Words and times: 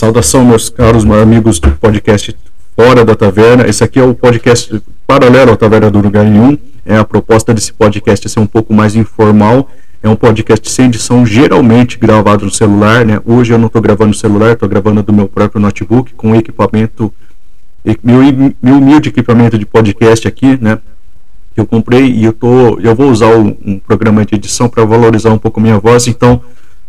Saudação, 0.00 0.46
meus 0.46 0.70
caros 0.70 1.04
amigos 1.04 1.58
do 1.58 1.72
podcast 1.72 2.34
Fora 2.74 3.04
da 3.04 3.14
Taverna. 3.14 3.68
Esse 3.68 3.84
aqui 3.84 3.98
é 3.98 4.02
o 4.02 4.14
podcast 4.14 4.82
paralelo 5.06 5.52
à 5.52 5.56
Taverna 5.58 5.90
do 5.90 6.00
Lugar 6.00 6.24
Nenhum. 6.24 6.56
É 6.86 6.96
a 6.96 7.04
proposta 7.04 7.52
desse 7.52 7.70
podcast 7.70 8.26
é 8.26 8.30
ser 8.30 8.40
um 8.40 8.46
pouco 8.46 8.72
mais 8.72 8.96
informal. 8.96 9.68
É 10.02 10.08
um 10.08 10.16
podcast 10.16 10.70
sem 10.70 10.86
edição, 10.86 11.26
geralmente 11.26 11.98
gravado 11.98 12.46
no 12.46 12.50
celular. 12.50 13.04
Né? 13.04 13.20
Hoje 13.26 13.52
eu 13.52 13.58
não 13.58 13.66
estou 13.66 13.82
gravando 13.82 14.08
no 14.08 14.14
celular, 14.14 14.54
estou 14.54 14.66
gravando 14.66 15.02
do 15.02 15.12
meu 15.12 15.28
próprio 15.28 15.60
notebook 15.60 16.14
com 16.14 16.34
equipamento, 16.34 17.12
meu, 18.02 18.22
meu 18.62 18.76
humilde 18.76 19.10
equipamento 19.10 19.58
de 19.58 19.66
podcast 19.66 20.26
aqui, 20.26 20.58
né? 20.62 20.78
Que 21.54 21.60
eu 21.60 21.66
comprei 21.66 22.06
e 22.06 22.24
eu, 22.24 22.32
tô, 22.32 22.80
eu 22.80 22.94
vou 22.94 23.10
usar 23.10 23.36
um, 23.36 23.54
um 23.66 23.78
programa 23.78 24.24
de 24.24 24.34
edição 24.34 24.66
para 24.66 24.82
valorizar 24.82 25.30
um 25.30 25.38
pouco 25.38 25.60
minha 25.60 25.78
voz. 25.78 26.06
Então 26.06 26.40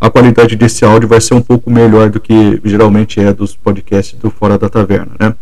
a 0.01 0.09
qualidade 0.09 0.55
desse 0.55 0.83
áudio 0.83 1.07
vai 1.07 1.21
ser 1.21 1.35
um 1.35 1.41
pouco 1.41 1.69
melhor 1.69 2.09
do 2.09 2.19
que 2.19 2.59
geralmente 2.65 3.19
é 3.19 3.31
dos 3.31 3.55
podcasts 3.55 4.17
do 4.19 4.31
Fora 4.31 4.57
da 4.57 4.67
Taverna, 4.67 5.11
né? 5.19 5.35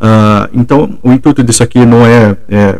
Uh, 0.00 0.48
então, 0.54 0.98
o 1.02 1.12
intuito 1.12 1.42
disso 1.42 1.62
aqui 1.62 1.84
não 1.84 2.06
é, 2.06 2.34
é, 2.48 2.78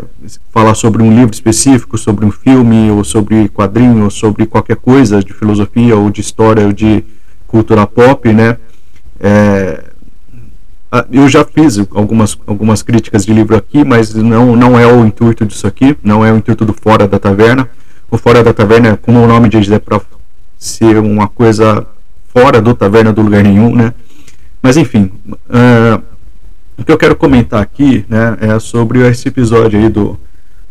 falar 0.53 0.75
sobre 0.75 1.03
um 1.03 1.15
livro 1.15 1.35
específico, 1.35 1.99
sobre 1.99 2.25
um 2.25 2.31
filme, 2.31 2.91
ou 2.93 3.03
sobre 3.05 3.49
quadrinho, 3.49 4.05
ou 4.05 4.11
sobre 4.11 4.47
qualquer 4.47 4.77
coisa 4.77 5.23
de 5.23 5.35
filosofia, 5.35 5.97
ou 5.97 6.09
de 6.11 6.21
história, 6.21 6.65
ou 6.65 6.73
de 6.73 7.05
cultura 7.47 7.87
pop, 7.87 8.33
né? 8.33 8.57
É, 9.19 9.85
eu 11.11 11.29
já 11.29 11.45
fiz 11.45 11.79
algumas, 11.93 12.39
algumas 12.47 12.83
críticas 12.83 13.27
de 13.27 13.35
livro 13.35 13.57
aqui, 13.57 13.85
mas 13.85 14.15
não, 14.15 14.57
não 14.57 14.79
é 14.79 14.87
o 14.87 15.05
intuito 15.05 15.45
disso 15.45 15.67
aqui, 15.67 15.97
não 16.03 16.25
é 16.25 16.33
o 16.33 16.37
intuito 16.37 16.65
do 16.65 16.73
Fora 16.73 17.07
da 17.07 17.19
Taverna. 17.19 17.69
O 18.11 18.17
Fora 18.17 18.43
da 18.43 18.55
Taverna, 18.55 18.97
como 18.97 19.21
o 19.21 19.27
nome 19.27 19.49
diz, 19.49 19.71
é 19.71 19.79
para 19.79 20.01
ser 20.61 20.99
uma 20.99 21.27
coisa 21.27 21.87
fora 22.29 22.61
do 22.61 22.75
Taverna 22.75 23.15
do 23.15 23.23
Lugar 23.23 23.43
Nenhum, 23.43 23.75
né? 23.75 23.95
Mas 24.63 24.77
enfim, 24.77 25.11
uh, 25.27 26.03
o 26.77 26.85
que 26.85 26.93
eu 26.93 26.99
quero 26.99 27.17
comentar 27.17 27.63
aqui, 27.63 28.05
né, 28.09 28.37
é 28.41 28.59
sobre 28.59 29.01
esse 29.09 29.29
episódio 29.29 29.81
aí 29.81 29.89
do, 29.89 30.21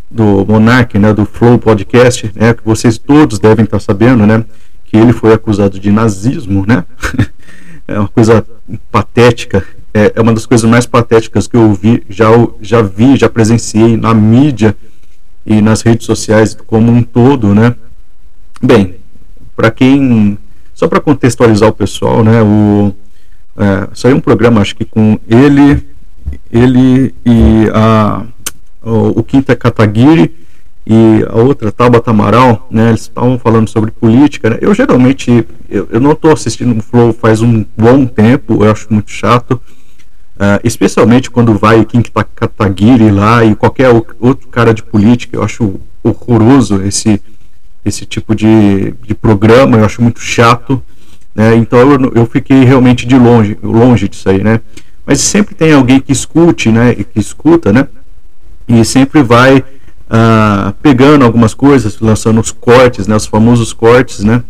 do 0.10 0.46
Monark, 0.46 0.98
né, 1.00 1.12
do 1.12 1.26
Flow 1.26 1.58
Podcast, 1.58 2.32
né, 2.36 2.54
que 2.54 2.64
vocês 2.64 3.00
todos 3.00 3.40
devem 3.40 3.66
estar 3.66 3.80
sabendo, 3.80 4.28
né, 4.28 4.46
que 4.86 4.96
ele 4.96 5.12
foi 5.12 5.34
acusado 5.34 5.80
de 5.80 5.92
nazismo, 5.92 6.66
né? 6.68 6.86
é 7.88 8.00
uma 8.00 8.08
coisa 8.08 8.46
patética, 8.92 9.66
é, 9.94 10.14
é 10.16 10.22
uma 10.22 10.34
das 10.34 10.46
coisas 10.46 10.70
mais 10.70 10.86
patéticas 10.86 11.48
que 11.48 11.58
eu 11.58 11.74
vi, 11.74 12.04
já, 12.10 12.28
já 12.62 12.82
vi, 12.82 13.16
já 13.18 13.28
presenciei 13.28 13.98
na 13.98 14.14
mídia 14.14 14.76
e 15.46 15.62
nas 15.62 15.82
redes 15.82 16.06
sociais 16.06 16.56
como 16.68 16.92
um 16.92 17.02
todo, 17.02 17.54
né? 17.56 17.76
Bem, 18.62 18.99
para 19.60 19.72
quem 19.72 20.38
só 20.74 20.88
para 20.88 21.02
contextualizar 21.02 21.68
o 21.68 21.74
pessoal, 21.74 22.24
né? 22.24 22.42
O 22.42 22.96
é, 23.58 23.90
saiu 23.94 24.16
um 24.16 24.22
programa, 24.22 24.62
acho 24.62 24.74
que 24.74 24.86
com 24.86 25.20
ele, 25.28 25.86
ele 26.50 27.14
e 27.26 27.70
a 27.74 28.24
o, 28.82 29.20
o 29.20 29.22
Quinta 29.22 29.58
Kataguiri 29.58 30.34
e 30.88 31.26
a 31.28 31.36
outra 31.36 31.74
Tabata 31.74 32.10
Amaral, 32.10 32.70
né? 32.72 32.88
Eles 32.88 33.02
estavam 33.02 33.38
falando 33.38 33.68
sobre 33.68 33.92
política. 33.92 34.52
Né? 34.52 34.60
Eu 34.62 34.74
geralmente 34.74 35.46
eu, 35.70 35.90
eu 35.92 36.00
não 36.00 36.14
estou 36.14 36.32
assistindo 36.32 36.80
o 36.80 36.82
Flow 36.82 37.12
faz 37.12 37.42
um 37.42 37.66
bom 37.78 38.06
tempo. 38.06 38.64
Eu 38.64 38.72
acho 38.72 38.88
muito 38.90 39.12
chato. 39.12 39.60
Uh, 40.38 40.56
especialmente 40.64 41.30
quando 41.30 41.54
vai 41.54 41.84
Kim 41.84 42.02
Kataguiri 42.02 43.12
lá 43.12 43.44
e 43.44 43.54
qualquer 43.56 43.90
outro 44.22 44.48
cara 44.48 44.74
de 44.74 44.82
política, 44.82 45.36
eu 45.36 45.44
acho 45.44 45.82
horroroso 46.02 46.82
esse 46.82 47.22
esse 47.84 48.06
tipo 48.06 48.36
de, 48.36 48.94
de 49.06 49.14
programa, 49.14 49.78
eu 49.78 49.86
acho 49.86 50.02
muito 50.02 50.20
chato, 50.20 50.82
né? 51.34 51.56
Então 51.56 51.80
eu, 51.80 52.12
eu 52.16 52.26
fiquei 52.26 52.64
realmente 52.64 53.06
de 53.06 53.18
longe, 53.18 53.58
longe 53.64 54.08
disso 54.08 54.30
aí, 54.30 54.44
né? 54.44 54.60
Mas 55.06 55.22
sempre 55.22 55.56
tem 55.56 55.74
alguém 55.74 56.00
que 56.00 56.12
escute, 56.12 56.72
né? 56.72 56.94
Que 56.94 57.20
escuta, 57.20 57.72
né? 57.74 57.88
E 58.68 58.86
sempre 58.86 59.24
vai 59.24 59.64
ah, 60.10 60.74
pegando 60.82 61.26
algumas 61.26 61.54
coisas, 61.54 62.00
lançando 62.00 62.40
os 62.40 62.52
cortes, 62.52 63.08
né? 63.08 63.16
Os 63.16 63.26
famosos 63.26 63.74
cortes, 63.74 64.24
né? 64.24 64.44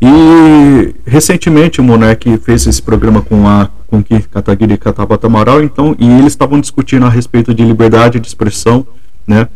E 0.00 0.94
recentemente 1.04 1.80
o 1.80 1.84
Monark 1.84 2.38
fez 2.38 2.66
esse 2.66 2.80
programa 2.80 3.22
com 3.22 3.46
a 3.46 3.68
com 3.86 4.02
que 4.02 4.22
Kataguiri 4.22 4.74
e 4.74 4.78
Catapata 4.78 5.26
Amaral, 5.26 5.62
então, 5.64 5.96
e 5.98 6.08
eles 6.08 6.32
estavam 6.32 6.60
discutindo 6.60 7.04
a 7.04 7.08
respeito 7.08 7.52
de 7.52 7.64
liberdade 7.64 8.20
de 8.20 8.28
expressão, 8.28 8.86
né? 9.26 9.48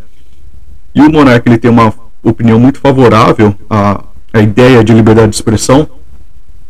E 0.92 1.00
o 1.00 1.10
Monark 1.10 1.48
ele 1.48 1.56
tem 1.56 1.70
uma 1.70 1.94
opinião 2.24 2.58
muito 2.58 2.80
favorável 2.80 3.54
à, 3.68 4.02
à 4.32 4.40
ideia 4.40 4.82
de 4.82 4.92
liberdade 4.92 5.28
de 5.28 5.36
expressão. 5.36 5.88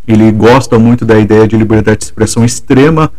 Ele 0.06 0.30
gosta 0.32 0.78
muito 0.78 1.04
da 1.04 1.18
ideia 1.18 1.48
de 1.48 1.56
liberdade 1.56 1.98
de 1.98 2.04
expressão 2.04 2.44
extrema 2.44 3.10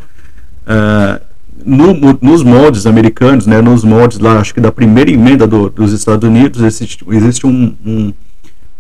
uh, 0.68 1.26
no, 1.66 2.18
nos 2.22 2.44
moldes 2.44 2.86
americanos, 2.86 3.48
né, 3.48 3.60
nos 3.60 3.84
moldes 3.84 4.20
lá, 4.20 4.40
acho 4.40 4.54
que 4.54 4.62
da 4.62 4.72
primeira 4.72 5.10
emenda 5.10 5.48
do, 5.48 5.70
dos 5.70 5.92
Estados 5.92 6.28
Unidos, 6.30 6.62
existe, 6.62 7.04
existe 7.10 7.48
um, 7.48 7.76
um, 7.84 8.14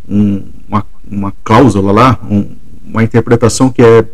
um, 0.07 0.43
uma, 0.69 0.85
uma 1.09 1.33
cláusula 1.43 1.91
lá, 1.91 2.19
uma 2.85 3.03
interpretação 3.03 3.71
que 3.71 3.81
é, 3.81 4.05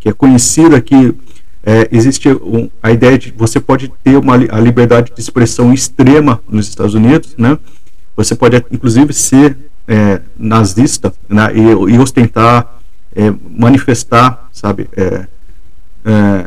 que 0.00 0.08
é 0.08 0.12
conhecida 0.12 0.80
que 0.80 1.14
é, 1.62 1.88
existe 1.92 2.28
a 2.82 2.90
ideia 2.90 3.18
de 3.18 3.32
você 3.36 3.60
pode 3.60 3.92
ter 4.02 4.16
uma 4.16 4.34
a 4.34 4.60
liberdade 4.60 5.12
de 5.14 5.20
expressão 5.20 5.72
extrema 5.72 6.40
nos 6.48 6.68
Estados 6.68 6.94
Unidos, 6.94 7.34
né? 7.36 7.58
Você 8.18 8.34
pode, 8.34 8.56
inclusive, 8.72 9.12
ser 9.12 9.56
é, 9.86 10.20
nazista 10.36 11.14
né, 11.28 11.52
e, 11.54 11.92
e, 11.94 11.98
ostentar, 12.00 12.80
é, 13.14 13.32
manifestar, 13.48 14.48
sabe, 14.52 14.88
é, 14.96 15.24
é, 16.04 16.44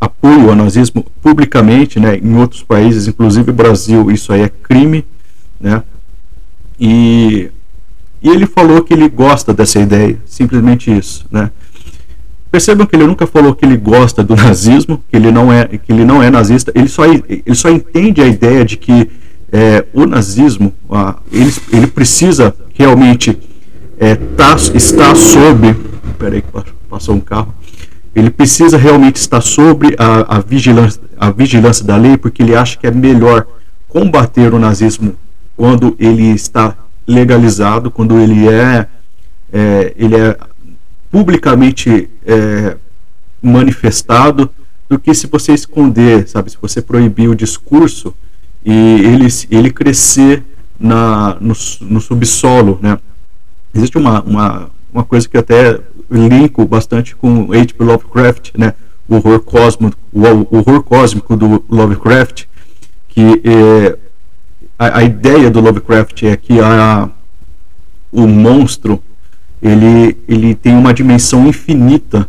apoio 0.00 0.50
ao 0.50 0.54
nazismo 0.54 1.04
publicamente, 1.20 1.98
né, 1.98 2.16
em 2.16 2.36
outros 2.36 2.62
países, 2.62 3.08
inclusive 3.08 3.50
Brasil, 3.50 4.08
isso 4.08 4.32
aí 4.32 4.42
é 4.42 4.48
crime, 4.48 5.04
né, 5.60 5.82
e, 6.78 7.50
e 8.22 8.28
ele 8.28 8.46
falou 8.46 8.80
que 8.80 8.94
ele 8.94 9.08
gosta 9.08 9.52
dessa 9.52 9.80
ideia, 9.80 10.16
simplesmente 10.24 10.96
isso, 10.96 11.26
né. 11.28 11.50
Percebam 12.52 12.86
que 12.86 12.94
ele 12.94 13.04
nunca 13.04 13.26
falou 13.26 13.52
que 13.52 13.64
ele 13.64 13.76
gosta 13.76 14.22
do 14.22 14.36
nazismo, 14.36 15.02
que 15.10 15.16
ele 15.16 15.32
não 15.32 15.52
é, 15.52 15.66
que 15.66 15.92
ele 15.92 16.04
não 16.04 16.22
é 16.22 16.30
nazista. 16.30 16.70
Ele 16.72 16.86
só, 16.86 17.02
ele 17.04 17.52
só 17.52 17.68
entende 17.68 18.20
a 18.22 18.28
ideia 18.28 18.64
de 18.64 18.76
que 18.76 19.10
é, 19.54 19.86
o 19.94 20.04
nazismo 20.04 20.74
ah, 20.90 21.14
ele, 21.30 21.54
ele 21.72 21.86
precisa 21.86 22.52
realmente 22.74 23.38
é, 24.00 24.16
tá, 24.16 24.56
estar 24.74 25.14
sobre. 25.14 25.76
Peraí, 26.18 26.42
passou 26.90 27.14
um 27.14 27.20
carro. 27.20 27.54
Ele 28.16 28.30
precisa 28.30 28.76
realmente 28.76 29.14
estar 29.14 29.40
sobre 29.40 29.94
a, 29.96 30.38
a, 30.38 30.40
vigilância, 30.40 31.00
a 31.16 31.30
vigilância 31.30 31.84
da 31.84 31.96
lei, 31.96 32.16
porque 32.16 32.42
ele 32.42 32.56
acha 32.56 32.76
que 32.76 32.84
é 32.84 32.90
melhor 32.90 33.46
combater 33.88 34.52
o 34.52 34.58
nazismo 34.58 35.14
quando 35.56 35.94
ele 36.00 36.32
está 36.32 36.76
legalizado, 37.06 37.92
quando 37.92 38.18
ele 38.18 38.48
é, 38.48 38.88
é 39.52 39.94
ele 39.96 40.16
é 40.16 40.36
publicamente 41.12 42.10
é, 42.26 42.76
manifestado, 43.40 44.50
do 44.88 44.98
que 44.98 45.14
se 45.14 45.28
você 45.28 45.52
esconder, 45.52 46.28
sabe? 46.28 46.50
Se 46.50 46.58
você 46.60 46.82
proibir 46.82 47.28
o 47.28 47.36
discurso, 47.36 48.12
e 48.64 48.72
ele, 48.72 49.26
ele 49.50 49.70
crescer 49.70 50.42
na, 50.78 51.36
no, 51.40 51.54
no 51.82 52.00
subsolo, 52.00 52.78
né? 52.80 52.98
Existe 53.74 53.98
uma, 53.98 54.22
uma, 54.22 54.70
uma 54.92 55.04
coisa 55.04 55.28
que 55.28 55.36
até 55.36 55.80
linko 56.10 56.64
bastante 56.64 57.14
com 57.14 57.52
H.P. 57.52 57.82
Lovecraft, 57.82 58.50
né? 58.56 58.74
O 59.08 59.16
horror 59.16 59.40
cósmico, 59.40 59.96
o, 60.12 60.20
o 60.20 60.58
horror 60.58 60.82
cósmico 60.82 61.36
do 61.36 61.64
Lovecraft, 61.68 62.44
que 63.08 63.42
é, 63.44 63.98
a, 64.78 64.98
a, 64.98 65.04
ideia 65.04 65.50
do 65.50 65.60
Lovecraft 65.60 66.22
é 66.22 66.36
que 66.36 66.58
a, 66.60 67.10
o 68.10 68.26
monstro 68.26 69.02
ele, 69.60 70.16
ele 70.26 70.54
tem 70.54 70.74
uma 70.74 70.94
dimensão 70.94 71.46
infinita 71.46 72.28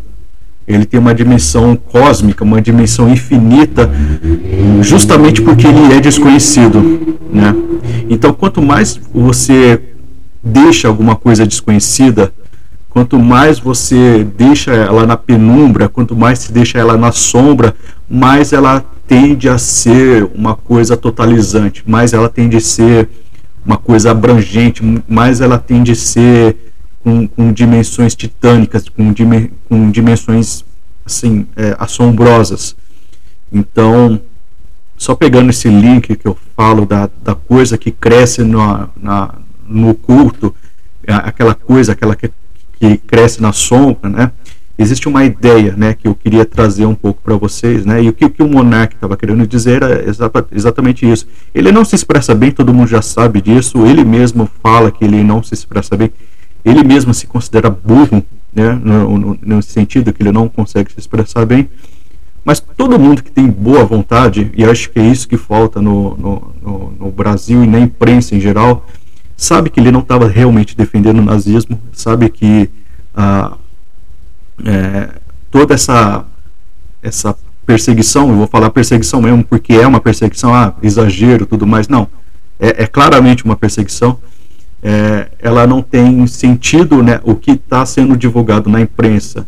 ele 0.67 0.85
tem 0.85 0.99
uma 0.99 1.13
dimensão 1.13 1.75
cósmica, 1.75 2.43
uma 2.43 2.61
dimensão 2.61 3.07
infinita, 3.09 3.89
justamente 4.81 5.41
porque 5.41 5.67
ele 5.67 5.93
é 5.93 5.99
desconhecido, 5.99 6.81
né? 7.31 7.55
Então, 8.09 8.33
quanto 8.33 8.61
mais 8.61 8.99
você 9.13 9.79
deixa 10.43 10.87
alguma 10.87 11.15
coisa 11.15 11.45
desconhecida, 11.45 12.31
quanto 12.89 13.19
mais 13.19 13.59
você 13.59 14.25
deixa 14.37 14.71
ela 14.71 15.05
na 15.05 15.17
penumbra, 15.17 15.87
quanto 15.87 16.15
mais 16.15 16.39
se 16.39 16.51
deixa 16.51 16.79
ela 16.79 16.97
na 16.97 17.11
sombra, 17.11 17.75
mais 18.09 18.51
ela 18.53 18.83
tende 19.07 19.47
a 19.47 19.57
ser 19.57 20.27
uma 20.33 20.55
coisa 20.55 20.97
totalizante, 20.97 21.83
mais 21.85 22.13
ela 22.13 22.29
tende 22.29 22.57
a 22.57 22.61
ser 22.61 23.07
uma 23.65 23.77
coisa 23.77 24.11
abrangente, 24.11 24.81
mais 25.07 25.41
ela 25.41 25.57
tende 25.57 25.91
a 25.91 25.95
ser 25.95 26.64
com, 27.05 27.27
com 27.27 27.53
dimensões 27.53 28.15
titânicas, 28.15 28.89
com, 28.89 29.13
com 29.69 29.91
dimensões 29.91 30.65
assim 31.05 31.45
é, 31.55 31.75
assombrosas. 31.77 32.75
Então, 33.53 34.19
só 34.97 35.13
pegando 35.13 35.51
esse 35.51 35.69
link 35.69 36.15
que 36.15 36.27
eu 36.27 36.35
falo 36.55 36.83
da, 36.83 37.07
da 37.23 37.35
coisa 37.35 37.77
que 37.77 37.91
cresce 37.91 38.41
no, 38.41 38.89
na, 38.99 39.35
no 39.67 39.93
culto, 39.93 40.55
aquela 41.07 41.53
coisa, 41.53 41.91
aquela 41.91 42.15
que, 42.15 42.31
que 42.79 42.97
cresce 42.97 43.39
na 43.39 43.53
sombra, 43.53 44.09
né? 44.09 44.31
existe 44.77 45.07
uma 45.07 45.23
ideia, 45.23 45.73
né, 45.77 45.93
que 45.93 46.05
eu 46.07 46.13
queria 46.13 46.43
trazer 46.43 46.85
um 46.85 46.95
pouco 46.95 47.21
para 47.21 47.35
vocês, 47.37 47.85
né, 47.85 48.03
e 48.03 48.09
o 48.09 48.13
que, 48.13 48.29
que 48.29 48.43
o 48.43 48.49
estava 48.93 49.15
querendo 49.15 49.47
dizer 49.47 49.81
é 49.81 50.09
exata, 50.09 50.45
exatamente 50.51 51.09
isso. 51.09 51.27
Ele 51.53 51.71
não 51.71 51.85
se 51.85 51.95
expressa 51.95 52.35
bem, 52.35 52.51
todo 52.51 52.73
mundo 52.73 52.87
já 52.87 53.01
sabe 53.01 53.41
disso. 53.41 53.85
Ele 53.85 54.03
mesmo 54.03 54.49
fala 54.61 54.91
que 54.91 55.05
ele 55.05 55.23
não 55.23 55.41
se 55.41 55.53
expressa 55.53 55.95
bem. 55.95 56.11
Ele 56.65 56.83
mesmo 56.83 57.13
se 57.13 57.27
considera 57.27 57.69
burro, 57.69 58.25
né, 58.53 58.73
no, 58.73 59.61
sentido 59.61 60.11
que 60.11 60.23
ele 60.23 60.31
não 60.31 60.49
consegue 60.49 60.91
se 60.91 60.99
expressar 60.99 61.45
bem. 61.45 61.69
Mas 62.43 62.59
todo 62.59 62.99
mundo 62.99 63.23
que 63.23 63.31
tem 63.31 63.47
boa 63.47 63.85
vontade, 63.85 64.51
e 64.55 64.65
acho 64.65 64.89
que 64.89 64.99
é 64.99 65.03
isso 65.05 65.27
que 65.27 65.37
falta 65.37 65.81
no, 65.81 66.17
no, 66.17 66.93
no 66.99 67.11
Brasil 67.11 67.63
e 67.63 67.67
na 67.67 67.79
imprensa 67.79 68.35
em 68.35 68.39
geral, 68.39 68.85
sabe 69.37 69.69
que 69.69 69.79
ele 69.79 69.91
não 69.91 69.99
estava 69.99 70.27
realmente 70.27 70.75
defendendo 70.75 71.19
o 71.19 71.25
nazismo, 71.25 71.79
sabe 71.91 72.29
que 72.29 72.69
ah, 73.15 73.57
é, 74.63 75.09
toda 75.51 75.73
essa, 75.73 76.25
essa 77.01 77.35
perseguição, 77.65 78.29
eu 78.29 78.35
vou 78.35 78.47
falar 78.47 78.69
perseguição 78.69 79.21
mesmo, 79.21 79.43
porque 79.43 79.73
é 79.73 79.85
uma 79.85 79.99
perseguição, 79.99 80.53
ah, 80.53 80.73
exagero 80.81 81.45
tudo 81.45 81.65
mais, 81.65 81.87
não, 81.87 82.07
é, 82.59 82.83
é 82.83 82.87
claramente 82.87 83.43
uma 83.43 83.55
perseguição, 83.55 84.19
é, 84.83 85.29
ela 85.39 85.65
não 85.65 85.81
tem 85.81 86.25
sentido, 86.27 87.01
né, 87.01 87.19
o 87.23 87.35
que 87.35 87.51
está 87.51 87.85
sendo 87.85 88.15
divulgado 88.15 88.69
na 88.69 88.81
imprensa, 88.81 89.47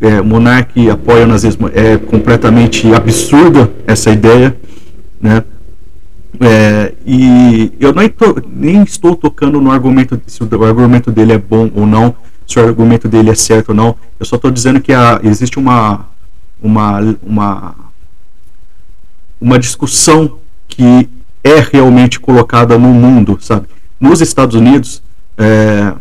é, 0.00 0.20
Monarque 0.20 0.90
apoia 0.90 1.24
o 1.24 1.28
nazismo, 1.28 1.70
é 1.72 1.96
completamente 1.96 2.92
absurda 2.94 3.70
essa 3.86 4.10
ideia, 4.10 4.56
né? 5.20 5.42
É, 6.38 6.92
e 7.06 7.72
eu 7.80 7.94
nem, 7.94 8.10
tô, 8.10 8.36
nem 8.46 8.82
estou 8.82 9.16
tocando 9.16 9.58
no 9.58 9.70
argumento 9.70 10.20
se 10.26 10.42
o 10.42 10.64
argumento 10.64 11.10
dele 11.10 11.32
é 11.32 11.38
bom 11.38 11.70
ou 11.74 11.86
não, 11.86 12.14
se 12.46 12.58
o 12.58 12.62
argumento 12.62 13.08
dele 13.08 13.30
é 13.30 13.34
certo 13.34 13.70
ou 13.70 13.74
não. 13.74 13.96
Eu 14.20 14.26
só 14.26 14.36
estou 14.36 14.50
dizendo 14.50 14.80
que 14.80 14.92
a, 14.92 15.18
existe 15.22 15.58
uma, 15.58 16.06
uma, 16.62 17.16
uma, 17.22 17.74
uma 19.40 19.58
discussão 19.58 20.38
que 20.68 21.08
é 21.42 21.60
realmente 21.72 22.20
colocada 22.20 22.76
no 22.76 22.88
mundo, 22.88 23.38
sabe? 23.40 23.66
Nos 24.00 24.20
Estados 24.20 24.54
Unidos, 24.54 25.02
é, 25.38 25.92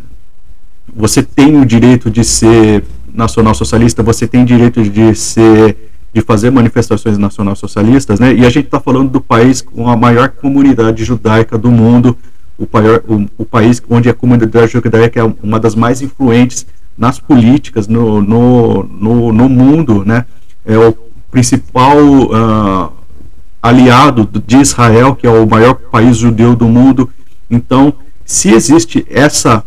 você 0.95 1.23
tem 1.23 1.59
o 1.59 1.65
direito 1.65 2.09
de 2.09 2.23
ser 2.23 2.83
nacional-socialista, 3.13 4.03
você 4.03 4.27
tem 4.27 4.43
direito 4.43 4.83
de 4.83 5.15
ser 5.15 5.77
de 6.15 6.21
fazer 6.21 6.49
manifestações 6.49 7.17
nacional-socialistas, 7.17 8.21
né? 8.21 8.33
E 8.33 8.45
a 8.45 8.49
gente 8.49 8.67
está 8.67 8.79
falando 8.79 9.09
do 9.09 9.19
país 9.19 9.61
com 9.61 9.89
a 9.89 9.97
maior 9.97 10.29
comunidade 10.29 11.03
judaica 11.03 11.57
do 11.57 11.69
mundo, 11.69 12.17
o, 12.57 12.65
maior, 12.71 13.03
o, 13.05 13.25
o, 13.37 13.43
país 13.43 13.83
onde 13.89 14.09
a 14.09 14.13
comunidade 14.13 14.71
judaica 14.71 15.19
é 15.19 15.33
uma 15.43 15.59
das 15.59 15.75
mais 15.75 16.01
influentes 16.01 16.65
nas 16.97 17.19
políticas 17.19 17.89
no, 17.89 18.21
no, 18.21 18.83
no, 18.83 19.33
no 19.33 19.49
mundo, 19.49 20.05
né? 20.05 20.25
É 20.65 20.77
o 20.77 20.95
principal 21.29 21.97
uh, 21.97 22.93
aliado 23.61 24.29
de 24.47 24.55
Israel, 24.55 25.17
que 25.17 25.27
é 25.27 25.29
o 25.29 25.45
maior 25.45 25.73
país 25.73 26.15
judeu 26.15 26.55
do 26.55 26.65
mundo. 26.65 27.09
Então, 27.49 27.93
se 28.25 28.51
existe 28.51 29.05
essa 29.09 29.63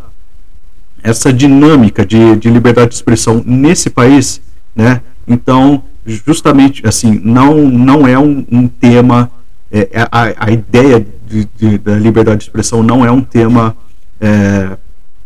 essa 1.02 1.32
dinâmica 1.32 2.04
de, 2.04 2.36
de 2.36 2.50
liberdade 2.50 2.90
de 2.90 2.96
expressão 2.96 3.42
nesse 3.46 3.88
país, 3.88 4.40
né? 4.74 5.00
Então, 5.26 5.82
justamente 6.04 6.86
assim, 6.86 7.20
não, 7.22 7.68
não 7.68 8.06
é 8.06 8.18
um, 8.18 8.44
um 8.50 8.66
tema, 8.66 9.30
é, 9.70 9.88
é, 9.92 10.08
a, 10.10 10.46
a 10.46 10.50
ideia 10.50 11.06
de, 11.26 11.48
de, 11.56 11.78
da 11.78 11.96
liberdade 11.96 12.38
de 12.38 12.44
expressão 12.44 12.82
não 12.82 13.04
é 13.04 13.10
um 13.10 13.20
tema, 13.20 13.76
é, 14.20 14.76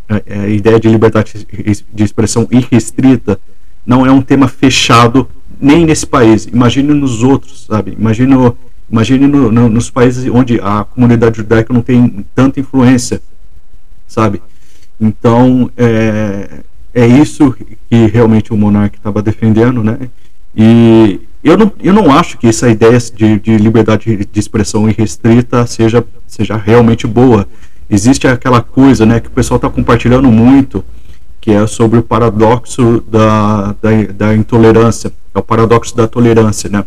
é, 0.08 0.22
é, 0.26 0.38
a 0.40 0.48
ideia 0.48 0.78
de 0.78 0.88
liberdade 0.88 1.46
de 1.92 2.04
expressão 2.04 2.46
irrestrita 2.50 3.38
não 3.86 4.04
é 4.04 4.12
um 4.12 4.22
tema 4.22 4.48
fechado 4.48 5.28
nem 5.60 5.86
nesse 5.86 6.06
país. 6.06 6.46
Imagine 6.46 6.92
nos 6.92 7.22
outros, 7.22 7.66
sabe? 7.66 7.96
Imagine, 7.98 8.34
imagine 8.92 9.26
no, 9.26 9.50
no, 9.50 9.68
nos 9.68 9.90
países 9.90 10.30
onde 10.30 10.60
a 10.60 10.84
comunidade 10.84 11.38
judaica 11.38 11.72
não 11.72 11.80
tem 11.80 12.24
tanta 12.34 12.60
influência, 12.60 13.22
sabe? 14.06 14.42
Então, 15.00 15.70
é, 15.76 16.60
é 16.94 17.06
isso 17.06 17.56
que 17.90 18.06
realmente 18.06 18.52
o 18.52 18.56
monarca 18.56 18.96
estava 18.96 19.22
defendendo, 19.22 19.82
né? 19.82 19.98
E 20.54 21.20
eu 21.42 21.56
não, 21.56 21.72
eu 21.82 21.92
não 21.92 22.12
acho 22.12 22.38
que 22.38 22.46
essa 22.46 22.68
ideia 22.68 22.98
de, 22.98 23.40
de 23.40 23.56
liberdade 23.56 24.28
de 24.30 24.40
expressão 24.40 24.88
irrestrita 24.88 25.66
seja, 25.66 26.04
seja 26.26 26.56
realmente 26.56 27.06
boa. 27.06 27.48
Existe 27.90 28.28
aquela 28.28 28.60
coisa 28.60 29.04
né, 29.04 29.18
que 29.18 29.28
o 29.28 29.32
pessoal 29.32 29.56
está 29.56 29.68
compartilhando 29.68 30.30
muito, 30.30 30.84
que 31.40 31.50
é 31.50 31.66
sobre 31.66 31.98
o 31.98 32.02
paradoxo 32.02 33.02
da, 33.10 33.74
da, 33.82 33.90
da, 34.16 34.34
intolerância, 34.34 35.12
é 35.34 35.38
o 35.38 35.42
paradoxo 35.42 35.96
da 35.96 36.06
tolerância, 36.06 36.70
né? 36.70 36.84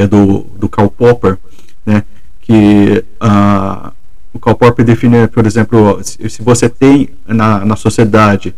É 0.00 0.06
do, 0.06 0.46
do 0.58 0.68
Karl 0.68 0.88
Popper, 0.88 1.38
né? 1.84 2.04
Que 2.40 3.04
uh, 3.20 3.92
o 4.32 4.38
Karl 4.38 4.56
Popper 4.56 4.84
define, 4.84 5.28
por 5.28 5.46
exemplo, 5.46 6.00
se, 6.02 6.30
se 6.30 6.42
você 6.42 6.68
tem 6.68 7.10
na, 7.26 7.64
na 7.64 7.76
sociedade 7.76 8.54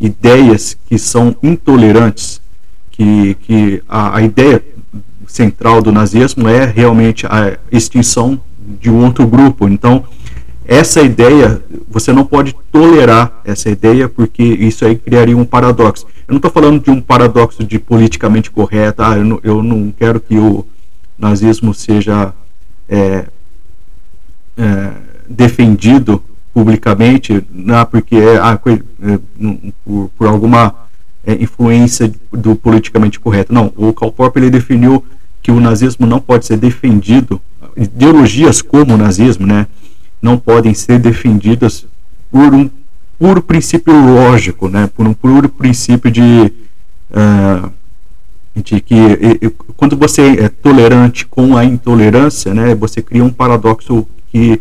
ideias 0.00 0.76
que 0.86 0.98
são 0.98 1.36
intolerantes, 1.42 2.40
que, 2.90 3.34
que 3.42 3.82
a, 3.88 4.16
a 4.16 4.22
ideia 4.22 4.62
central 5.26 5.82
do 5.82 5.92
nazismo 5.92 6.48
é 6.48 6.64
realmente 6.64 7.26
a 7.26 7.58
extinção 7.70 8.40
de 8.80 8.90
um 8.90 9.04
outro 9.04 9.26
grupo. 9.26 9.68
Então, 9.68 10.04
essa 10.66 11.00
ideia, 11.00 11.62
você 11.88 12.12
não 12.12 12.24
pode 12.24 12.54
tolerar 12.70 13.40
essa 13.44 13.70
ideia, 13.70 14.08
porque 14.08 14.42
isso 14.42 14.84
aí 14.84 14.96
criaria 14.96 15.36
um 15.36 15.44
paradoxo. 15.44 16.06
Eu 16.26 16.32
não 16.32 16.36
estou 16.36 16.50
falando 16.50 16.82
de 16.82 16.90
um 16.90 17.00
paradoxo 17.00 17.64
de 17.64 17.78
politicamente 17.78 18.50
correto, 18.50 19.02
ah, 19.02 19.16
eu, 19.16 19.24
não, 19.24 19.40
eu 19.42 19.62
não 19.62 19.92
quero 19.96 20.20
que 20.20 20.36
o 20.38 20.66
nazismo 21.18 21.74
seja 21.74 22.32
é, 22.88 23.26
é, 24.56 24.92
defendido 25.28 26.22
publicamente, 26.54 27.44
não, 27.50 27.84
porque 27.86 28.16
é, 28.16 28.36
é, 28.36 29.18
por, 29.84 30.10
por, 30.16 30.26
alguma 30.26 30.74
é, 31.24 31.34
influência 31.34 32.12
do 32.32 32.56
politicamente 32.56 33.20
correto. 33.20 33.52
Não, 33.52 33.72
o 33.76 33.92
Karl 33.92 34.10
Popper 34.10 34.42
ele 34.42 34.50
definiu 34.50 35.04
que 35.42 35.52
o 35.52 35.60
nazismo 35.60 36.06
não 36.06 36.20
pode 36.20 36.46
ser 36.46 36.56
defendido, 36.56 37.40
ideologias 37.76 38.60
como 38.60 38.94
o 38.94 38.98
nazismo, 38.98 39.46
né, 39.46 39.66
não 40.20 40.36
podem 40.36 40.74
ser 40.74 40.98
defendidas 40.98 41.86
por 42.30 42.52
um 42.52 42.68
puro 43.18 43.40
princípio 43.40 43.92
lógico, 43.92 44.68
né, 44.68 44.88
por 44.94 45.06
um 45.06 45.14
puro 45.14 45.48
princípio 45.48 46.10
de 46.10 46.52
uh, 47.10 47.72
de 48.62 48.80
que 48.80 48.94
quando 49.76 49.96
você 49.96 50.22
é 50.40 50.48
tolerante 50.48 51.26
com 51.26 51.56
a 51.56 51.64
intolerância, 51.64 52.52
né, 52.52 52.74
você 52.74 53.00
cria 53.02 53.24
um 53.24 53.30
paradoxo 53.30 54.06
que 54.30 54.60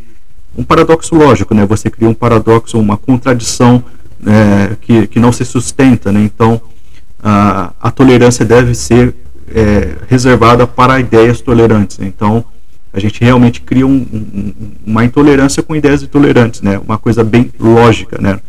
um 0.57 0.63
paradoxo 0.63 1.15
lógico, 1.15 1.53
né? 1.53 1.65
Você 1.67 1.89
cria 1.89 2.09
um 2.09 2.13
paradoxo, 2.15 2.79
uma 2.79 2.97
contradição 2.97 3.83
é, 4.25 4.75
que, 4.81 5.05
que 5.05 5.19
não 5.19 5.31
se 5.31 5.45
sustenta, 5.45 6.11
né? 6.11 6.21
Então, 6.21 6.59
a, 7.21 7.73
a 7.79 7.91
tolerância 7.91 8.43
deve 8.43 8.73
ser 8.73 9.13
é, 9.53 9.95
reservada 10.07 10.65
para 10.65 10.99
ideias 10.99 11.41
tolerantes. 11.41 11.99
Né? 11.99 12.07
Então, 12.07 12.43
a 12.91 12.99
gente 12.99 13.23
realmente 13.23 13.61
cria 13.61 13.85
um, 13.85 14.05
um, 14.11 14.53
uma 14.85 15.05
intolerância 15.05 15.61
com 15.61 15.75
ideias 15.75 16.01
intolerantes, 16.01 16.61
né? 16.61 16.79
Uma 16.79 16.97
coisa 16.97 17.23
bem 17.23 17.51
lógica, 17.59 18.19
né? 18.19 18.39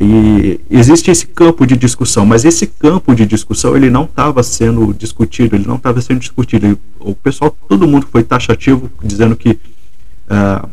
E 0.00 0.60
existe 0.70 1.10
esse 1.10 1.26
campo 1.26 1.66
de 1.66 1.76
discussão, 1.76 2.24
mas 2.24 2.44
esse 2.44 2.66
campo 2.66 3.14
de 3.16 3.26
discussão 3.26 3.76
ele 3.76 3.90
não 3.90 4.04
estava 4.04 4.44
sendo 4.44 4.94
discutido, 4.94 5.56
ele 5.56 5.66
não 5.66 5.74
estava 5.74 6.00
sendo 6.00 6.20
discutido. 6.20 6.78
O 7.00 7.14
pessoal, 7.14 7.56
todo 7.68 7.88
mundo 7.88 8.06
foi 8.10 8.22
taxativo, 8.22 8.88
dizendo 9.02 9.34
que 9.34 9.58
uh, 10.30 10.68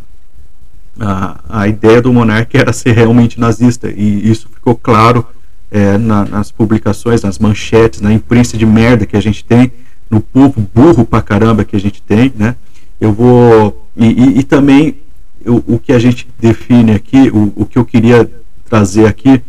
a, 1.00 1.40
a 1.50 1.68
ideia 1.68 2.02
do 2.02 2.14
monarca 2.14 2.56
era 2.58 2.72
ser 2.72 2.92
realmente 2.92 3.40
nazista 3.40 3.90
e 3.90 4.30
isso 4.30 4.48
ficou 4.54 4.76
claro 4.76 5.26
é, 5.72 5.98
na, 5.98 6.26
nas 6.26 6.52
publicações, 6.52 7.24
nas 7.24 7.40
manchetes, 7.40 8.02
na 8.02 8.14
imprensa 8.14 8.56
de 8.56 8.66
merda 8.66 9.08
que 9.08 9.18
a 9.18 9.22
gente 9.22 9.44
tem, 9.44 9.72
no 10.08 10.22
povo 10.22 10.62
burro 10.74 11.04
pra 11.04 11.22
caramba 11.22 11.66
que 11.66 11.76
a 11.76 11.80
gente 11.80 12.00
tem, 12.02 12.32
né? 12.36 12.56
Eu 13.02 13.12
vou 13.12 13.88
e, 13.98 14.06
e, 14.06 14.40
e 14.40 14.44
também 14.44 14.98
o, 15.46 15.76
o, 15.76 15.80
que 15.80 15.92
a 15.92 16.00
gente 16.00 16.28
define 16.40 16.92
aqui, 16.92 17.30
o, 17.30 17.52
o 17.56 17.66
que 17.66 17.78
eu 17.78 17.86
queria 17.86 18.30
trazer 18.76 19.06
aqui 19.08 19.42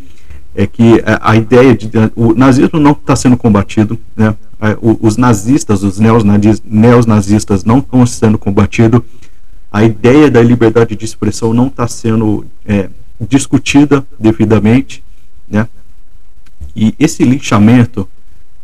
é 0.55 0.65
que 0.65 1.03
a, 1.05 1.31
a 1.31 1.35
ideia 1.35 1.75
de 1.75 1.89
o 2.15 2.33
nazismo 2.33 2.79
não 2.79 2.91
está 2.91 3.15
sendo 3.15 3.37
combatido, 3.37 3.99
né? 4.15 4.35
Os 4.81 5.17
nazistas, 5.17 5.83
os 5.83 5.99
neonazistas 5.99 7.63
não 7.63 7.77
estão 7.77 8.05
sendo 8.07 8.39
combatidos 8.39 9.01
a 9.71 9.83
ideia 9.83 10.31
da 10.31 10.41
liberdade 10.41 10.95
de 10.95 11.05
expressão 11.05 11.53
não 11.53 11.67
está 11.67 11.87
sendo 11.87 12.45
é, 12.65 12.89
discutida 13.19 14.05
devidamente, 14.17 15.03
né? 15.47 15.67
E 16.75 16.95
esse 16.97 17.23
linchamento 17.23 18.07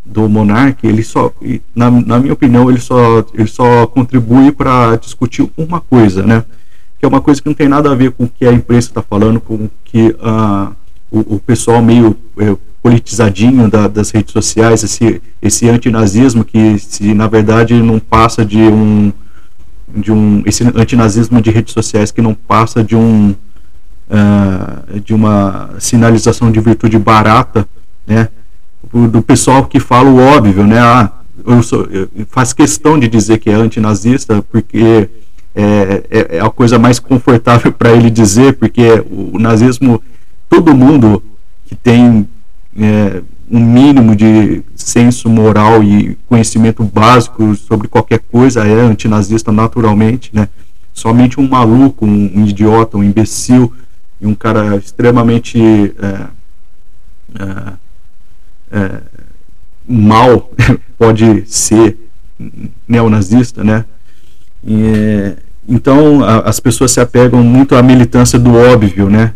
do 0.05 0.27
monarca, 0.29 0.87
ele 0.87 1.03
só, 1.03 1.31
na, 1.75 1.91
na 1.91 2.19
minha 2.19 2.33
opinião, 2.33 2.69
ele 2.69 2.79
só, 2.79 3.25
ele 3.33 3.47
só 3.47 3.85
contribui 3.87 4.51
para 4.51 4.95
discutir 4.95 5.47
uma 5.57 5.81
coisa, 5.81 6.23
né? 6.23 6.43
Que 7.03 7.05
é 7.05 7.09
uma 7.09 7.19
coisa 7.19 7.41
que 7.41 7.49
não 7.49 7.53
tem 7.53 7.67
nada 7.67 7.91
a 7.91 7.95
ver 7.95 8.11
com 8.11 8.23
o 8.23 8.29
que 8.29 8.45
a 8.45 8.53
imprensa 8.53 8.87
está 8.87 9.01
falando, 9.01 9.37
com 9.41 9.55
o 9.55 9.71
que 9.83 10.15
uh, 10.21 10.73
o, 11.11 11.35
o, 11.35 11.39
pessoal 11.39 11.81
meio 11.81 12.15
é, 12.37 12.55
politizadinho 12.81 13.69
da, 13.69 13.89
das 13.89 14.09
redes 14.09 14.31
sociais, 14.31 14.85
esse, 14.85 15.21
esse 15.41 15.67
antinazismo 15.67 16.45
que 16.45 16.79
se 16.79 17.13
na 17.13 17.27
verdade 17.27 17.73
não 17.73 17.99
passa 17.99 18.45
de 18.45 18.59
um 18.59 19.11
de 19.93 20.13
um 20.13 20.43
esse 20.45 20.63
antinazismo 20.63 21.41
de 21.41 21.51
redes 21.51 21.73
sociais 21.73 22.09
que 22.09 22.21
não 22.21 22.33
passa 22.33 22.81
de 22.81 22.95
um 22.95 23.31
uh, 24.09 24.99
de 25.01 25.13
uma 25.13 25.71
sinalização 25.79 26.49
de 26.53 26.61
virtude 26.61 26.97
barata, 26.97 27.67
né? 28.07 28.29
Do 28.93 29.21
pessoal 29.21 29.65
que 29.65 29.77
fala 29.77 30.09
o 30.09 30.19
óbvio, 30.19 30.65
né? 30.65 30.79
Ah, 30.79 31.11
eu, 31.45 31.61
sou, 31.61 31.85
eu 31.91 32.07
faz 32.29 32.53
questão 32.53 32.97
de 32.97 33.09
dizer 33.09 33.39
que 33.39 33.49
é 33.49 33.55
antinazista 33.55 34.41
porque 34.49 35.09
é, 35.55 36.03
é, 36.09 36.37
é 36.37 36.39
a 36.39 36.49
coisa 36.49 36.79
mais 36.79 36.99
confortável 36.99 37.71
para 37.71 37.91
ele 37.91 38.09
dizer, 38.09 38.53
porque 38.53 39.03
o, 39.09 39.35
o, 39.35 39.39
nazismo, 39.39 40.01
todo 40.49 40.75
mundo 40.75 41.23
que 41.65 41.75
tem 41.75 42.27
é, 42.77 43.21
um 43.49 43.59
mínimo 43.59 44.15
de 44.15 44.63
senso 44.75 45.29
moral 45.29 45.83
e 45.83 46.17
conhecimento 46.27 46.83
básico 46.83 47.55
sobre 47.55 47.87
qualquer 47.87 48.19
coisa 48.19 48.65
é 48.65 48.81
antinazista 48.81 49.51
naturalmente, 49.51 50.31
né? 50.33 50.49
Somente 50.93 51.39
um 51.39 51.47
maluco, 51.47 52.05
um, 52.05 52.31
um 52.35 52.45
idiota, 52.45 52.97
um 52.97 53.03
imbecil 53.03 53.73
e 54.19 54.27
um 54.27 54.33
cara 54.33 54.75
extremamente 54.77 55.59
é, 55.99 56.27
é, 57.39 57.73
é 58.71 59.01
mal 59.87 60.51
pode 60.97 61.43
ser 61.45 61.97
neonazista, 62.87 63.63
né? 63.63 63.85
E, 64.65 65.35
então 65.67 66.23
a, 66.23 66.39
as 66.39 66.59
pessoas 66.59 66.91
se 66.91 66.99
apegam 66.99 67.43
muito 67.43 67.75
à 67.75 67.83
militância 67.83 68.37
do 68.37 68.53
óbvio, 68.55 69.09
né? 69.09 69.33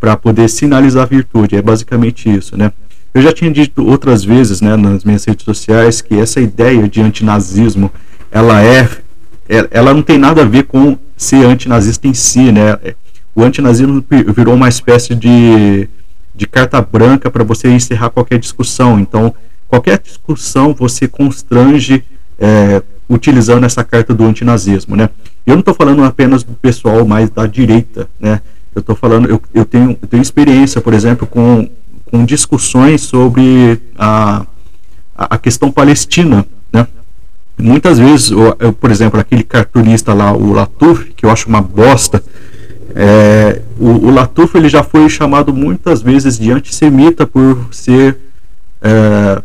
Para 0.00 0.16
poder 0.16 0.48
sinalizar 0.48 1.06
virtude. 1.06 1.56
É 1.56 1.62
basicamente 1.62 2.28
isso, 2.28 2.56
né? 2.56 2.72
Eu 3.14 3.22
já 3.22 3.32
tinha 3.32 3.50
dito 3.50 3.86
outras 3.86 4.22
vezes, 4.22 4.60
né, 4.60 4.76
nas 4.76 5.02
minhas 5.02 5.24
redes 5.24 5.44
sociais, 5.44 6.00
que 6.00 6.14
essa 6.14 6.40
ideia 6.40 6.88
de 6.88 7.00
antinazismo, 7.00 7.90
ela 8.30 8.62
é, 8.62 8.88
é 9.48 9.66
ela 9.70 9.94
não 9.94 10.02
tem 10.02 10.18
nada 10.18 10.42
a 10.42 10.44
ver 10.44 10.64
com 10.64 10.96
ser 11.16 11.44
antinazista 11.44 12.06
em 12.06 12.14
si, 12.14 12.52
né? 12.52 12.76
O 13.34 13.42
antinazismo 13.42 14.04
virou 14.34 14.54
uma 14.54 14.68
espécie 14.68 15.14
de, 15.14 15.88
de 16.34 16.46
carta 16.46 16.80
branca 16.80 17.30
para 17.30 17.42
você 17.42 17.68
encerrar 17.68 18.10
qualquer 18.10 18.38
discussão. 18.38 19.00
Então, 19.00 19.34
qualquer 19.66 19.98
discussão 19.98 20.74
você 20.74 21.08
constrange 21.08 22.04
é, 22.38 22.82
utilizando 23.08 23.64
essa 23.64 23.82
carta 23.82 24.14
do 24.14 24.24
antinazismo, 24.24 24.94
né? 24.94 25.08
Eu 25.46 25.54
não 25.54 25.60
estou 25.60 25.74
falando 25.74 26.04
apenas 26.04 26.42
do 26.42 26.52
pessoal 26.52 27.06
mais 27.06 27.30
da 27.30 27.46
direita, 27.46 28.08
né? 28.20 28.40
Eu 28.74 28.80
estou 28.80 28.94
falando, 28.94 29.28
eu, 29.28 29.40
eu, 29.54 29.64
tenho, 29.64 29.98
eu 30.00 30.08
tenho 30.08 30.22
experiência, 30.22 30.80
por 30.80 30.92
exemplo, 30.92 31.26
com, 31.26 31.68
com 32.10 32.24
discussões 32.24 33.00
sobre 33.00 33.80
a, 33.96 34.46
a 35.16 35.38
questão 35.38 35.70
palestina, 35.70 36.46
né? 36.72 36.86
Muitas 37.56 37.98
vezes, 37.98 38.30
eu, 38.30 38.56
eu, 38.58 38.72
por 38.72 38.90
exemplo, 38.90 39.18
aquele 39.18 39.42
cartunista 39.42 40.12
lá, 40.12 40.32
o 40.32 40.52
Latuf, 40.52 41.12
que 41.16 41.24
eu 41.24 41.30
acho 41.30 41.48
uma 41.48 41.62
bosta, 41.62 42.22
é, 42.94 43.62
o, 43.78 44.06
o 44.06 44.10
Latuf 44.10 44.56
ele 44.56 44.68
já 44.68 44.82
foi 44.82 45.08
chamado 45.08 45.52
muitas 45.52 46.02
vezes 46.02 46.38
de 46.38 46.50
antissemita 46.52 47.26
por 47.26 47.68
ser 47.70 48.18
é, 48.82 49.42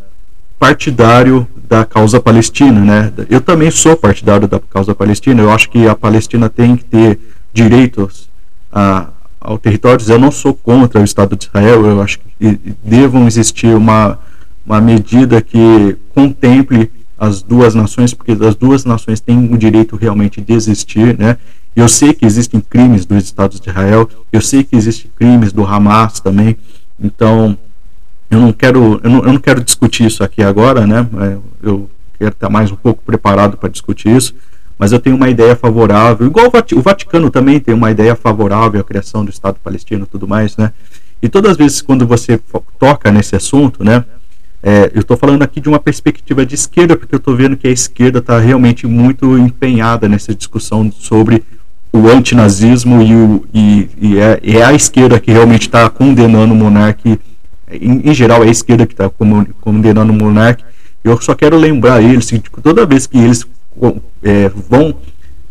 partidário 0.59 1.47
da 1.73 1.83
causa 1.83 2.19
palestina, 2.19 2.79
né? 2.79 3.13
Eu 3.27 3.41
também 3.41 3.71
sou 3.71 3.97
partidário 3.97 4.47
da 4.47 4.59
causa 4.59 4.93
palestina. 4.93 5.41
Eu 5.41 5.51
acho 5.51 5.71
que 5.71 5.87
a 5.87 5.95
Palestina 5.95 6.47
tem 6.47 6.75
que 6.75 6.85
ter 6.85 7.19
direitos 7.51 8.29
a, 8.71 9.07
ao 9.41 9.57
território. 9.57 10.05
Eu 10.07 10.19
não 10.19 10.29
sou 10.29 10.53
contra 10.53 11.01
o 11.01 11.03
Estado 11.03 11.35
de 11.35 11.45
Israel. 11.45 11.83
Eu 11.83 11.99
acho 11.99 12.19
que 12.19 12.59
devam 12.83 13.25
existir 13.25 13.75
uma 13.75 14.19
uma 14.65 14.79
medida 14.79 15.41
que 15.41 15.97
contemple 16.13 16.89
as 17.17 17.41
duas 17.41 17.73
nações, 17.75 18.13
porque 18.13 18.31
as 18.31 18.55
duas 18.55 18.85
nações 18.85 19.19
têm 19.19 19.51
o 19.51 19.57
direito 19.57 19.95
realmente 19.95 20.39
de 20.39 20.53
existir, 20.53 21.17
né? 21.17 21.37
Eu 21.75 21.89
sei 21.89 22.13
que 22.13 22.25
existem 22.25 22.61
crimes 22.61 23.03
dos 23.03 23.23
Estados 23.23 23.59
de 23.59 23.69
Israel, 23.69 24.07
eu 24.31 24.41
sei 24.41 24.63
que 24.63 24.75
existem 24.75 25.09
crimes 25.15 25.51
do 25.51 25.65
Hamas 25.65 26.19
também. 26.19 26.55
Então, 27.01 27.57
eu 28.33 28.39
não 28.39 28.51
quero, 28.51 28.99
eu 29.03 29.09
não, 29.09 29.19
eu 29.19 29.33
não 29.33 29.39
quero 29.39 29.63
discutir 29.63 30.05
isso 30.05 30.23
aqui 30.23 30.41
agora, 30.41 30.85
né? 30.87 31.07
É, 31.21 31.37
eu 31.61 31.89
quero 32.17 32.31
estar 32.31 32.49
mais 32.49 32.71
um 32.71 32.75
pouco 32.75 33.03
preparado 33.03 33.57
para 33.57 33.69
discutir 33.69 34.09
isso, 34.15 34.33
mas 34.77 34.91
eu 34.91 34.99
tenho 34.99 35.15
uma 35.15 35.29
ideia 35.29 35.55
favorável, 35.55 36.25
igual 36.25 36.47
o 36.47 36.81
Vaticano 36.81 37.29
também 37.29 37.59
tem 37.59 37.73
uma 37.73 37.91
ideia 37.91 38.15
favorável 38.15 38.81
à 38.81 38.83
criação 38.83 39.23
do 39.23 39.29
Estado 39.29 39.57
palestino 39.63 40.03
e 40.03 40.07
tudo 40.07 40.27
mais, 40.27 40.57
né? 40.57 40.71
E 41.21 41.29
todas 41.29 41.51
as 41.51 41.57
vezes 41.57 41.81
quando 41.81 42.05
você 42.05 42.39
toca 42.79 43.11
nesse 43.11 43.35
assunto, 43.35 43.83
né? 43.83 44.03
É, 44.61 44.89
eu 44.93 45.01
estou 45.01 45.17
falando 45.17 45.41
aqui 45.43 45.59
de 45.59 45.67
uma 45.67 45.79
perspectiva 45.79 46.45
de 46.45 46.55
esquerda, 46.55 46.95
porque 46.95 47.13
eu 47.13 47.17
estou 47.17 47.35
vendo 47.35 47.57
que 47.57 47.67
a 47.67 47.71
esquerda 47.71 48.19
está 48.19 48.39
realmente 48.39 48.87
muito 48.87 49.37
empenhada 49.37 50.07
nessa 50.07 50.33
discussão 50.33 50.89
sobre 50.91 51.43
o 51.91 52.07
antinazismo 52.07 53.01
e, 53.01 53.13
o, 53.13 53.45
e, 53.53 53.89
e 54.01 54.17
é, 54.17 54.39
é, 54.41 54.63
a 54.63 54.73
esquerda 54.73 55.19
que 55.19 55.31
realmente 55.31 55.63
está 55.63 55.89
condenando 55.89 56.53
o 56.53 56.57
monarca 56.57 57.19
em, 57.81 58.09
em 58.09 58.13
geral 58.13 58.43
é 58.43 58.47
a 58.47 58.51
esquerda 58.51 58.85
que 58.85 58.93
está 58.93 59.09
condenando 59.61 60.11
o 60.11 60.15
monarca. 60.15 60.63
Eu 61.03 61.19
só 61.21 61.35
quero 61.35 61.57
lembrar 61.57 62.01
eles 62.01 62.29
que 62.29 62.39
tipo, 62.39 62.61
toda 62.61 62.85
vez 62.85 63.05
que 63.05 63.17
eles 63.17 63.45
é, 64.21 64.49
vão 64.69 64.95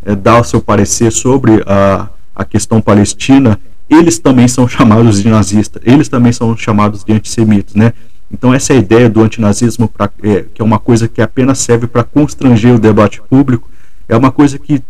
é, 0.05 0.15
dar 0.15 0.41
o 0.41 0.43
seu 0.43 0.61
parecer 0.61 1.11
sobre 1.11 1.63
a, 1.65 2.09
a 2.35 2.45
questão 2.45 2.81
palestina, 2.81 3.59
eles 3.89 4.17
também 4.17 4.47
são 4.47 4.67
chamados 4.67 5.21
de 5.21 5.29
nazistas, 5.29 5.81
eles 5.85 6.07
também 6.07 6.31
são 6.31 6.55
chamados 6.57 7.03
de 7.03 7.13
antissemitas, 7.13 7.75
né? 7.75 7.93
Então 8.31 8.53
essa 8.53 8.73
ideia 8.73 9.09
do 9.09 9.21
antinazismo, 9.21 9.87
pra, 9.87 10.09
é, 10.23 10.45
que 10.53 10.61
é 10.61 10.65
uma 10.65 10.79
coisa 10.79 11.07
que 11.07 11.21
apenas 11.21 11.59
serve 11.59 11.85
para 11.85 12.03
constranger 12.03 12.73
o 12.73 12.79
debate 12.79 13.21
público, 13.21 13.69
é 14.09 14.17
uma 14.17 14.31
coisa 14.31 14.57
que, 14.57 14.81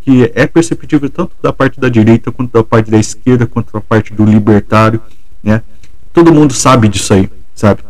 que 0.00 0.30
é 0.34 0.46
perceptível 0.46 1.08
tanto 1.08 1.32
da 1.40 1.52
parte 1.52 1.78
da 1.78 1.88
direita, 1.88 2.32
quanto 2.32 2.52
da 2.52 2.64
parte 2.64 2.90
da 2.90 2.98
esquerda, 2.98 3.46
quanto 3.46 3.72
da 3.72 3.80
parte 3.80 4.12
do 4.12 4.24
libertário, 4.24 5.00
né? 5.42 5.62
Todo 6.12 6.32
mundo 6.32 6.52
sabe 6.52 6.88
disso 6.88 7.14
aí, 7.14 7.30
sabe? 7.54 7.80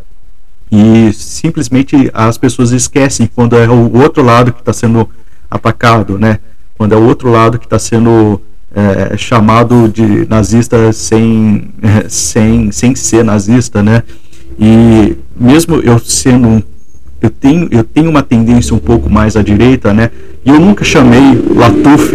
E 0.70 1.12
simplesmente 1.12 2.10
as 2.12 2.36
pessoas 2.36 2.72
esquecem 2.72 3.28
quando 3.34 3.56
é 3.56 3.68
o 3.68 3.96
outro 3.96 4.22
lado 4.22 4.52
que 4.52 4.60
está 4.60 4.72
sendo 4.72 5.08
atacado, 5.50 6.18
né? 6.18 6.38
Quando 6.76 6.92
é 6.94 6.96
o 6.96 7.02
outro 7.02 7.30
lado 7.30 7.58
que 7.58 7.66
está 7.66 7.78
sendo 7.78 8.40
é, 8.74 9.16
chamado 9.16 9.88
de 9.88 10.26
nazista 10.28 10.92
sem, 10.92 11.70
sem, 12.08 12.70
sem 12.70 12.94
ser 12.94 13.24
nazista, 13.24 13.82
né? 13.82 14.02
E 14.58 15.16
mesmo 15.34 15.76
eu 15.76 15.98
sendo 15.98 16.62
eu 17.20 17.30
tenho 17.30 17.68
eu 17.70 17.82
tenho 17.82 18.10
uma 18.10 18.22
tendência 18.22 18.74
um 18.74 18.78
pouco 18.78 19.08
mais 19.08 19.36
à 19.36 19.42
direita, 19.42 19.94
né? 19.94 20.10
E 20.44 20.50
eu 20.50 20.60
nunca 20.60 20.84
chamei 20.84 21.42
Latuf 21.54 22.12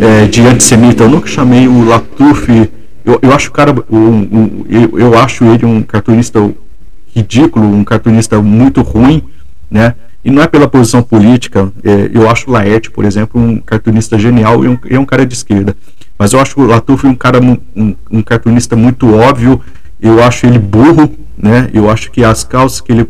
é, 0.00 0.26
de 0.26 0.42
antissemita, 0.42 1.04
eu 1.04 1.08
nunca 1.08 1.26
chamei 1.26 1.66
o 1.66 1.84
Latuf 1.84 2.70
eu, 3.08 3.18
eu 3.22 3.32
acho 3.32 3.48
o 3.48 3.52
cara. 3.52 3.74
Um, 3.90 3.98
um, 3.98 4.66
eu, 4.68 4.98
eu 4.98 5.18
acho 5.18 5.42
ele 5.44 5.64
um 5.64 5.82
cartunista 5.82 6.38
ridículo, 7.14 7.66
um 7.66 7.82
cartunista 7.82 8.40
muito 8.42 8.82
ruim, 8.82 9.22
né? 9.70 9.94
E 10.22 10.30
não 10.30 10.42
é 10.42 10.46
pela 10.46 10.68
posição 10.68 11.02
política. 11.02 11.72
É, 11.82 12.10
eu 12.12 12.28
acho 12.28 12.50
Laerte, 12.50 12.90
por 12.90 13.06
exemplo, 13.06 13.40
um 13.40 13.56
cartunista 13.58 14.18
genial 14.18 14.62
e 14.62 14.68
um, 14.68 14.78
e 14.90 14.98
um 14.98 15.06
cara 15.06 15.24
de 15.24 15.32
esquerda. 15.32 15.74
Mas 16.18 16.34
eu 16.34 16.40
acho 16.40 16.60
o 16.60 16.66
Latuf 16.66 17.06
um 17.06 17.14
cara 17.14 17.40
um, 17.40 17.96
um 18.10 18.22
cartunista 18.22 18.76
muito 18.76 19.14
óbvio. 19.14 19.58
Eu 19.98 20.22
acho 20.22 20.46
ele 20.46 20.58
burro, 20.58 21.10
né? 21.36 21.70
Eu 21.72 21.90
acho 21.90 22.10
que 22.10 22.22
as 22.22 22.44
causas 22.44 22.82
que 22.82 22.92
ele 22.92 23.06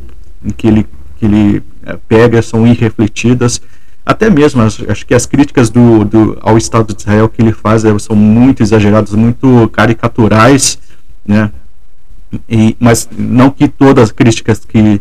que 0.56 0.68
ele 0.68 0.86
que 1.18 1.26
ele 1.26 1.62
é, 1.84 1.96
pega 2.08 2.40
são 2.40 2.64
irrefletidas 2.64 3.60
até 4.08 4.30
mesmo 4.30 4.62
acho 4.62 5.04
que 5.06 5.14
as 5.14 5.26
críticas 5.26 5.68
do, 5.68 6.02
do, 6.02 6.38
ao 6.40 6.56
Estado 6.56 6.94
de 6.94 7.02
Israel 7.02 7.28
que 7.28 7.42
ele 7.42 7.52
faz 7.52 7.84
é, 7.84 7.98
são 7.98 8.16
muito 8.16 8.62
exageradas, 8.62 9.12
muito 9.12 9.68
caricaturais, 9.68 10.78
né? 11.26 11.50
E, 12.48 12.74
mas 12.80 13.06
não 13.18 13.50
que 13.50 13.68
todas 13.68 14.04
as 14.04 14.10
críticas 14.10 14.64
que 14.64 14.98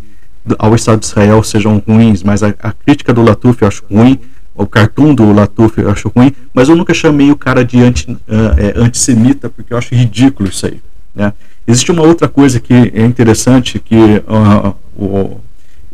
ao 0.59 0.75
Estado 0.75 0.99
de 0.99 1.05
Israel 1.05 1.41
sejam 1.41 1.81
ruins, 1.87 2.21
mas 2.21 2.43
a, 2.43 2.53
a 2.61 2.73
crítica 2.73 3.13
do 3.13 3.21
Latuf 3.21 3.61
eu 3.61 3.69
acho 3.69 3.83
ruim, 3.89 4.19
o 4.53 4.67
cartoon 4.67 5.15
do 5.15 5.31
Latuf 5.31 5.79
eu 5.79 5.89
acho 5.89 6.11
ruim, 6.13 6.33
mas 6.53 6.67
eu 6.67 6.75
nunca 6.75 6.93
chamei 6.93 7.31
o 7.31 7.37
cara 7.37 7.63
de 7.63 7.81
anti, 7.81 8.11
uh, 8.11 8.17
é, 8.57 8.73
antissemita 8.75 9.49
porque 9.49 9.71
eu 9.71 9.77
acho 9.77 9.95
ridículo 9.95 10.49
isso 10.49 10.65
aí, 10.65 10.81
né? 11.15 11.31
Existe 11.65 11.93
uma 11.93 12.03
outra 12.03 12.27
coisa 12.27 12.59
que 12.59 12.73
é 12.73 13.05
interessante 13.05 13.79
que 13.79 14.21
uh, 14.27 15.39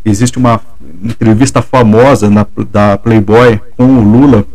existe 0.04 0.40
uma 0.40 0.60
entrevista 1.04 1.62
famosa 1.62 2.30
na, 2.30 2.46
da 2.72 2.98
Playboy 2.98 3.60
com 3.76 3.86
o 3.86 4.02
Lula, 4.02 4.46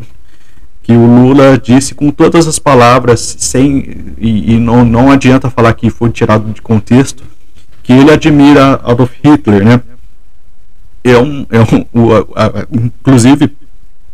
que 0.83 0.93
o 0.93 1.07
Lula 1.07 1.59
disse 1.59 1.95
com 1.95 2.11
todas 2.11 2.47
as 2.47 2.59
palavras, 2.59 3.37
sem 3.38 4.14
e, 4.19 4.55
e 4.55 4.59
não, 4.59 4.85
não 4.85 5.11
adianta 5.11 5.50
falar 5.50 5.75
que 5.75 5.90
foi 5.90 6.11
tirado 6.11 6.50
de 6.52 6.62
contexto, 6.62 7.23
que 7.83 7.93
ele 7.93 8.11
admira 8.11 8.81
Adolf 8.85 9.12
Hitler, 9.23 9.64
né? 9.64 9.81
É 11.05 11.19
um, 11.19 11.47
é 11.50 11.61
um, 11.61 11.85
o, 11.93 12.14
a, 12.35 12.67
inclusive 12.73 13.52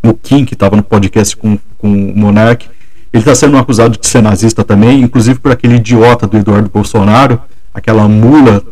o 0.02 0.14
Kim, 0.14 0.44
que 0.44 0.54
estava 0.54 0.76
no 0.76 0.82
podcast 0.82 1.36
com, 1.36 1.58
com 1.78 1.88
o 1.88 2.16
Monark, 2.16 2.68
ele 3.12 3.20
está 3.20 3.34
sendo 3.34 3.56
acusado 3.56 3.96
de 3.96 4.06
ser 4.06 4.20
nazista 4.20 4.64
também, 4.64 5.00
inclusive 5.00 5.38
por 5.38 5.52
aquele 5.52 5.76
idiota 5.76 6.26
do 6.26 6.36
Eduardo 6.36 6.68
Bolsonaro, 6.68 7.40
aquela 7.72 8.08
mula 8.08 8.62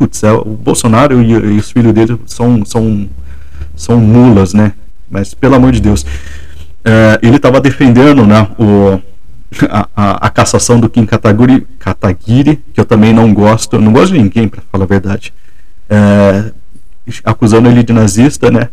putz, 0.00 0.22
é, 0.24 0.32
o 0.32 0.44
Bolsonaro 0.44 1.20
e, 1.20 1.30
e, 1.30 1.58
os 1.58 1.70
filhos 1.70 1.92
dele 1.92 2.18
são, 2.24 2.64
são, 2.64 3.06
são 3.76 4.00
mulas, 4.00 4.54
né? 4.54 4.72
Mas 5.10 5.34
pelo 5.34 5.56
amor 5.56 5.72
de 5.72 5.80
Deus. 5.80 6.06
É, 6.82 7.18
ele 7.22 7.36
estava 7.36 7.60
defendendo 7.60 8.24
né, 8.24 8.48
o, 8.58 8.98
a, 9.68 9.88
a, 9.94 10.26
a, 10.26 10.30
cassação 10.30 10.80
do 10.80 10.88
Kim 10.88 11.04
Kataguiri, 11.04 11.66
Kataguiri, 11.78 12.64
que 12.72 12.80
eu 12.80 12.86
também 12.86 13.12
não 13.12 13.34
gosto, 13.34 13.78
não 13.78 13.92
gosto 13.92 14.14
de 14.14 14.22
ninguém, 14.22 14.48
para 14.48 14.62
falar 14.72 14.84
a 14.84 14.86
verdade, 14.86 15.34
é, 15.90 16.50
acusando 17.22 17.68
ele 17.68 17.82
de 17.82 17.92
nazista, 17.92 18.50
né? 18.50 18.70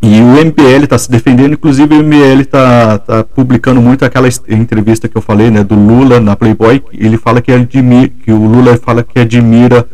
E 0.00 0.20
o 0.20 0.44
MBL 0.44 0.84
está 0.84 0.96
se 0.96 1.10
defendendo, 1.10 1.52
inclusive 1.52 1.94
o 1.94 2.02
MBL 2.02 2.40
está 2.40 2.98
tá 2.98 3.24
publicando 3.24 3.82
muito 3.82 4.02
aquela 4.04 4.28
entrevista 4.48 5.08
que 5.08 5.16
eu 5.16 5.22
falei, 5.22 5.50
né, 5.50 5.62
do 5.62 5.74
Lula 5.74 6.20
na 6.20 6.36
Playboy. 6.36 6.82
Ele 6.92 7.16
fala 7.16 7.40
que 7.42 7.52
admira, 7.52 8.08
que 8.08 8.30
o 8.30 8.46
Lula 8.46 8.76
fala 8.78 9.02
que 9.02 9.18
admira 9.18 9.86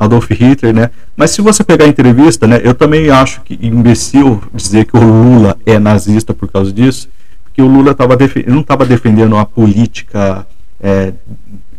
Adolf 0.00 0.30
Hitler, 0.30 0.74
né? 0.74 0.90
Mas 1.14 1.32
se 1.32 1.42
você 1.42 1.62
pegar 1.62 1.84
a 1.84 1.88
entrevista, 1.88 2.46
né, 2.46 2.58
eu 2.64 2.72
também 2.72 3.10
acho 3.10 3.42
que 3.42 3.58
imbecil 3.60 4.42
dizer 4.54 4.86
que 4.86 4.96
o 4.96 5.00
Lula 5.00 5.58
é 5.66 5.78
nazista 5.78 6.32
por 6.32 6.50
causa 6.50 6.72
disso, 6.72 7.06
porque 7.44 7.60
o 7.60 7.66
Lula 7.66 7.94
tava 7.94 8.16
não 8.46 8.60
estava 8.60 8.86
defendendo 8.86 9.36
a 9.36 9.44
política 9.44 10.46
é, 10.80 11.12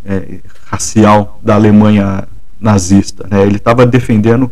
é, 0.06 0.40
racial 0.68 1.40
da 1.42 1.56
Alemanha 1.56 2.28
nazista, 2.60 3.28
né? 3.28 3.42
Ele 3.42 3.56
estava 3.56 3.88
defendendo 3.88 4.52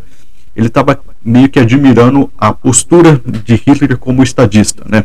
ele 0.56 0.66
estava 0.66 0.98
meio 1.24 1.48
que 1.48 1.60
admirando 1.60 2.28
a 2.36 2.52
postura 2.52 3.20
de 3.24 3.54
Hitler 3.54 3.96
como 3.96 4.20
estadista, 4.20 4.82
né? 4.84 5.04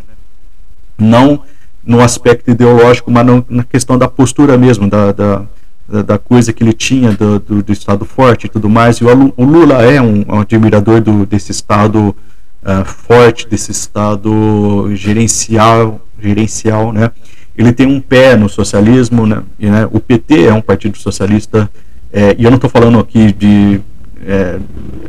Não 0.98 1.43
no 1.86 2.01
aspecto 2.01 2.50
ideológico, 2.50 3.12
mas 3.12 3.24
não, 3.24 3.45
na 3.48 3.63
questão 3.63 3.95
da 3.95 4.07
postura 4.07 4.57
mesmo, 4.57 4.89
da, 4.89 5.12
da, 5.12 5.45
da 5.87 6.17
coisa 6.17 6.51
que 6.51 6.63
ele 6.63 6.73
tinha 6.73 7.11
do, 7.11 7.39
do, 7.39 7.63
do, 7.63 7.71
Estado 7.71 8.05
forte 8.05 8.45
e 8.45 8.49
tudo 8.49 8.67
mais. 8.67 8.97
E 8.97 9.05
o, 9.05 9.43
Lula 9.43 9.83
é 9.83 10.01
um, 10.01 10.25
um 10.27 10.39
admirador 10.39 10.99
do, 10.99 11.25
desse 11.25 11.51
Estado 11.51 12.15
uh, 12.63 12.85
forte, 12.85 13.47
desse 13.47 13.71
Estado 13.71 14.89
gerencial, 14.95 16.01
gerencial, 16.19 16.91
né? 16.91 17.11
Ele 17.57 17.71
tem 17.71 17.87
um 17.87 18.01
pé 18.01 18.35
no 18.35 18.49
socialismo, 18.49 19.25
né? 19.25 19.43
E, 19.59 19.69
né? 19.69 19.87
O 19.91 19.99
PT 19.99 20.45
é 20.45 20.53
um 20.53 20.61
partido 20.61 20.97
socialista, 20.97 21.69
é, 22.11 22.35
e 22.37 22.43
eu 22.43 22.49
não 22.49 22.55
estou 22.55 22.69
falando 22.69 22.99
aqui 22.99 23.31
de 23.31 23.79
é, 24.25 24.59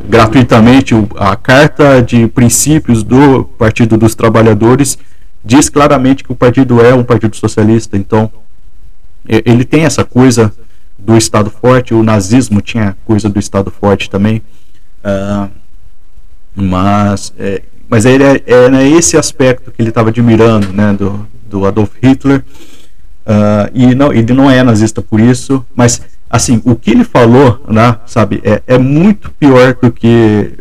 gratuitamente 0.07 0.93
a 1.15 1.35
carta 1.35 2.01
de 2.01 2.27
princípios 2.27 3.03
do 3.03 3.43
Partido 3.43 3.97
dos 3.97 4.13
Trabalhadores 4.13 4.97
diz 5.43 5.69
claramente 5.69 6.23
que 6.23 6.31
o 6.31 6.35
partido 6.35 6.81
é 6.81 6.93
um 6.93 7.03
partido 7.03 7.35
socialista, 7.35 7.97
então 7.97 8.29
ele 9.25 9.63
tem 9.63 9.85
essa 9.85 10.03
coisa 10.03 10.53
do 10.97 11.17
Estado 11.17 11.49
forte, 11.49 11.93
o 11.93 12.03
nazismo 12.03 12.61
tinha 12.61 12.95
coisa 13.05 13.29
do 13.29 13.39
Estado 13.39 13.71
forte 13.71 14.09
também, 14.09 14.41
uh, 15.03 15.49
mas 16.55 17.33
é, 17.37 17.61
mas 17.89 18.05
ele 18.05 18.23
é, 18.23 18.69
né, 18.69 18.87
esse 18.89 19.15
aspecto 19.15 19.71
que 19.71 19.81
ele 19.81 19.89
estava 19.89 20.09
admirando, 20.09 20.73
né, 20.73 20.93
do, 20.93 21.25
do 21.49 21.65
Adolf 21.65 21.91
Hitler, 22.01 22.43
uh, 23.25 23.69
e 23.73 23.95
não 23.95 24.11
ele 24.11 24.33
não 24.33 24.49
é 24.49 24.61
nazista 24.63 25.01
por 25.01 25.19
isso, 25.19 25.65
mas 25.75 26.01
assim, 26.29 26.61
o 26.65 26.75
que 26.75 26.91
ele 26.91 27.03
falou, 27.03 27.63
né, 27.67 27.97
sabe, 28.05 28.41
é, 28.43 28.61
é 28.67 28.77
muito 28.77 29.31
pior 29.31 29.75
do 29.75 29.91
que 29.91 30.51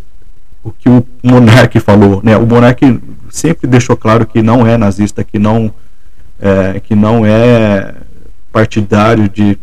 o 0.62 0.73
que 0.73 0.88
o 0.88 1.07
Monark 1.23 1.78
falou, 1.78 2.21
né? 2.25 2.37
O 2.37 2.45
Monark 2.45 3.00
sempre 3.31 3.69
deixou 3.69 3.97
claro 3.97 4.26
que 4.26 4.43
não 4.43 4.66
é 4.66 4.76
nazista, 4.76 5.23
que 5.23 5.38
não 5.38 5.73
é, 6.40 6.81
que 6.81 6.95
não 6.95 7.25
é 7.25 7.95
partidário 8.52 9.28
de 9.28 9.57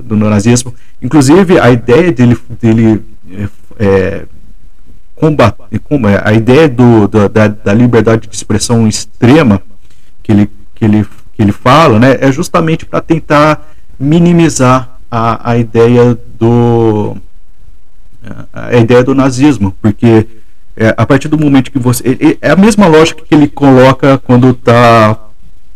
do 0.00 0.16
nazismo. 0.16 0.74
Inclusive 1.00 1.58
a 1.58 1.70
ideia 1.70 2.12
dele 2.12 2.38
dele 2.60 3.02
é, 3.78 4.24
combater, 5.14 5.64
é, 5.72 6.22
a 6.24 6.32
ideia 6.32 6.68
do, 6.68 7.06
do 7.06 7.28
da, 7.28 7.48
da 7.48 7.74
liberdade 7.74 8.28
de 8.28 8.34
expressão 8.34 8.86
extrema 8.88 9.62
que 10.22 10.32
ele 10.32 10.50
que 10.74 10.84
ele 10.84 11.06
que 11.34 11.42
ele 11.42 11.52
fala, 11.52 11.98
né, 11.98 12.18
é 12.20 12.30
justamente 12.30 12.84
para 12.84 13.00
tentar 13.00 13.72
minimizar 13.98 14.98
a, 15.10 15.50
a 15.52 15.56
ideia 15.56 16.18
do 16.38 17.16
a 18.52 18.76
ideia 18.76 19.02
do 19.02 19.14
nazismo, 19.14 19.74
porque 19.82 20.26
é, 20.76 20.94
a 20.96 21.04
partir 21.04 21.28
do 21.28 21.38
momento 21.38 21.70
que 21.70 21.78
você 21.78 22.38
é 22.40 22.50
a 22.50 22.56
mesma 22.56 22.86
lógica 22.86 23.22
que 23.22 23.34
ele 23.34 23.48
coloca 23.48 24.18
quando 24.18 24.50
está 24.50 25.18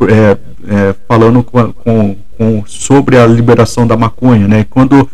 é, 0.02 0.36
é, 0.68 0.94
falando 1.06 1.42
com, 1.42 1.72
com, 1.72 2.16
com, 2.36 2.64
sobre 2.66 3.16
a 3.18 3.26
liberação 3.26 3.86
da 3.86 3.96
maconha, 3.96 4.46
né? 4.46 4.66
Quando 4.68 5.08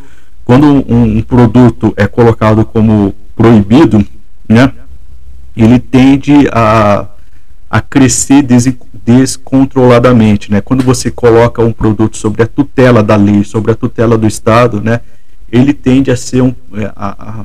quando 0.44 0.66
um, 0.66 1.18
um 1.18 1.22
produto 1.22 1.94
é 1.96 2.06
colocado 2.06 2.64
como 2.64 3.14
proibido, 3.36 4.04
né? 4.48 4.72
Ele 5.56 5.78
tende 5.78 6.48
a, 6.52 7.06
a 7.70 7.80
crescer 7.80 8.44
descontroladamente, 9.04 10.50
né? 10.50 10.60
Quando 10.60 10.82
você 10.82 11.10
coloca 11.10 11.62
um 11.62 11.72
produto 11.72 12.16
sobre 12.16 12.42
a 12.42 12.46
tutela 12.46 13.02
da 13.02 13.16
lei, 13.16 13.44
sobre 13.44 13.72
a 13.72 13.74
tutela 13.74 14.18
do 14.18 14.26
Estado, 14.26 14.80
né? 14.80 15.00
Ele 15.50 15.72
tende 15.72 16.10
a 16.10 16.16
ser 16.16 16.42
um, 16.42 16.54
é, 16.74 16.90
a, 16.96 17.30
a, 17.30 17.44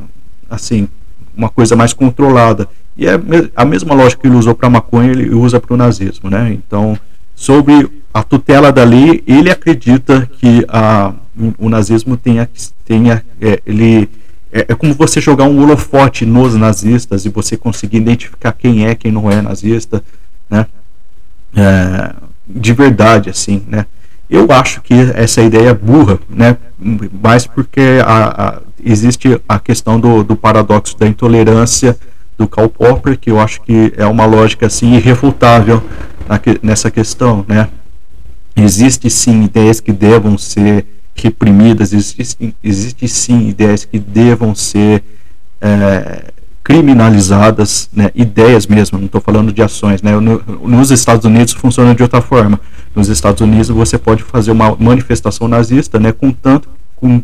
assim, 0.49 0.87
uma 1.35 1.49
coisa 1.49 1.75
mais 1.75 1.93
controlada. 1.93 2.67
E 2.95 3.05
é 3.05 3.19
a 3.55 3.63
mesma 3.63 3.93
lógica 3.93 4.21
que 4.21 4.27
ele 4.27 4.37
usou 4.37 4.55
para 4.55 4.69
maconha, 4.69 5.11
ele 5.11 5.29
usa 5.35 5.59
para 5.59 5.73
o 5.73 5.77
nazismo, 5.77 6.29
né? 6.29 6.51
Então, 6.51 6.97
sobre 7.35 7.87
a 8.17 8.23
tutela 8.23 8.71
da 8.71 8.83
lei, 8.83 9.23
ele 9.27 9.51
acredita 9.51 10.27
que 10.39 10.65
a, 10.67 11.13
o 11.59 11.69
nazismo 11.69 12.17
tenha, 12.17 12.49
tenha 12.83 13.23
é, 13.39 13.61
ele 13.63 14.09
é, 14.51 14.65
é, 14.69 14.75
como 14.75 14.95
você 14.95 15.21
jogar 15.21 15.43
um 15.43 15.61
holofote 15.61 16.25
nos 16.25 16.55
nazistas 16.55 17.25
e 17.25 17.29
você 17.29 17.55
conseguir 17.55 17.97
identificar 17.97 18.53
quem 18.53 18.87
é, 18.87 18.95
quem 18.95 19.11
não 19.11 19.29
é 19.29 19.39
nazista, 19.39 20.03
né? 20.49 20.65
é, 21.55 22.13
de 22.47 22.73
verdade, 22.73 23.29
assim, 23.29 23.63
né? 23.67 23.85
Eu 24.27 24.51
acho 24.51 24.81
que 24.81 24.95
essa 25.13 25.41
ideia 25.41 25.69
é 25.69 25.73
burra, 25.73 26.19
né? 26.27 26.57
Mais 27.21 27.45
porque 27.45 28.01
a, 28.03 28.47
a, 28.47 28.61
existe 28.83 29.39
a 29.47 29.59
questão 29.59 29.99
do, 29.99 30.23
do 30.23 30.35
paradoxo 30.35 30.97
da 30.97 31.07
intolerância 31.07 31.95
do 32.35 32.47
Karl 32.47 32.67
Popper, 32.67 33.17
que 33.17 33.29
eu 33.29 33.39
acho 33.39 33.61
que 33.61 33.93
é 33.95 34.07
uma 34.07 34.25
lógica 34.25 34.65
assim 34.65 34.95
irrefutável 34.95 35.83
na, 36.27 36.39
nessa 36.63 36.89
questão, 36.89 37.45
né? 37.47 37.69
Existe 38.57 39.07
sim 39.09 39.43
ideias 39.43 39.79
que 39.79 39.91
devam 39.91 40.35
ser 40.35 40.85
reprimidas, 41.15 41.93
existe, 41.93 42.55
existe 42.63 43.07
sim 43.07 43.49
ideias 43.49 43.85
que 43.85 43.99
devam 43.99 44.55
ser 44.55 45.03
é, 45.61 46.31
criminalizadas, 46.63 47.87
né, 47.93 48.11
ideias 48.15 48.67
mesmo, 48.67 48.97
não 48.97 49.05
estou 49.05 49.21
falando 49.21 49.53
de 49.53 49.61
ações. 49.61 50.01
Né, 50.01 50.11
no, 50.19 50.43
nos 50.67 50.89
Estados 50.89 51.23
Unidos 51.23 51.53
funciona 51.53 51.93
de 51.93 52.01
outra 52.01 52.19
forma. 52.19 52.59
Nos 52.95 53.09
Estados 53.09 53.41
Unidos 53.41 53.69
você 53.69 53.97
pode 53.97 54.23
fazer 54.23 54.51
uma 54.51 54.75
manifestação 54.75 55.47
nazista, 55.47 55.99
né, 55.99 56.11
com 56.11 56.31
tanto, 56.31 56.67
com, 56.95 57.23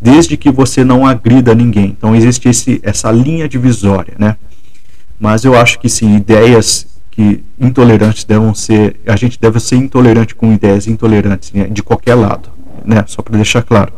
desde 0.00 0.36
que 0.36 0.50
você 0.50 0.84
não 0.84 1.04
agrida 1.04 1.52
ninguém. 1.52 1.86
Então 1.96 2.14
existe 2.14 2.48
esse, 2.48 2.80
essa 2.82 3.10
linha 3.10 3.48
divisória, 3.48 4.14
né. 4.18 4.36
Mas 5.18 5.44
eu 5.44 5.54
acho 5.54 5.78
que 5.78 5.88
sim, 5.88 6.16
ideias 6.16 6.86
que 7.20 7.44
intolerantes 7.58 8.24
devem 8.24 8.54
ser, 8.54 8.98
a 9.06 9.14
gente 9.14 9.38
deve 9.38 9.60
ser 9.60 9.76
intolerante 9.76 10.34
com 10.34 10.52
ideias 10.52 10.86
intolerantes 10.86 11.52
né, 11.52 11.64
de 11.64 11.82
qualquer 11.82 12.14
lado, 12.14 12.48
né, 12.82 13.04
só 13.06 13.20
para 13.20 13.36
deixar 13.36 13.62
claro. 13.62 13.92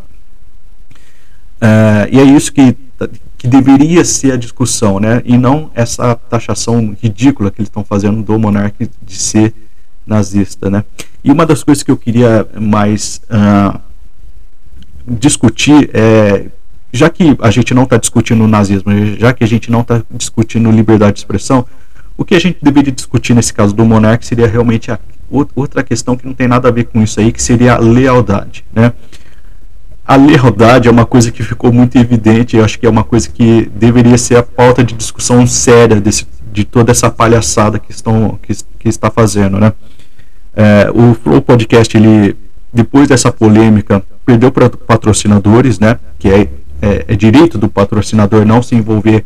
Uh, 1.61 2.11
e 2.11 2.19
é 2.19 2.25
isso 2.25 2.53
que 2.53 2.77
que 3.39 3.49
deveria 3.49 4.05
ser 4.05 4.35
a 4.35 4.37
discussão, 4.37 5.01
né? 5.01 5.21
E 5.25 5.37
não 5.37 5.69
essa 5.75 6.15
taxação 6.15 6.97
ridícula 7.03 7.51
que 7.51 7.61
eles 7.61 7.69
estão 7.69 7.83
fazendo 7.83 8.23
do 8.23 8.39
monarca 8.39 8.89
de 9.03 9.17
ser 9.17 9.53
nazista, 10.07 10.71
né? 10.71 10.85
E 11.25 11.33
uma 11.33 11.45
das 11.45 11.65
coisas 11.65 11.83
que 11.83 11.91
eu 11.91 11.97
queria 11.97 12.47
mais 12.55 13.21
uh, 13.29 13.81
discutir 15.09 15.91
é, 15.93 16.47
já 16.93 17.11
que 17.11 17.37
a 17.41 17.51
gente 17.51 17.75
não 17.75 17.83
está 17.83 17.97
discutindo 17.97 18.45
o 18.45 18.47
nazismo, 18.47 18.93
já 19.19 19.33
que 19.33 19.43
a 19.43 19.49
gente 19.49 19.73
não 19.73 19.81
está 19.81 20.05
discutindo 20.09 20.71
liberdade 20.71 21.15
de 21.15 21.21
expressão, 21.21 21.67
o 22.23 22.25
que 22.25 22.35
a 22.35 22.39
gente 22.39 22.59
deveria 22.63 22.93
discutir 22.93 23.35
nesse 23.35 23.53
caso 23.53 23.75
do 23.75 23.85
monarca 23.85 24.25
seria 24.25 24.47
realmente 24.47 24.91
a, 24.91 24.99
outra 25.55 25.83
questão 25.83 26.17
que 26.17 26.27
não 26.27 26.35
tem 26.35 26.47
nada 26.47 26.69
a 26.69 26.71
ver 26.71 26.85
com 26.85 27.03
isso 27.03 27.19
aí, 27.19 27.33
que 27.33 27.43
seria 27.43 27.75
a 27.75 27.79
lealdade, 27.79 28.65
né? 28.73 28.93
a 30.07 30.17
lealdade 30.17 30.89
é 30.89 30.91
uma 30.91 31.07
coisa 31.07 31.31
que 31.31 31.43
ficou 31.43 31.73
muito 31.73 31.97
evidente, 31.97 32.57
eu 32.57 32.65
acho 32.65 32.79
que 32.79 32.87
é 32.87 32.91
uma 32.91 33.05
coisa 33.05 33.29
que 33.29 33.71
deveria 33.75 34.19
ser 34.19 34.37
a 34.37 34.43
pauta 34.43 34.83
de 34.83 34.95
discussão 34.95 35.47
séria 35.47 36.01
desse, 36.01 36.27
de 36.53 36.65
toda 36.65 36.91
essa 36.91 37.11
palhaçada 37.11 37.79
que, 37.79 37.91
estão, 37.91 38.39
que, 38.43 38.53
que 38.79 38.89
está 38.89 39.11
fazendo, 39.11 39.59
né? 39.59 39.73
É, 40.55 40.91
o 40.93 41.15
Flow 41.15 41.41
Podcast, 41.41 41.97
ele, 41.97 42.37
depois 42.73 43.09
dessa 43.09 43.33
polêmica, 43.33 44.03
perdeu 44.27 44.51
para 44.51 44.69
patrocinadores, 44.69 45.79
né? 45.79 45.99
Que 46.19 46.29
é, 46.29 46.41
é, 46.83 47.05
é, 47.09 47.17
direito 47.17 47.57
do 47.57 47.69
patrocinador 47.69 48.45
não 48.45 48.61
se 48.61 48.75
envolver 48.75 49.25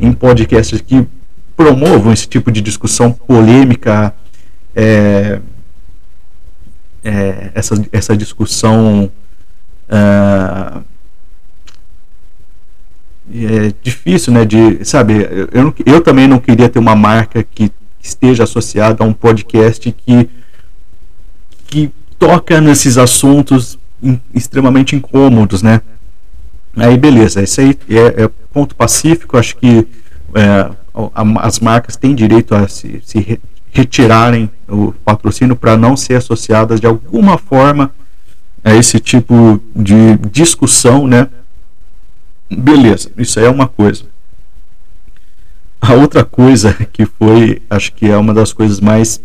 em 0.00 0.12
podcasts 0.12 0.80
que 0.80 1.06
promovam 1.56 2.12
esse 2.12 2.26
tipo 2.26 2.50
de 2.50 2.60
discussão 2.60 3.12
polêmica, 3.12 4.14
é, 4.74 5.40
é 7.04 7.50
essa, 7.54 7.74
essa 7.92 8.16
discussão 8.16 9.10
uh, 9.88 10.82
é 13.34 13.72
difícil, 13.82 14.32
né? 14.32 14.44
De, 14.44 14.84
sabe, 14.84 15.26
eu, 15.52 15.74
eu 15.86 16.00
também 16.00 16.26
não 16.26 16.38
queria 16.38 16.68
ter 16.68 16.78
uma 16.78 16.94
marca 16.94 17.42
que 17.42 17.70
esteja 18.02 18.44
associada 18.44 19.02
a 19.02 19.06
um 19.06 19.12
podcast 19.12 19.90
que, 19.92 20.28
que 21.66 21.90
toca 22.18 22.60
nesses 22.60 22.98
assuntos 22.98 23.78
extremamente 24.34 24.96
incômodos, 24.96 25.62
né? 25.62 25.80
Aí 26.76 26.96
beleza, 26.96 27.42
isso 27.42 27.60
aí 27.60 27.78
é, 27.88 28.24
é 28.24 28.30
ponto 28.52 28.74
pacífico. 28.74 29.36
Acho 29.36 29.56
que 29.56 29.86
é, 30.34 30.70
as 31.36 31.58
marcas 31.60 31.96
têm 31.96 32.14
direito 32.14 32.54
a 32.54 32.68
se, 32.68 33.02
se 33.04 33.40
retirarem 33.70 34.50
o 34.68 34.92
patrocínio 35.04 35.56
para 35.56 35.76
não 35.76 35.96
ser 35.96 36.16
associadas 36.16 36.80
de 36.80 36.86
alguma 36.86 37.38
forma 37.38 37.90
a 38.62 38.74
esse 38.74 39.00
tipo 39.00 39.60
de 39.74 40.16
discussão, 40.30 41.06
né? 41.06 41.28
Beleza, 42.50 43.10
isso 43.16 43.38
aí 43.40 43.46
é 43.46 43.50
uma 43.50 43.66
coisa. 43.66 44.04
A 45.80 45.94
outra 45.94 46.24
coisa 46.24 46.72
que 46.92 47.06
foi, 47.06 47.62
acho 47.68 47.92
que 47.94 48.06
é 48.06 48.16
uma 48.16 48.34
das 48.34 48.52
coisas 48.52 48.78
mais 48.78 49.20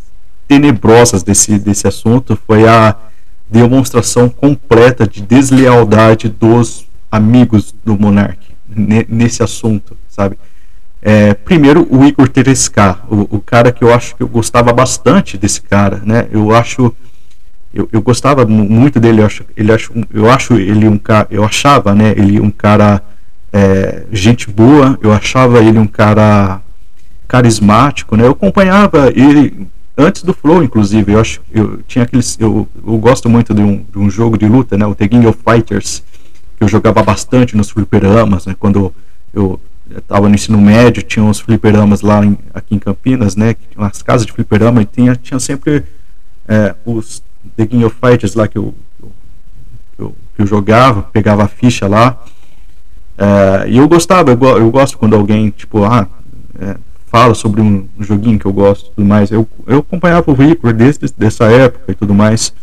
tenebrosas 0.47 1.21
desse, 1.21 1.59
desse 1.59 1.87
assunto 1.87 2.39
foi 2.47 2.67
a 2.67 2.95
demonstração 3.49 4.29
completa 4.29 5.05
de 5.05 5.21
deslealdade 5.21 6.29
dos 6.29 6.87
amigos 7.11 7.75
do 7.85 7.97
Monark 7.97 8.39
nesse 8.67 9.43
assunto, 9.43 9.95
sabe? 10.09 10.37
É, 11.09 11.33
primeiro, 11.33 11.87
o 11.89 12.03
Igor 12.03 12.27
Teresca, 12.27 12.99
o, 13.09 13.37
o, 13.37 13.39
cara 13.39 13.71
que 13.71 13.81
eu 13.81 13.93
acho 13.93 14.13
que 14.13 14.21
eu 14.21 14.27
gostava 14.27 14.73
bastante 14.73 15.37
desse 15.37 15.61
cara, 15.61 16.01
né? 16.05 16.27
Eu 16.29 16.53
acho, 16.53 16.93
eu, 17.73 17.87
eu 17.93 18.01
gostava 18.01 18.45
muito 18.45 18.99
dele. 18.99 19.21
Eu 19.21 19.25
acho, 19.25 19.45
ele 19.55 19.71
acho, 19.71 19.93
eu 20.13 20.29
acho 20.29 20.55
ele 20.55 20.85
um 20.85 20.97
cara, 20.97 21.25
eu 21.31 21.45
achava, 21.45 21.95
né? 21.95 22.09
Ele 22.09 22.41
um 22.41 22.51
cara 22.51 23.01
é, 23.53 24.03
gente 24.11 24.49
boa. 24.49 24.99
Eu 25.01 25.13
achava 25.13 25.63
ele 25.63 25.79
um 25.79 25.87
cara 25.87 26.59
carismático, 27.25 28.17
né? 28.17 28.25
Eu 28.25 28.31
acompanhava 28.31 29.09
ele 29.15 29.65
antes 29.97 30.23
do 30.23 30.33
Flow, 30.33 30.61
inclusive. 30.61 31.13
Eu 31.13 31.21
acho, 31.21 31.39
eu 31.53 31.79
tinha 31.87 32.03
aqueles, 32.03 32.37
eu, 32.37 32.67
eu 32.85 32.97
gosto 32.97 33.29
muito 33.29 33.53
de 33.53 33.61
um, 33.61 33.77
de 33.77 33.97
um 33.97 34.09
jogo 34.09 34.37
de 34.37 34.45
luta, 34.45 34.77
né? 34.77 34.85
O 34.85 34.93
The 34.93 35.07
King 35.07 35.25
of 35.25 35.39
Fighters, 35.49 36.03
que 36.57 36.65
eu 36.65 36.67
jogava 36.67 37.01
bastante 37.01 37.55
nos 37.55 37.69
fliperamas, 37.69 38.45
né? 38.45 38.57
Quando 38.59 38.93
eu 39.33 39.57
estava 39.95 40.27
no 40.27 40.35
ensino 40.35 40.59
médio, 40.59 41.03
tinha 41.03 41.23
uns 41.23 41.39
fliperamas 41.39 42.01
lá 42.01 42.25
em, 42.25 42.37
aqui 42.53 42.75
em 42.75 42.79
Campinas, 42.79 43.35
né? 43.35 43.55
As 43.77 44.01
casas 44.01 44.25
de 44.25 44.33
fliperama, 44.33 44.81
e 44.81 44.85
tinha, 44.85 45.15
tinha 45.15 45.39
sempre 45.39 45.83
é, 46.47 46.75
os 46.85 47.21
The 47.55 47.65
King 47.65 47.85
of 47.85 47.95
Fighters 48.03 48.35
lá 48.35 48.47
que 48.47 48.57
eu, 48.57 48.73
que 49.95 50.01
eu, 50.01 50.15
que 50.35 50.41
eu 50.41 50.47
jogava, 50.47 51.03
pegava 51.03 51.43
a 51.43 51.47
ficha 51.47 51.87
lá. 51.87 52.17
É, 53.17 53.69
e 53.69 53.77
eu 53.77 53.87
gostava, 53.87 54.31
eu, 54.31 54.39
eu, 54.57 54.69
gosto 54.69 54.97
quando 54.97 55.15
alguém, 55.15 55.49
tipo, 55.49 55.83
ah, 55.83 56.07
é, 56.59 56.75
fala 57.07 57.33
sobre 57.33 57.61
um, 57.61 57.87
um, 57.97 58.03
joguinho 58.03 58.37
que 58.37 58.45
eu 58.45 58.53
gosto 58.53 58.91
tudo 58.91 59.05
mais. 59.05 59.31
Eu, 59.31 59.47
eu 59.65 59.79
acompanhava 59.79 60.29
o 60.29 60.33
Reaper 60.33 60.73
desde 60.73 61.07
dessa 61.17 61.45
época 61.45 61.91
e 61.91 61.95
tudo 61.95 62.13
mais. 62.13 62.53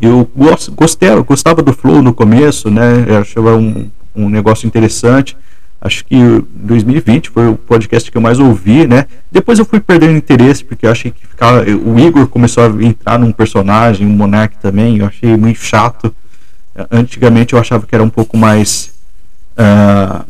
Eu 0.00 0.28
gost, 0.34 0.70
gostei, 0.70 1.10
eu 1.10 1.24
gostava 1.24 1.62
do 1.62 1.72
Flow 1.72 2.02
no 2.02 2.12
começo, 2.12 2.70
né? 2.70 3.04
Eu 3.06 3.18
achava 3.18 3.56
um, 3.56 3.90
um 4.14 4.28
negócio 4.28 4.66
interessante 4.66 5.36
acho 5.84 6.02
que 6.06 6.16
2020 6.54 7.28
foi 7.28 7.46
o 7.46 7.56
podcast 7.56 8.10
que 8.10 8.16
eu 8.16 8.22
mais 8.22 8.38
ouvi, 8.40 8.86
né? 8.86 9.06
Depois 9.30 9.58
eu 9.58 9.66
fui 9.66 9.80
perdendo 9.80 10.16
interesse, 10.16 10.64
porque 10.64 10.86
eu 10.86 10.90
achei 10.90 11.10
que 11.10 11.26
ficava, 11.26 11.62
o 11.62 12.00
Igor 12.00 12.26
começou 12.26 12.64
a 12.64 12.82
entrar 12.82 13.18
num 13.18 13.30
personagem, 13.30 14.06
um 14.06 14.10
Monark 14.10 14.56
também, 14.56 14.96
eu 14.96 15.06
achei 15.06 15.36
muito 15.36 15.58
chato. 15.58 16.14
Antigamente 16.90 17.52
eu 17.52 17.58
achava 17.58 17.86
que 17.86 17.94
era 17.94 18.02
um 18.02 18.08
pouco 18.08 18.34
mais 18.34 18.94
uh, 19.58 20.24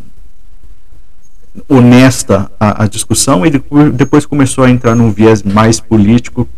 honesta 1.69 2.51
a, 2.59 2.83
a, 2.83 2.89
discussão, 2.89 3.47
e 3.47 3.51
depois 3.93 4.27
começou 4.27 4.65
a 4.65 4.71
entrar 4.71 4.97
num 4.97 5.13
viés 5.13 5.45
mais 5.45 5.79
político 5.79 6.49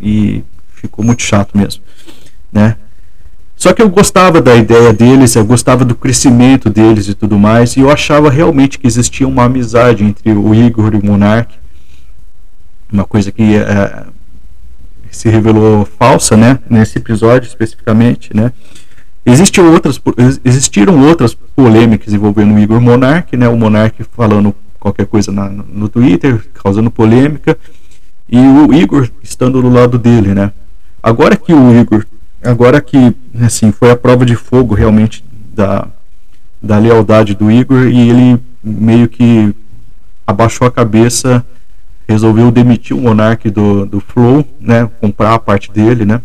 e 0.00 0.42
ficou 0.72 1.04
muito 1.04 1.22
chato 1.22 1.56
mesmo, 1.56 1.82
né? 2.50 2.76
Só 3.58 3.72
que 3.72 3.82
eu 3.82 3.88
gostava 3.88 4.40
da 4.40 4.54
ideia 4.54 4.92
deles, 4.92 5.34
eu 5.34 5.44
gostava 5.44 5.84
do 5.84 5.96
crescimento 5.96 6.70
deles 6.70 7.08
e 7.08 7.14
tudo 7.14 7.36
mais, 7.36 7.76
e 7.76 7.80
eu 7.80 7.90
achava 7.90 8.30
realmente 8.30 8.78
que 8.78 8.86
existia 8.86 9.26
uma 9.26 9.44
amizade 9.44 10.04
entre 10.04 10.30
o 10.30 10.54
Igor 10.54 10.94
e 10.94 10.98
o 10.98 11.04
Monark, 11.04 11.52
uma 12.90 13.04
coisa 13.04 13.32
que 13.32 13.56
é, 13.56 14.04
se 15.10 15.28
revelou 15.28 15.84
falsa, 15.98 16.36
né, 16.36 16.60
nesse 16.70 16.98
episódio 16.98 17.48
especificamente, 17.48 18.30
né. 18.32 18.52
Existiam 19.26 19.72
outras, 19.72 20.00
existiram 20.44 20.96
outras 21.04 21.34
polêmicas 21.34 22.14
envolvendo 22.14 22.54
o 22.54 22.58
Igor 22.60 22.80
Monark, 22.80 23.36
né, 23.36 23.48
o 23.48 23.56
Monark 23.56 24.04
falando 24.16 24.54
qualquer 24.78 25.06
coisa 25.06 25.32
na, 25.32 25.48
no 25.48 25.88
Twitter, 25.88 26.46
causando 26.62 26.92
polêmica, 26.92 27.58
e 28.28 28.38
o 28.38 28.72
Igor 28.72 29.10
estando 29.20 29.60
do 29.60 29.68
lado 29.68 29.98
dele, 29.98 30.32
né. 30.32 30.52
Agora 31.02 31.34
que 31.34 31.52
o 31.52 31.76
Igor 31.76 32.06
agora 32.42 32.80
que 32.80 33.14
assim 33.40 33.72
foi 33.72 33.90
a 33.90 33.96
prova 33.96 34.24
de 34.24 34.36
fogo 34.36 34.74
realmente 34.74 35.24
da, 35.54 35.88
da 36.62 36.78
lealdade 36.78 37.34
do 37.34 37.50
Igor 37.50 37.86
e 37.88 38.08
ele 38.08 38.40
meio 38.62 39.08
que 39.08 39.54
abaixou 40.26 40.66
a 40.66 40.70
cabeça 40.70 41.44
resolveu 42.08 42.50
demitir 42.50 42.96
o 42.96 43.00
Monark 43.00 43.50
do, 43.50 43.84
do 43.86 44.00
Flow 44.00 44.46
né 44.60 44.88
comprar 45.00 45.34
a 45.34 45.38
parte 45.38 45.70
dele 45.70 46.04
né 46.04 46.20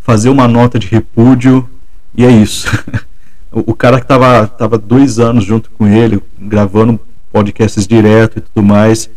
fazer 0.00 0.28
uma 0.28 0.48
nota 0.48 0.78
de 0.78 0.88
repúdio 0.88 1.68
e 2.14 2.24
é 2.24 2.30
isso. 2.30 2.68
O, 3.54 3.74
cara 3.74 3.98
que 3.98 4.04
estava 4.04 4.46
tava 4.46 4.78
dois 4.78 5.18
anos 5.18 5.44
junto 5.44 5.70
com 5.72 5.86
ele 5.86 6.22
gravando 6.38 6.98
podcasts 7.30 7.86
direto 7.86 8.38
e 8.38 8.40
tudo 8.40 8.64
mais 8.64 9.10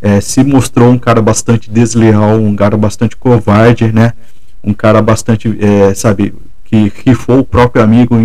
é, 0.00 0.18
se 0.18 0.42
mostrou 0.42 0.88
um 0.88 0.98
cara 0.98 1.20
bastante 1.20 1.70
desleal 1.70 2.38
um 2.38 2.56
cara 2.56 2.74
bastante 2.74 3.14
covarde 3.14 3.92
né 3.92 4.14
um 4.62 4.72
cara 4.72 5.02
bastante, 5.02 5.56
é, 5.60 5.94
sabe, 5.94 6.34
que 6.64 6.92
rifou 7.04 7.40
o 7.40 7.44
próprio 7.44 7.82
amigo 7.82 8.16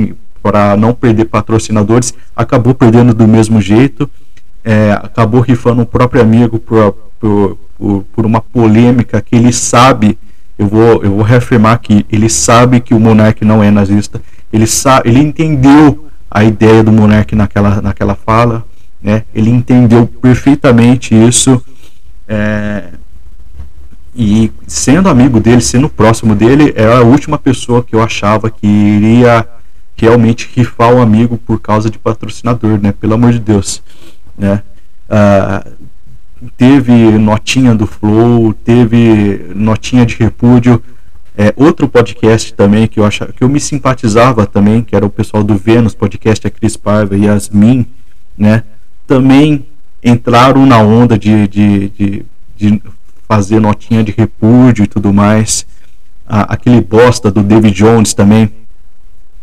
para 0.41 0.77
não 0.77 0.93
perder 0.93 1.25
patrocinadores, 1.25 2.13
acabou 2.35 2.73
perdendo 2.73 3.13
do 3.13 3.27
mesmo 3.27 3.59
jeito, 3.59 4.09
é, 4.63 4.91
acabou 4.93 5.41
rifando 5.41 5.81
o 5.81 5.85
próprio 5.85 6.21
amigo 6.21 6.59
por, 6.59 6.93
por, 7.19 7.57
por, 7.77 8.03
por, 8.13 8.25
uma 8.25 8.39
polêmica 8.39 9.21
que 9.21 9.35
ele 9.35 9.51
sabe, 9.51 10.17
eu 10.57 10.67
vou, 10.67 11.03
eu 11.03 11.11
vou 11.11 11.21
reafirmar 11.21 11.79
que 11.79 12.05
ele 12.11 12.29
sabe 12.29 12.79
que 12.79 12.93
o 12.93 12.99
Monark 12.99 13.43
não 13.43 13.63
é 13.63 13.69
nazista, 13.69 14.21
ele, 14.51 14.67
sabe, 14.67 15.09
ele 15.09 15.19
entendeu 15.19 16.07
a 16.29 16.43
ideia 16.43 16.83
do 16.83 16.91
Monark 16.91 17.35
naquela, 17.35 17.81
naquela 17.81 18.15
fala, 18.15 18.65
né? 19.01 19.23
ele 19.33 19.49
entendeu 19.49 20.07
perfeitamente 20.07 21.15
isso. 21.15 21.61
É, 22.27 22.83
e 24.17 24.51
sendo 24.65 25.09
amigo 25.09 25.39
dele, 25.39 25.61
sendo 25.61 25.87
próximo 25.87 26.33
dele, 26.35 26.73
era 26.75 26.93
é 26.93 26.97
a 26.97 27.01
última 27.01 27.37
pessoa 27.37 27.83
que 27.83 27.95
eu 27.95 28.01
achava 28.01 28.49
que 28.49 28.65
iria 28.65 29.47
realmente 29.95 30.49
rifar 30.55 30.91
o 30.91 30.99
amigo 30.99 31.37
por 31.37 31.59
causa 31.59 31.87
de 31.87 31.99
patrocinador, 31.99 32.79
né? 32.81 32.91
Pelo 32.91 33.13
amor 33.13 33.31
de 33.31 33.39
Deus, 33.39 33.83
né? 34.35 34.63
Uh, 35.07 35.71
teve 36.57 36.91
notinha 37.19 37.75
do 37.75 37.85
Flow, 37.85 38.53
teve 38.53 39.51
notinha 39.55 40.03
de 40.03 40.15
repúdio. 40.15 40.81
É, 41.37 41.53
outro 41.55 41.87
podcast 41.87 42.51
também 42.55 42.87
que 42.87 42.99
eu 42.99 43.05
achava, 43.05 43.31
que 43.31 43.43
eu 43.43 43.49
me 43.49 43.59
simpatizava 43.59 44.47
também, 44.47 44.81
que 44.83 44.95
era 44.95 45.05
o 45.05 45.09
pessoal 45.11 45.43
do 45.43 45.55
Vênus 45.55 45.93
podcast, 45.93 46.47
a 46.47 46.49
Cris 46.49 46.75
Paiva 46.75 47.15
e 47.15 47.25
Yasmin, 47.25 47.85
né? 48.35 48.63
Também 49.05 49.67
entraram 50.03 50.65
na 50.65 50.79
onda 50.79 51.17
de, 51.19 51.47
de, 51.47 51.89
de, 51.89 52.25
de 52.57 52.81
fazer 53.27 53.59
notinha 53.59 54.03
de 54.03 54.11
repúdio 54.11 54.83
e 54.83 54.87
tudo 54.87 55.13
mais. 55.13 55.65
Ah, 56.27 56.53
aquele 56.53 56.81
bosta 56.81 57.31
do 57.31 57.43
David 57.43 57.73
Jones 57.73 58.13
também, 58.13 58.51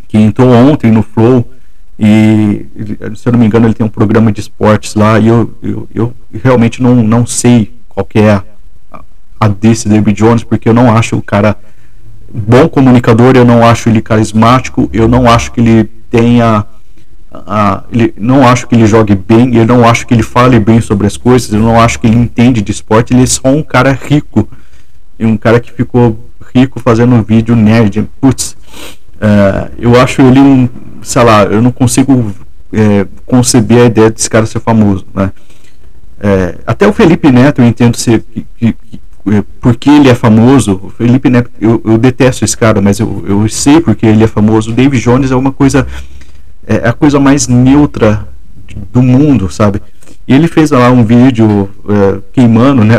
que 0.08 0.18
entrou 0.18 0.50
ontem 0.52 0.90
no 0.90 1.02
Flow 1.02 1.50
e, 1.98 2.66
se 3.14 3.28
eu 3.28 3.32
não 3.32 3.38
me 3.38 3.46
engano, 3.46 3.66
ele 3.66 3.74
tem 3.74 3.86
um 3.86 3.90
programa 3.90 4.32
de 4.32 4.40
esportes 4.40 4.94
lá 4.94 5.18
e 5.18 5.28
eu, 5.28 5.54
eu, 5.62 5.88
eu 5.94 6.14
realmente 6.42 6.82
não, 6.82 6.96
não 6.96 7.24
sei 7.24 7.72
qual 7.88 8.06
é 8.14 8.32
a, 8.32 8.44
a 9.38 9.48
desse 9.48 9.88
David 9.88 10.16
Jones, 10.16 10.42
porque 10.42 10.68
eu 10.68 10.74
não 10.74 10.94
acho 10.94 11.16
o 11.16 11.22
cara 11.22 11.56
bom 12.32 12.68
comunicador, 12.68 13.36
eu 13.36 13.44
não 13.44 13.64
acho 13.64 13.88
ele 13.88 14.02
carismático, 14.02 14.90
eu 14.92 15.06
não 15.06 15.30
acho 15.30 15.52
que 15.52 15.60
ele 15.60 15.84
tenha 16.10 16.66
ah, 17.46 17.84
ele, 17.92 18.14
não 18.16 18.46
acho 18.46 18.66
que 18.66 18.74
ele 18.74 18.86
jogue 18.86 19.14
bem, 19.14 19.56
eu 19.56 19.66
não 19.66 19.88
acho 19.88 20.06
que 20.06 20.14
ele 20.14 20.22
fale 20.22 20.60
bem 20.60 20.80
sobre 20.80 21.06
as 21.06 21.16
coisas, 21.16 21.52
eu 21.52 21.60
não 21.60 21.80
acho 21.80 21.98
que 21.98 22.06
ele 22.06 22.16
entende 22.16 22.62
de 22.62 22.70
esporte, 22.70 23.12
ele 23.12 23.24
é 23.24 23.26
só 23.26 23.48
um 23.48 23.62
cara 23.62 23.92
rico. 23.92 24.48
E 25.18 25.26
um 25.26 25.36
cara 25.36 25.60
que 25.60 25.72
ficou 25.72 26.28
rico 26.54 26.80
fazendo 26.80 27.14
um 27.14 27.22
vídeo 27.22 27.56
nerd. 27.56 28.08
Putz, 28.20 28.56
uh, 29.16 29.70
eu 29.78 30.00
acho 30.00 30.22
ele 30.22 30.40
um, 30.40 30.68
sei 31.02 31.22
lá, 31.22 31.44
eu 31.44 31.60
não 31.60 31.72
consigo 31.72 32.32
é, 32.72 33.06
conceber 33.26 33.82
a 33.82 33.86
ideia 33.86 34.10
desse 34.10 34.28
cara 34.28 34.46
ser 34.46 34.60
famoso, 34.60 35.06
né? 35.14 35.30
É, 36.20 36.56
até 36.66 36.86
o 36.86 36.92
Felipe 36.92 37.30
Neto 37.30 37.60
eu 37.60 37.66
entendo 37.66 37.96
ser 37.96 38.24
que, 38.32 38.46
que, 38.56 38.72
que, 38.72 39.00
porque 39.60 39.90
ele 39.90 40.08
é 40.08 40.14
famoso. 40.14 40.92
Felipe 40.96 41.28
Neto, 41.28 41.50
eu, 41.60 41.80
eu 41.84 41.98
detesto 41.98 42.44
esse 42.44 42.56
cara, 42.56 42.80
mas 42.80 42.98
eu, 42.98 43.24
eu 43.26 43.48
sei 43.48 43.80
porque 43.80 44.06
ele 44.06 44.24
é 44.24 44.26
famoso. 44.26 44.70
O 44.70 44.74
David 44.74 45.02
Jones 45.02 45.30
é 45.30 45.36
uma 45.36 45.52
coisa 45.52 45.86
é 46.66 46.88
a 46.88 46.92
coisa 46.92 47.18
mais 47.20 47.46
neutra 47.48 48.26
do 48.92 49.02
mundo, 49.02 49.50
sabe? 49.50 49.82
E 50.26 50.34
ele 50.34 50.48
fez 50.48 50.70
lá 50.70 50.90
um 50.90 51.04
vídeo 51.04 51.70
é, 51.88 52.20
queimando, 52.32 52.84
né? 52.84 52.96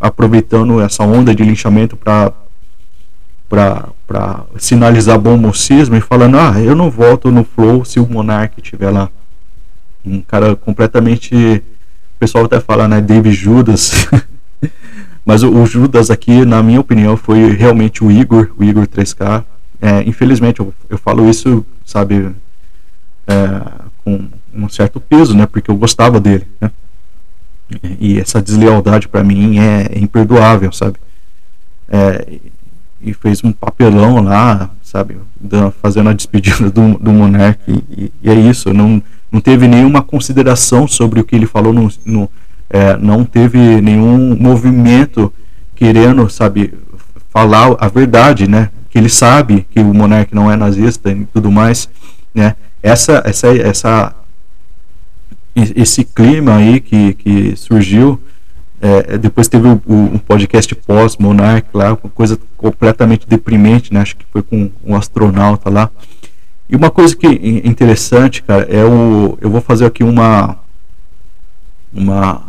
Aproveitando 0.00 0.80
essa 0.80 1.02
onda 1.02 1.34
de 1.34 1.42
linchamento 1.42 1.96
para 1.96 2.32
para 4.06 4.44
sinalizar 4.58 5.18
bom 5.18 5.36
mocismo 5.36 5.96
e 5.96 6.00
falando: 6.00 6.38
Ah, 6.38 6.60
eu 6.60 6.74
não 6.74 6.90
volto 6.90 7.30
no 7.30 7.44
Flow 7.44 7.84
se 7.84 8.00
o 8.00 8.06
Monark 8.06 8.60
estiver 8.60 8.90
lá. 8.90 9.08
Um 10.04 10.20
cara 10.20 10.56
completamente. 10.56 11.34
O 11.34 12.18
pessoal 12.18 12.44
até 12.44 12.60
fala, 12.60 12.88
né? 12.88 13.00
David 13.00 13.34
Judas. 13.34 14.06
Mas 15.24 15.42
o, 15.42 15.50
o, 15.50 15.66
Judas 15.66 16.10
aqui, 16.10 16.44
na 16.44 16.62
minha 16.62 16.80
opinião, 16.80 17.16
foi 17.16 17.50
realmente 17.52 18.04
o 18.04 18.10
Igor, 18.10 18.50
o 18.58 18.64
Igor 18.64 18.86
3K. 18.86 19.44
É, 19.80 20.02
infelizmente, 20.02 20.60
eu, 20.60 20.72
eu 20.88 20.98
falo 20.98 21.28
isso, 21.28 21.64
sabe, 21.84 22.30
é, 23.26 23.84
com 24.04 24.28
um 24.52 24.68
certo 24.68 25.00
peso, 25.00 25.36
né? 25.36 25.46
Porque 25.46 25.70
eu 25.70 25.76
gostava 25.76 26.20
dele, 26.20 26.46
né? 26.60 26.70
E 27.98 28.20
essa 28.20 28.42
deslealdade 28.42 29.08
para 29.08 29.24
mim 29.24 29.58
é, 29.58 29.98
imperdoável, 29.98 30.70
sabe? 30.72 30.98
É, 31.88 32.38
e 33.00 33.12
fez 33.12 33.42
um 33.42 33.52
papelão 33.52 34.22
lá, 34.22 34.70
sabe? 34.82 35.16
Fazendo 35.82 36.10
a 36.10 36.12
despedida 36.12 36.70
do, 36.70 36.98
do. 36.98 37.12
E, 37.68 38.12
e, 38.22 38.30
é 38.30 38.34
isso, 38.34 38.72
não, 38.72 39.02
não 39.30 39.40
teve 39.40 39.66
nenhuma 39.66 40.02
consideração 40.02 40.86
sobre 40.86 41.20
o 41.20 41.24
que 41.24 41.34
ele 41.36 41.46
falou, 41.46 41.72
no, 41.72 41.90
no 42.04 42.30
é, 42.70 42.96
não 42.96 43.24
teve 43.24 43.80
nenhum 43.80 44.36
movimento 44.36 45.32
querendo, 45.74 46.28
sabe, 46.30 46.72
falar 47.30 47.76
a 47.78 47.88
verdade, 47.88 48.48
né? 48.48 48.70
Que 48.88 48.98
ele 48.98 49.08
sabe 49.08 49.66
que 49.70 49.80
o 49.80 49.92
Monark 49.92 50.34
não 50.34 50.50
é 50.50 50.56
nazista 50.56 51.10
e 51.10 51.24
tudo 51.26 51.50
mais, 51.50 51.88
né? 52.34 52.56
Essa, 52.84 53.22
essa, 53.24 53.48
essa, 53.56 54.14
esse 55.56 56.04
clima 56.04 56.56
aí 56.56 56.80
que, 56.80 57.14
que 57.14 57.56
surgiu 57.56 58.20
é, 58.78 59.16
depois 59.16 59.48
teve 59.48 59.66
o, 59.66 59.80
o, 59.86 59.94
um 59.94 60.18
podcast 60.18 60.74
pós-Monarch 60.74 61.68
lá, 61.72 61.94
uma 61.94 62.10
coisa 62.10 62.38
completamente 62.58 63.26
deprimente, 63.26 63.90
né? 63.90 64.02
Acho 64.02 64.14
que 64.14 64.26
foi 64.30 64.42
com 64.42 64.70
um 64.84 64.94
astronauta 64.94 65.70
lá. 65.70 65.90
E 66.68 66.76
uma 66.76 66.90
coisa 66.90 67.16
que 67.16 67.26
interessante, 67.64 68.42
cara, 68.42 68.64
é 68.64 68.84
o. 68.84 69.38
Eu 69.40 69.48
vou 69.48 69.62
fazer 69.62 69.86
aqui 69.86 70.04
uma. 70.04 70.58
Uma, 71.90 72.42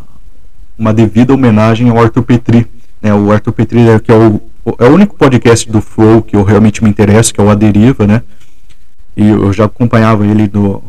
uma 0.77 0.93
devida 0.93 1.33
homenagem 1.33 1.89
ao 1.89 1.97
Arthur 1.97 2.23
Petri. 2.23 2.67
Né? 3.01 3.13
O 3.13 3.31
Arthur 3.31 3.53
Petri 3.53 3.87
é, 3.87 3.97
que 3.99 4.11
é 4.11 4.15
o, 4.15 4.41
é 4.79 4.85
o 4.89 4.93
único 4.93 5.15
podcast 5.15 5.71
do 5.71 5.79
Flow 5.79 6.21
que 6.21 6.35
eu 6.35 6.43
realmente 6.43 6.83
me 6.83 6.89
interesso, 6.89 7.33
que 7.33 7.39
é 7.39 7.43
o 7.43 7.49
A 7.49 7.55
Deriva, 7.55 8.05
né? 8.05 8.21
E 9.15 9.29
eu 9.29 9.53
já 9.53 9.65
acompanhava 9.65 10.25
ele 10.25 10.49
no, 10.53 10.83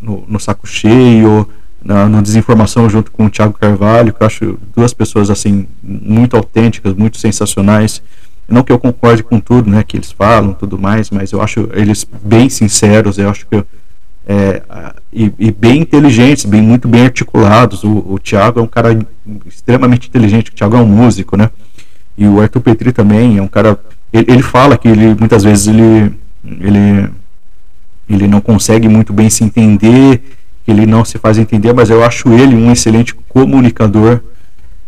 no, 0.00 0.24
no 0.26 0.40
Saco 0.40 0.66
Cheio, 0.66 1.48
na, 1.84 2.08
na, 2.08 2.20
desinformação 2.20 2.88
junto 2.88 3.10
com 3.10 3.26
o 3.26 3.30
Thiago 3.30 3.58
Carvalho, 3.58 4.12
que 4.12 4.22
eu 4.22 4.26
acho 4.26 4.58
duas 4.74 4.92
pessoas 4.92 5.30
assim 5.30 5.66
muito 5.82 6.36
autênticas, 6.36 6.94
muito 6.94 7.18
sensacionais. 7.18 8.02
Não 8.48 8.62
que 8.62 8.72
eu 8.72 8.78
concorde 8.78 9.22
com 9.22 9.38
tudo, 9.38 9.70
né, 9.70 9.82
que 9.82 9.96
eles 9.96 10.10
falam, 10.10 10.54
tudo 10.54 10.78
mais, 10.78 11.10
mas 11.10 11.32
eu 11.32 11.42
acho 11.42 11.68
eles 11.72 12.06
bem 12.22 12.48
sinceros. 12.48 13.18
Eu 13.18 13.28
acho 13.28 13.46
que 13.46 13.62
é, 14.26 14.62
e, 15.10 15.32
e, 15.38 15.50
bem 15.50 15.80
inteligentes, 15.80 16.44
bem 16.44 16.60
muito 16.60 16.86
bem 16.86 17.04
articulados. 17.04 17.82
O, 17.82 18.04
o 18.08 18.18
Thiago 18.18 18.60
é 18.60 18.62
um 18.62 18.66
cara 18.66 18.98
extremamente 19.46 20.08
inteligente. 20.08 20.50
O 20.50 20.54
Thiago 20.54 20.76
é 20.76 20.80
um 20.80 20.86
músico, 20.86 21.36
né? 21.36 21.50
E 22.16 22.26
o 22.26 22.40
Arthur 22.40 22.60
Petri 22.60 22.92
também 22.92 23.38
é 23.38 23.42
um 23.42 23.48
cara. 23.48 23.78
Ele, 24.12 24.26
ele 24.28 24.42
fala 24.42 24.76
que 24.76 24.88
ele 24.88 25.14
muitas 25.14 25.44
vezes 25.44 25.68
ele 25.68 26.14
ele 26.44 27.10
ele 28.08 28.26
não 28.26 28.40
consegue 28.40 28.88
muito 28.88 29.12
bem 29.12 29.28
se 29.28 29.44
entender 29.44 30.22
ele 30.68 30.84
não 30.84 31.02
se 31.02 31.16
faz 31.16 31.38
entender, 31.38 31.72
mas 31.72 31.88
eu 31.88 32.04
acho 32.04 32.30
ele 32.30 32.54
um 32.54 32.70
excelente 32.70 33.14
comunicador. 33.14 34.20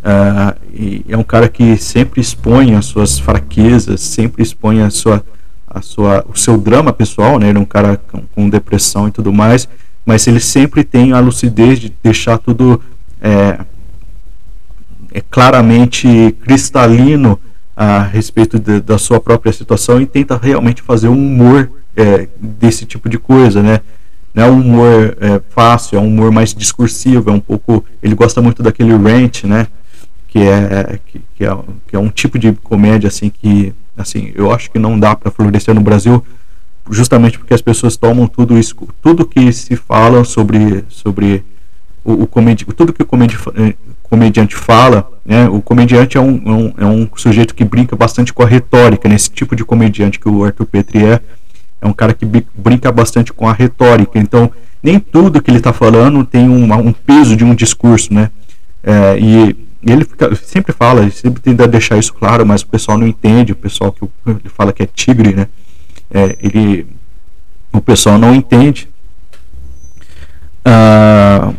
Uh, 0.01 1.03
é 1.09 1.17
um 1.17 1.23
cara 1.23 1.49
que 1.49 1.79
sempre 1.79 2.21
expõe 2.21 2.75
as 2.75 2.85
suas 2.85 3.19
fraquezas, 3.19 4.03
sempre 4.03 4.43
expõe 4.43 4.83
a 4.83 4.91
sua, 4.91 5.25
a 5.67 5.81
sua, 5.81 6.25
o 6.29 6.37
seu 6.37 6.59
drama 6.59 6.93
pessoal, 6.93 7.39
né? 7.39 7.49
Ele 7.49 7.57
é 7.57 7.61
um 7.61 7.65
cara 7.65 7.97
com, 7.97 8.23
com 8.35 8.51
depressão 8.51 9.09
e 9.09 9.11
tudo 9.11 9.33
mais, 9.33 9.67
mas 10.05 10.27
ele 10.27 10.39
sempre 10.39 10.85
tem 10.85 11.15
a 11.15 11.21
lucidez 11.21 11.79
de 11.79 11.91
deixar 12.03 12.37
tudo 12.37 12.83
é, 13.23 13.61
é 15.13 15.23
claramente 15.31 16.37
cristalino 16.43 17.41
a 17.83 18.03
respeito 18.03 18.59
de, 18.59 18.79
da 18.79 18.99
sua 18.99 19.19
própria 19.19 19.51
situação 19.51 20.03
e 20.03 20.05
tenta 20.05 20.37
realmente 20.37 20.83
fazer 20.83 21.09
um 21.09 21.15
humor 21.15 21.71
é, 21.97 22.29
desse 22.39 22.85
tipo 22.85 23.09
de 23.09 23.19
coisa, 23.19 23.63
né? 23.63 23.81
não 24.35 24.45
é 24.45 24.51
um 24.51 24.61
humor 24.61 25.17
é, 25.19 25.41
fácil, 25.49 25.97
é 25.97 26.01
um 26.01 26.09
humor 26.09 26.31
mais 26.31 26.53
discursivo, 26.53 27.31
é 27.31 27.33
um 27.33 27.41
pouco, 27.41 27.83
ele 28.03 28.15
gosta 28.15 28.43
muito 28.43 28.63
daquele 28.63 28.95
rant, 28.95 29.45
né, 29.45 29.67
que 30.29 30.41
é, 30.41 31.01
que, 31.07 31.23
que, 31.35 31.43
é, 31.43 31.59
que 31.89 31.97
é 31.97 31.99
um 31.99 32.11
tipo 32.11 32.39
de 32.39 32.53
comédia 32.53 33.09
assim 33.09 33.31
que, 33.31 33.73
assim, 33.97 34.31
eu 34.35 34.53
acho 34.53 34.71
que 34.71 34.79
não 34.79 35.01
dá 35.01 35.17
para 35.17 35.31
florescer 35.31 35.75
no 35.75 35.81
Brasil, 35.81 36.23
justamente 36.91 37.39
porque 37.39 37.55
as 37.55 37.63
pessoas 37.63 37.97
tomam 37.97 38.27
tudo 38.27 38.59
isso, 38.59 38.77
tudo 39.01 39.25
que 39.25 39.51
se 39.55 39.75
fala 39.75 40.23
sobre, 40.23 40.85
sobre 40.91 41.43
o, 42.05 42.25
o 42.25 42.27
comedi 42.27 42.67
tudo 42.67 42.93
que 42.93 43.03
o 43.03 43.07
comedi 43.07 43.39
é, 43.57 43.75
comediante 44.11 44.57
fala, 44.57 45.09
né, 45.25 45.49
o 45.49 45.63
comediante 45.63 46.19
é 46.19 46.21
um, 46.21 46.43
é 46.45 46.51
um, 46.51 46.75
é 46.79 46.85
um 46.85 47.09
sujeito 47.15 47.55
que 47.55 47.65
brinca 47.65 47.95
bastante 47.95 48.33
com 48.33 48.43
a 48.43 48.47
retórica, 48.47 49.09
nesse 49.09 49.31
tipo 49.31 49.55
de 49.55 49.65
comediante 49.65 50.19
que 50.19 50.29
o 50.29 50.45
Arthur 50.45 50.67
Petri 50.67 51.05
é, 51.07 51.21
é 51.81 51.87
um 51.87 51.93
cara 51.93 52.13
que 52.13 52.27
brinca 52.27 52.91
bastante 52.91 53.33
com 53.33 53.49
a 53.49 53.53
retórica. 53.53 54.19
Então, 54.19 54.51
nem 54.83 54.99
tudo 54.99 55.41
que 55.41 55.49
ele 55.49 55.59
está 55.59 55.73
falando 55.73 56.25
tem 56.25 56.49
um, 56.49 56.73
um, 56.73 56.93
peso 56.93 57.37
de 57.37 57.45
um 57.45 57.55
discurso, 57.55 58.13
né? 58.13 58.31
É, 58.83 59.19
e, 59.19 59.57
ele 59.83 60.05
fica, 60.05 60.35
sempre 60.35 60.75
fala, 60.75 61.01
ele 61.03 61.11
sempre 61.11 61.41
tenta 61.41 61.67
deixar 61.67 61.97
isso 61.97 62.13
claro, 62.13 62.45
mas 62.45 62.61
o 62.61 62.67
pessoal 62.67 62.99
não 62.99 63.07
entende. 63.07 63.53
O 63.53 63.57
pessoal 63.57 63.93
que 63.93 64.05
ele 64.27 64.41
fala 64.49 64.73
que 64.73 64.83
é 64.83 64.87
tigre, 64.87 65.35
né? 65.35 65.47
É, 66.13 66.37
ele, 66.43 66.87
o 67.73 67.81
pessoal 67.81 68.19
não 68.19 68.35
entende. 68.35 68.89
Ah, 70.65 71.53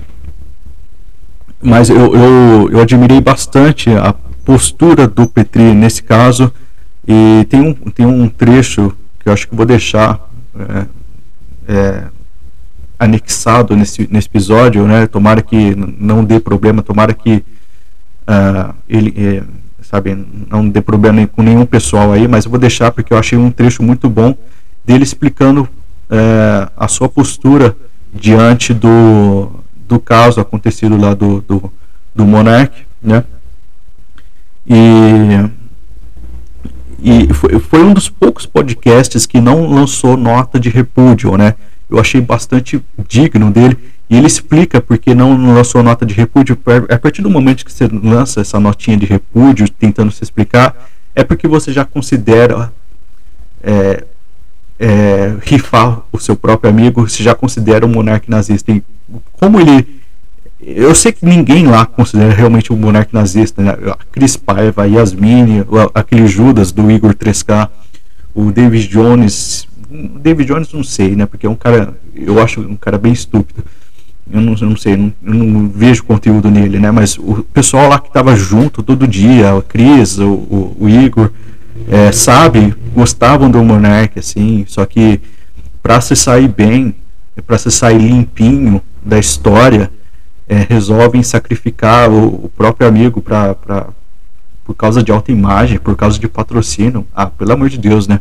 mas 1.62 1.90
eu, 1.90 2.16
eu, 2.16 2.70
eu 2.72 2.82
admirei 2.82 3.22
bastante 3.22 3.90
a 3.92 4.14
postura 4.46 5.08
do 5.08 5.28
Petri 5.28 5.74
nesse 5.74 6.04
caso. 6.04 6.52
E 7.08 7.46
tem 7.50 7.62
um, 7.62 7.74
tem 7.74 8.06
um 8.06 8.28
trecho 8.30 8.96
que 9.20 9.30
eu 9.30 9.34
acho 9.34 9.48
que 9.48 9.56
vou 9.56 9.66
deixar 9.66 10.20
é, 10.58 10.86
é, 11.68 12.04
anexado 13.00 13.76
nesse, 13.76 14.08
nesse 14.12 14.28
episódio, 14.28 14.86
né? 14.86 15.08
Tomara 15.08 15.42
que 15.42 15.76
não 15.76 16.24
dê 16.24 16.40
problema, 16.40 16.84
tomara 16.84 17.14
que 17.14 17.44
uh, 18.28 18.74
ele, 18.88 19.14
é, 19.18 19.44
sabe, 19.82 20.26
não 20.50 20.68
dê 20.70 20.82
problema 20.82 21.26
com 21.28 21.42
nenhum 21.42 21.66
pessoal 21.66 22.12
aí, 22.12 22.28
mas 22.28 22.46
eu 22.46 22.52
vou 22.52 22.60
deixar 22.60 22.92
porque 22.92 23.14
eu 23.14 23.18
achei 23.18 23.38
um 23.38 23.52
trecho 23.52 23.82
muito 23.82 24.10
bom 24.10 24.36
dele 24.86 25.04
explicando 25.04 25.68
é, 26.10 26.70
a 26.76 26.88
sua 26.88 27.10
postura 27.10 27.76
diante 28.14 28.74
do, 28.74 29.52
do 29.92 30.00
caso 30.00 30.40
acontecido 30.40 30.98
lá 30.98 31.14
do, 31.14 31.42
do, 31.42 31.72
do 32.16 32.26
Monark, 32.26 32.74
né? 33.04 33.26
E 34.66 35.50
e 37.04 37.34
foi, 37.34 37.60
foi 37.60 37.84
um 37.84 37.94
dos 37.94 38.08
poucos 38.08 38.46
podcasts 38.46 39.26
que 39.26 39.42
não 39.42 39.68
lançou 39.68 40.16
nota 40.16 40.60
de 40.60 40.70
repúdio, 40.70 41.36
né? 41.36 41.56
Eu 41.90 42.00
achei 42.00 42.22
bastante 42.22 42.80
digno 43.08 43.50
dele. 43.50 43.76
E 44.08 44.18
ele 44.18 44.28
explica 44.28 44.80
porque 44.80 45.16
não 45.16 45.36
lançou 45.52 45.82
nota 45.82 46.06
de 46.06 46.14
repúdio. 46.14 46.56
A 46.90 47.00
partir 47.00 47.24
do 47.24 47.30
momento 47.30 47.66
que 47.66 47.74
você 47.74 47.88
lança 47.88 48.42
essa 48.42 48.60
notinha 48.60 48.96
de 48.96 49.08
repúdio, 49.08 49.68
tentando 49.68 50.12
se 50.12 50.24
explicar, 50.24 50.76
é 51.16 51.24
porque 51.24 51.48
você 51.48 51.74
já 51.74 51.84
considera 51.84 52.72
é, 53.64 54.06
é, 54.82 55.36
rifar 55.44 56.02
o 56.12 56.20
seu 56.20 56.36
próprio 56.36 56.72
amigo, 56.72 57.08
você 57.08 57.22
já 57.22 57.36
considera 57.36 57.86
um 57.86 57.90
monarca 57.90 58.26
nazista. 58.28 58.72
E 58.72 58.84
como 59.34 59.60
ele 59.62 60.02
eu 60.60 60.94
sei 60.94 61.12
que 61.12 61.26
ninguém 61.26 61.66
lá 61.66 61.86
considera 61.86 62.34
realmente 62.34 62.72
um 62.72 62.78
monarca 62.78 63.10
nazista, 63.14 63.64
né? 63.64 63.72
A 63.72 63.98
Cris 64.12 64.36
Paiva, 64.36 64.84
a 64.84 64.86
Yasmine, 64.86 65.66
aquele 65.94 66.28
Judas 66.28 66.72
do 66.72 66.90
Igor 66.92 67.16
3K, 67.16 67.70
o 68.34 68.52
David 68.52 68.88
Jones. 68.88 69.68
David 70.22 70.48
Jones 70.48 70.72
não 70.72 70.84
sei, 70.84 71.16
né? 71.16 71.26
Porque 71.26 71.46
é 71.46 71.50
um 71.50 71.56
cara, 71.56 71.96
eu 72.16 72.42
acho 72.42 72.62
um 72.62 72.76
cara 72.76 72.98
bem 72.98 73.12
estúpido. 73.12 73.64
Eu 74.32 74.40
não, 74.40 74.54
não 74.54 74.78
sei, 74.78 74.96
não, 74.96 75.12
eu 75.26 75.34
não, 75.34 75.68
vejo 75.68 76.04
conteúdo 76.04 76.50
nele, 76.50 76.80
né? 76.80 76.92
Mas 76.92 77.18
o 77.18 77.44
pessoal 77.52 77.90
lá 77.90 78.00
que 78.00 78.08
estava 78.08 78.36
junto 78.36 78.84
todo 78.84 79.08
dia, 79.08 79.58
a 79.58 79.62
Cris, 79.62 80.20
o, 80.20 80.30
o, 80.30 80.78
o 80.82 80.90
Igor, 80.90 81.32
é, 81.90 82.12
sabe, 82.12 82.76
gostavam 82.94 83.50
do 83.50 83.64
monarca, 83.64 84.20
assim, 84.20 84.66
só 84.68 84.86
que 84.86 85.22
para 85.82 86.00
se 86.02 86.16
sair 86.16 86.48
bem, 86.48 86.96
para 87.46 87.58
se 87.58 87.72
sair 87.72 87.98
limpinho 87.98 88.82
da 89.04 89.18
história, 89.18 89.92
é, 90.48 90.66
resolvem 90.70 91.24
sacrificar 91.24 92.10
o, 92.10 92.46
o 92.46 92.50
próprio 92.50 92.88
amigo 92.88 93.22
pra, 93.22 93.56
por 94.64 94.76
causa 94.76 95.02
de 95.02 95.12
alta 95.12 95.32
imagem, 95.32 95.80
por 95.80 95.96
causa 95.96 96.20
de 96.20 96.28
patrocínio. 96.28 97.06
Ah, 97.16 97.26
pelo 97.26 97.54
amor 97.54 97.70
de 97.70 97.78
Deus, 97.78 98.08
né? 98.08 98.20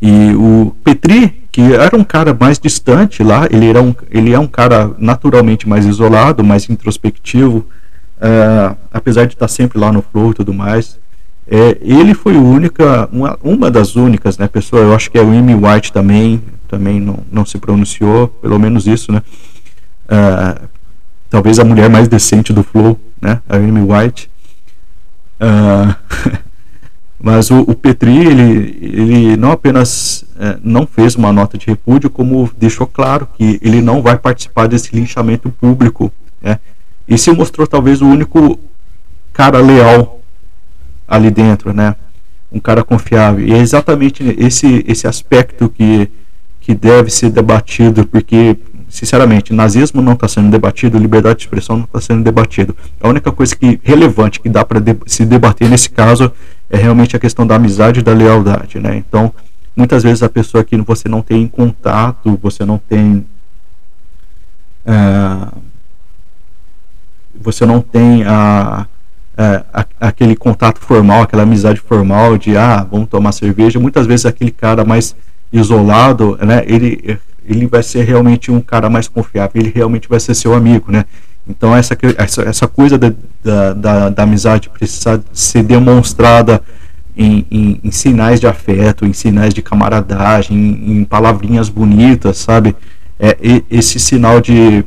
E 0.00 0.34
o 0.34 0.74
Petri, 0.82 1.46
que 1.52 1.60
era 1.74 1.96
um 1.96 2.02
cara 2.02 2.36
mais 2.38 2.58
distante 2.58 3.22
lá, 3.22 3.46
ele, 3.50 3.68
era 3.68 3.80
um, 3.80 3.94
ele 4.10 4.32
é 4.32 4.38
um 4.38 4.48
cara 4.48 4.90
naturalmente 4.98 5.68
mais 5.68 5.86
isolado, 5.86 6.42
mais 6.42 6.68
introspectivo, 6.68 7.58
uh, 7.58 8.76
apesar 8.92 9.26
de 9.26 9.34
estar 9.34 9.46
sempre 9.46 9.78
lá 9.78 9.92
no 9.92 10.02
flow 10.02 10.32
e 10.32 10.34
tudo 10.34 10.52
mais. 10.52 10.98
É, 11.46 11.76
ele 11.80 12.14
foi 12.14 12.36
única, 12.36 13.08
uma, 13.12 13.38
uma 13.42 13.70
das 13.70 13.96
únicas, 13.96 14.38
né, 14.38 14.46
pessoa, 14.46 14.82
eu 14.82 14.94
acho 14.94 15.10
que 15.10 15.18
é 15.18 15.22
o 15.22 15.30
Amy 15.30 15.54
White 15.54 15.92
também, 15.92 16.42
também 16.68 17.00
não, 17.00 17.18
não 17.30 17.44
se 17.44 17.58
pronunciou, 17.58 18.28
pelo 18.28 18.58
menos 18.58 18.86
isso, 18.86 19.10
né, 19.10 19.22
uh, 20.06 20.68
talvez 21.28 21.58
a 21.58 21.64
mulher 21.64 21.90
mais 21.90 22.06
decente 22.06 22.52
do 22.52 22.62
flow, 22.62 22.98
né, 23.20 23.40
a 23.48 23.56
Amy 23.56 23.80
White, 23.80 24.30
uh, 25.40 26.38
mas 27.20 27.50
o, 27.50 27.60
o, 27.62 27.74
Petri, 27.74 28.18
ele, 28.18 28.78
ele 28.80 29.36
não 29.36 29.50
apenas 29.50 30.24
é, 30.38 30.56
não 30.62 30.86
fez 30.86 31.14
uma 31.14 31.32
nota 31.32 31.58
de 31.58 31.66
repúdio, 31.66 32.10
como 32.10 32.50
deixou 32.56 32.86
claro 32.86 33.28
que 33.36 33.60
ele 33.62 33.80
não 33.80 34.00
vai 34.00 34.18
participar 34.18 34.66
desse 34.66 34.94
linchamento 34.94 35.50
público, 35.50 36.12
né, 36.40 36.58
e 37.06 37.18
se 37.18 37.32
mostrou 37.32 37.66
talvez 37.66 38.00
o 38.00 38.06
único 38.06 38.58
cara 39.32 39.58
leal 39.58 40.21
ali 41.12 41.30
dentro, 41.30 41.72
né? 41.72 41.94
Um 42.50 42.58
cara 42.58 42.82
confiável. 42.82 43.46
E 43.46 43.52
é 43.52 43.58
exatamente 43.58 44.22
esse 44.38 44.84
esse 44.88 45.06
aspecto 45.06 45.68
que 45.68 46.10
que 46.60 46.74
deve 46.74 47.10
ser 47.10 47.30
debatido, 47.30 48.06
porque 48.06 48.56
sinceramente, 48.88 49.52
nazismo 49.52 50.02
não 50.02 50.12
está 50.12 50.28
sendo 50.28 50.50
debatido, 50.50 50.98
liberdade 50.98 51.38
de 51.38 51.44
expressão 51.44 51.76
não 51.78 51.84
está 51.84 52.00
sendo 52.00 52.22
debatido. 52.22 52.76
A 53.00 53.08
única 53.08 53.32
coisa 53.32 53.56
que 53.56 53.80
relevante 53.82 54.38
que 54.38 54.48
dá 54.48 54.64
para 54.64 54.80
de, 54.80 54.96
se 55.06 55.24
debater 55.24 55.68
nesse 55.68 55.90
caso 55.90 56.30
é 56.70 56.76
realmente 56.76 57.16
a 57.16 57.18
questão 57.18 57.46
da 57.46 57.56
amizade 57.56 58.00
e 58.00 58.02
da 58.02 58.12
lealdade, 58.12 58.78
né? 58.78 58.96
Então, 58.96 59.32
muitas 59.74 60.02
vezes 60.02 60.22
a 60.22 60.28
pessoa 60.28 60.62
que 60.62 60.76
você 60.76 61.08
não 61.08 61.22
tem 61.22 61.48
contato, 61.48 62.38
você 62.42 62.64
não 62.64 62.78
tem 62.78 63.26
uh, 64.86 65.62
você 67.34 67.66
não 67.66 67.80
tem 67.80 68.24
a, 68.24 68.86
é, 69.36 69.62
aquele 70.00 70.36
contato 70.36 70.78
formal, 70.80 71.22
aquela 71.22 71.42
amizade 71.42 71.80
formal 71.80 72.36
de 72.36 72.56
ah, 72.56 72.86
vamos 72.90 73.08
tomar 73.08 73.32
cerveja. 73.32 73.80
Muitas 73.80 74.06
vezes 74.06 74.26
aquele 74.26 74.50
cara 74.50 74.84
mais 74.84 75.16
isolado, 75.52 76.38
né, 76.42 76.62
ele, 76.66 77.18
ele 77.46 77.66
vai 77.66 77.82
ser 77.82 78.04
realmente 78.04 78.50
um 78.50 78.60
cara 78.60 78.88
mais 78.88 79.08
confiável, 79.08 79.52
ele 79.54 79.72
realmente 79.74 80.08
vai 80.08 80.20
ser 80.20 80.34
seu 80.34 80.54
amigo, 80.54 80.90
né? 80.90 81.04
Então 81.48 81.74
essa, 81.74 81.96
essa, 82.16 82.42
essa 82.42 82.68
coisa 82.68 82.96
da, 82.96 83.12
da, 83.42 83.72
da, 83.72 84.08
da 84.10 84.22
amizade 84.22 84.68
precisa 84.68 85.22
ser 85.32 85.62
demonstrada 85.64 86.62
em, 87.16 87.44
em, 87.50 87.80
em, 87.82 87.90
sinais 87.90 88.38
de 88.38 88.46
afeto, 88.46 89.04
em 89.04 89.12
sinais 89.12 89.52
de 89.52 89.60
camaradagem, 89.60 90.56
em, 90.56 90.98
em 90.98 91.04
palavrinhas 91.04 91.68
bonitas, 91.68 92.38
sabe? 92.38 92.76
É, 93.18 93.36
esse 93.70 93.98
sinal 93.98 94.40
de 94.40 94.84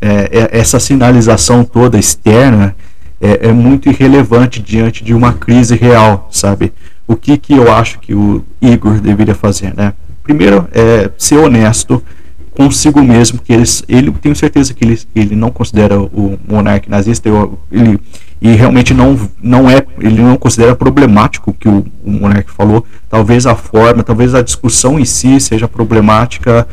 é, 0.00 0.50
é, 0.52 0.58
essa 0.58 0.78
sinalização 0.78 1.64
toda 1.64 1.98
externa 1.98 2.76
é, 3.24 3.48
é, 3.48 3.52
muito 3.52 3.88
irrelevante 3.88 4.60
diante 4.60 5.02
de 5.02 5.14
uma 5.14 5.32
crise 5.32 5.74
real, 5.74 6.28
sabe? 6.30 6.74
O 7.08 7.16
que, 7.16 7.38
que 7.38 7.54
eu 7.54 7.72
acho 7.72 7.98
que 7.98 8.14
o 8.14 8.44
Igor 8.60 9.00
deveria 9.00 9.34
fazer, 9.34 9.74
né? 9.74 9.94
Primeiro, 10.22 10.68
é 10.72 11.10
ser 11.16 11.38
honesto 11.38 12.02
consigo 12.50 13.02
mesmo, 13.02 13.40
que 13.40 13.52
ele, 13.52 13.64
ele 13.88 14.12
tenho 14.12 14.36
certeza 14.36 14.74
que 14.74 14.84
ele, 14.84 15.00
ele 15.14 15.34
não 15.34 15.50
considera 15.50 15.98
o 15.98 16.38
monarca 16.46 16.88
nazista, 16.88 17.28
eu, 17.28 17.58
ele, 17.72 17.98
e 18.40 18.52
realmente 18.52 18.92
não, 18.92 19.18
não 19.42 19.68
é, 19.68 19.84
ele 19.98 20.22
não 20.22 20.36
considera 20.36 20.76
problemático 20.76 21.50
o 21.50 21.54
que 21.54 21.68
o, 21.68 21.84
o 22.04 22.10
monarca 22.10 22.52
falou, 22.54 22.84
talvez 23.08 23.46
a 23.46 23.56
forma, 23.56 24.02
talvez 24.02 24.34
a 24.34 24.42
discussão 24.42 25.00
em 25.00 25.04
si 25.04 25.40
seja 25.40 25.66
problemática, 25.66 26.68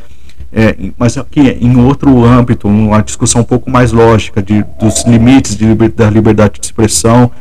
é, 0.54 0.76
mas 0.98 1.18
aqui 1.18 1.40
em 1.40 1.78
outro 1.78 2.26
âmbito, 2.26 2.68
uma 2.68 3.02
discussão 3.02 3.42
um 3.42 3.46
pouco 3.46 3.70
mais 3.70 3.92
lógica 3.94 4.42
de, 4.42 4.64
dos 4.80 5.06
limites 5.06 5.56
de, 5.56 5.74
da 5.90 6.10
liberdade 6.10 6.60
de 6.60 6.66
expressão 6.66 7.32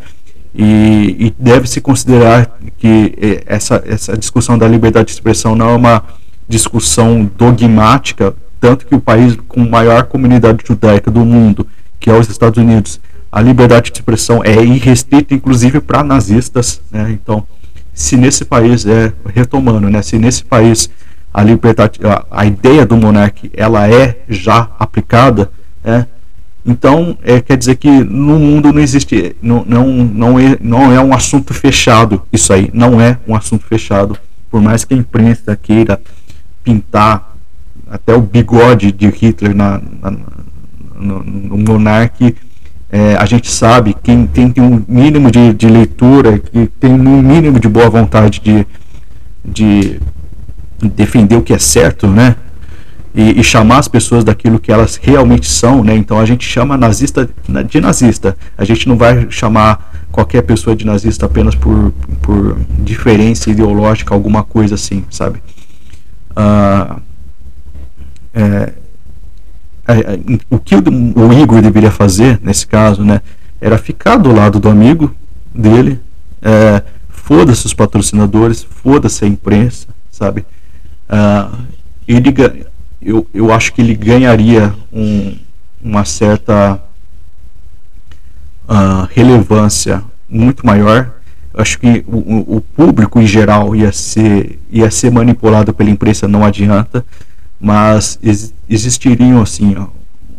e, 0.55 1.17
e 1.19 1.35
deve-se 1.39 1.81
considerar 1.81 2.57
que 2.79 3.15
é, 3.21 3.43
essa, 3.47 3.83
essa 3.85 4.17
discussão 4.17 4.57
da 4.57 4.69
liberdade 4.69 5.07
de 5.07 5.13
expressão 5.13 5.57
não 5.57 5.71
é 5.71 5.75
uma 5.75 6.05
discussão 6.49 7.29
dogmática, 7.37 8.35
tanto 8.61 8.87
que 8.87 8.95
o 8.95 9.01
país 9.01 9.37
com 9.49 9.61
maior 9.69 10.05
comunidade 10.05 10.63
judaica 10.67 11.11
do 11.11 11.25
mundo, 11.25 11.67
que 11.99 12.11
é 12.11 12.15
os 12.15 12.29
Estados 12.29 12.59
Unidos, 12.63 13.01
a 13.31 13.41
liberdade 13.41 13.91
de 13.91 13.99
expressão 13.99 14.43
é 14.45 14.63
irrestrita, 14.63 15.35
inclusive 15.35 15.81
para 15.81 16.03
nazistas, 16.03 16.81
né? 16.91 17.11
Então, 17.11 17.47
se 17.95 18.17
nesse 18.17 18.45
país 18.45 18.85
é 18.87 19.13
retomando, 19.33 19.89
né? 19.89 20.03
Se 20.03 20.19
nesse 20.19 20.45
país 20.45 20.91
a 21.33 21.43
a, 22.31 22.47
ideia 22.47 22.85
do 22.85 22.97
monarca 22.97 23.49
ela 23.55 23.89
é 23.89 24.19
já 24.29 24.69
aplicada, 24.79 25.51
né? 25.83 26.07
Então, 26.67 27.17
é, 27.23 27.41
quer 27.41 27.57
dizer 27.57 27.77
que 27.77 27.89
no 27.89 28.39
mundo 28.39 28.73
não 28.73 28.81
existe, 28.81 29.35
não, 29.41 29.65
não, 29.67 29.87
não, 29.87 30.39
é, 30.39 30.59
não 30.61 30.93
é 30.93 31.01
um 31.01 31.15
assunto 31.15 31.55
fechado 31.55 32.23
isso 32.31 32.53
aí, 32.53 32.71
não 32.75 33.01
é 33.01 33.19
um 33.27 33.35
assunto 33.35 33.65
fechado, 33.65 34.19
por 34.51 34.61
mais 34.61 34.85
que 34.85 34.93
a 34.93 34.97
imprensa 34.97 35.57
queira 35.57 35.99
pintar 36.63 37.35
até 37.89 38.15
o 38.15 38.21
bigode 38.21 38.93
de 38.93 39.09
Hitler 39.09 39.55
na, 39.55 39.81
na 40.03 40.11
no, 41.01 41.23
no 41.25 41.57
monarca, 41.57 42.33
é, 42.93 43.15
a 43.17 43.25
gente 43.25 43.51
sabe, 43.51 43.95
quem 44.03 44.27
tem 44.27 44.53
um 44.59 44.85
mínimo 44.87 45.31
de, 45.31 45.55
de 45.55 45.67
leitura, 45.67 46.39
que 46.39 46.67
tem 46.79 46.93
um 46.93 47.23
mínimo 47.23 47.59
de 47.59 47.69
boa 47.69 47.89
vontade 47.89 48.41
de, 48.41 48.67
de 49.45 50.01
defender 50.89 51.37
o 51.37 51.43
que 51.43 51.53
é 51.53 51.59
certo, 51.59 52.07
né? 52.07 52.37
E, 53.15 53.41
e, 53.41 53.43
chamar 53.43 53.79
as 53.79 53.89
pessoas 53.89 54.23
daquilo 54.23 54.61
que 54.61 54.71
elas 54.71 54.97
realmente 55.03 55.49
são, 55.49 55.83
né? 55.83 55.97
Então 55.97 56.21
a 56.21 56.25
gente 56.25 56.45
chama 56.45 56.77
nazista 56.77 57.29
de 57.69 57.81
nazista. 57.81 58.37
A 58.57 58.65
gente 58.65 58.89
não 58.89 58.97
vai 58.97 59.27
chamar 59.31 60.07
qualquer 60.13 60.43
pessoa 60.43 60.77
de 60.77 60.87
nazista 60.87 61.27
apenas 61.27 61.55
por, 61.55 61.93
por 62.23 62.57
diferença 62.79 63.51
ideológica, 63.51 64.15
alguma 64.15 64.45
coisa 64.45 64.77
assim, 64.77 65.05
sabe? 65.11 65.43
É, 68.35 68.73
é, 69.89 69.93
é 69.93 70.21
o 70.49 70.59
que 70.59 70.77
o, 70.77 70.81
o 70.81 71.33
Igor 71.33 71.61
deveria 71.61 71.91
fazer 71.91 72.39
nesse 72.43 72.67
caso, 72.67 73.03
né? 73.03 73.21
Era 73.61 73.77
ficar 73.77 74.17
do 74.17 74.33
lado 74.33 74.61
do 74.61 74.69
amigo 74.69 75.13
dele, 75.55 76.01
é, 76.41 76.83
foda-se 77.09 77.67
os 77.67 77.75
patrocinadores, 77.75 78.63
foda-se 78.63 79.25
a 79.25 79.29
imprensa, 79.29 79.87
sabe? 80.11 80.45
Uh, 81.11 81.57
ele, 82.07 82.33
eu, 83.03 83.27
eu 83.35 83.53
acho 83.53 83.73
que 83.73 83.81
ele 83.81 83.95
ganharia 83.95 84.75
um, 84.93 85.37
uma 85.83 86.05
certa 86.05 86.81
uh, 88.69 89.09
relevância 89.11 90.03
muito 90.29 90.65
maior. 90.65 91.13
Acho 91.53 91.79
que 91.81 92.05
o, 92.07 92.57
o, 92.57 92.61
público 92.61 93.21
em 93.21 93.27
geral 93.27 93.75
ia 93.75 93.91
ser, 93.91 94.61
ia 94.71 94.91
ser 94.91 95.11
manipulado 95.11 95.75
pela 95.75 95.91
imprensa, 95.91 96.29
não 96.29 96.45
adianta, 96.45 97.05
mas 97.61 98.19
ex, 98.23 98.55
existiriam 98.69 99.43
assim 99.43 99.77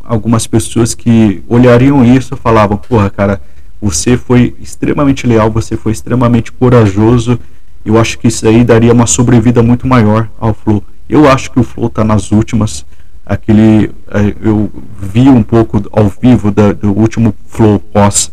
algumas 0.04 0.48
pessoas 0.48 0.96
que 0.96 1.44
olhariam 1.50 2.04
isso 2.04 2.34
e 2.34 2.38
falavam: 2.38 2.78
Porra, 2.78 3.10
cara, 3.10 3.42
você 3.82 4.16
foi 4.16 4.56
extremamente 4.60 5.28
leal, 5.28 5.52
você 5.52 5.76
foi 5.76 5.92
extremamente 5.92 6.52
corajoso 6.52 7.38
eu 7.86 7.98
acho 7.98 8.18
que 8.20 8.28
isso 8.28 8.48
aí 8.48 8.64
daria 8.64 8.94
uma 8.94 9.08
sobrevida 9.08 9.62
muito 9.64 9.88
maior 9.88 10.30
ao 10.40 10.54
Flow. 10.54 10.84
Eu 11.10 11.30
acho 11.30 11.52
que 11.52 11.60
o 11.60 11.64
Flow 11.64 11.88
está 11.88 12.04
nas 12.04 12.32
últimas. 12.32 12.86
Aquele, 13.26 13.92
é, 14.10 14.36
eu 14.42 14.72
vi 15.00 15.30
um 15.30 15.44
pouco 15.44 15.84
ao 15.92 16.10
vivo 16.10 16.52
da, 16.52 16.74
do 16.74 16.92
último 16.92 17.34
Flow 17.48 17.80
pós 17.80 18.32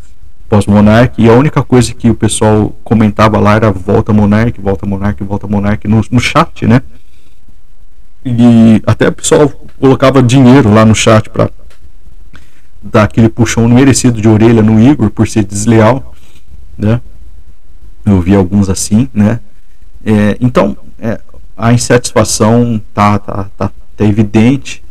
pós 0.48 0.66
Monarch 0.66 1.20
e 1.20 1.28
a 1.28 1.34
única 1.34 1.62
coisa 1.62 1.92
que 1.92 2.08
o 2.08 2.14
pessoal 2.14 2.74
comentava 2.82 3.38
lá 3.38 3.55
era 3.55 3.70
volta 3.70 4.12
Monarch, 4.12 4.59
volta 4.61 4.86
Monarch, 4.86 5.22
volta 5.22 5.46
Monarch 5.46 5.86
no, 5.86 6.01
no 6.11 6.18
chat, 6.18 6.66
né? 6.66 6.80
E 8.24 8.82
até 8.86 9.09
o 9.09 9.12
pessoal 9.12 9.49
colocava 9.78 10.22
dinheiro 10.22 10.72
lá 10.72 10.84
no 10.84 10.94
chat 10.94 11.28
para 11.28 11.51
dar 12.82 13.05
aquele 13.05 13.28
puxão 13.28 13.68
merecido 13.68 14.20
de 14.20 14.28
orelha 14.28 14.62
no 14.62 14.80
Igor 14.80 15.11
por 15.11 15.28
ser 15.28 15.44
desleal, 15.44 16.14
né? 16.76 17.01
Eu 18.12 18.20
vi 18.20 18.34
alguns 18.34 18.68
assim, 18.68 19.09
né? 19.12 19.40
É, 20.04 20.36
então, 20.40 20.76
é, 20.98 21.20
a 21.56 21.72
insatisfação 21.72 22.80
tá, 22.94 23.18
tá, 23.18 23.50
tá, 23.56 23.70
tá 23.96 24.04
evidente, 24.04 24.82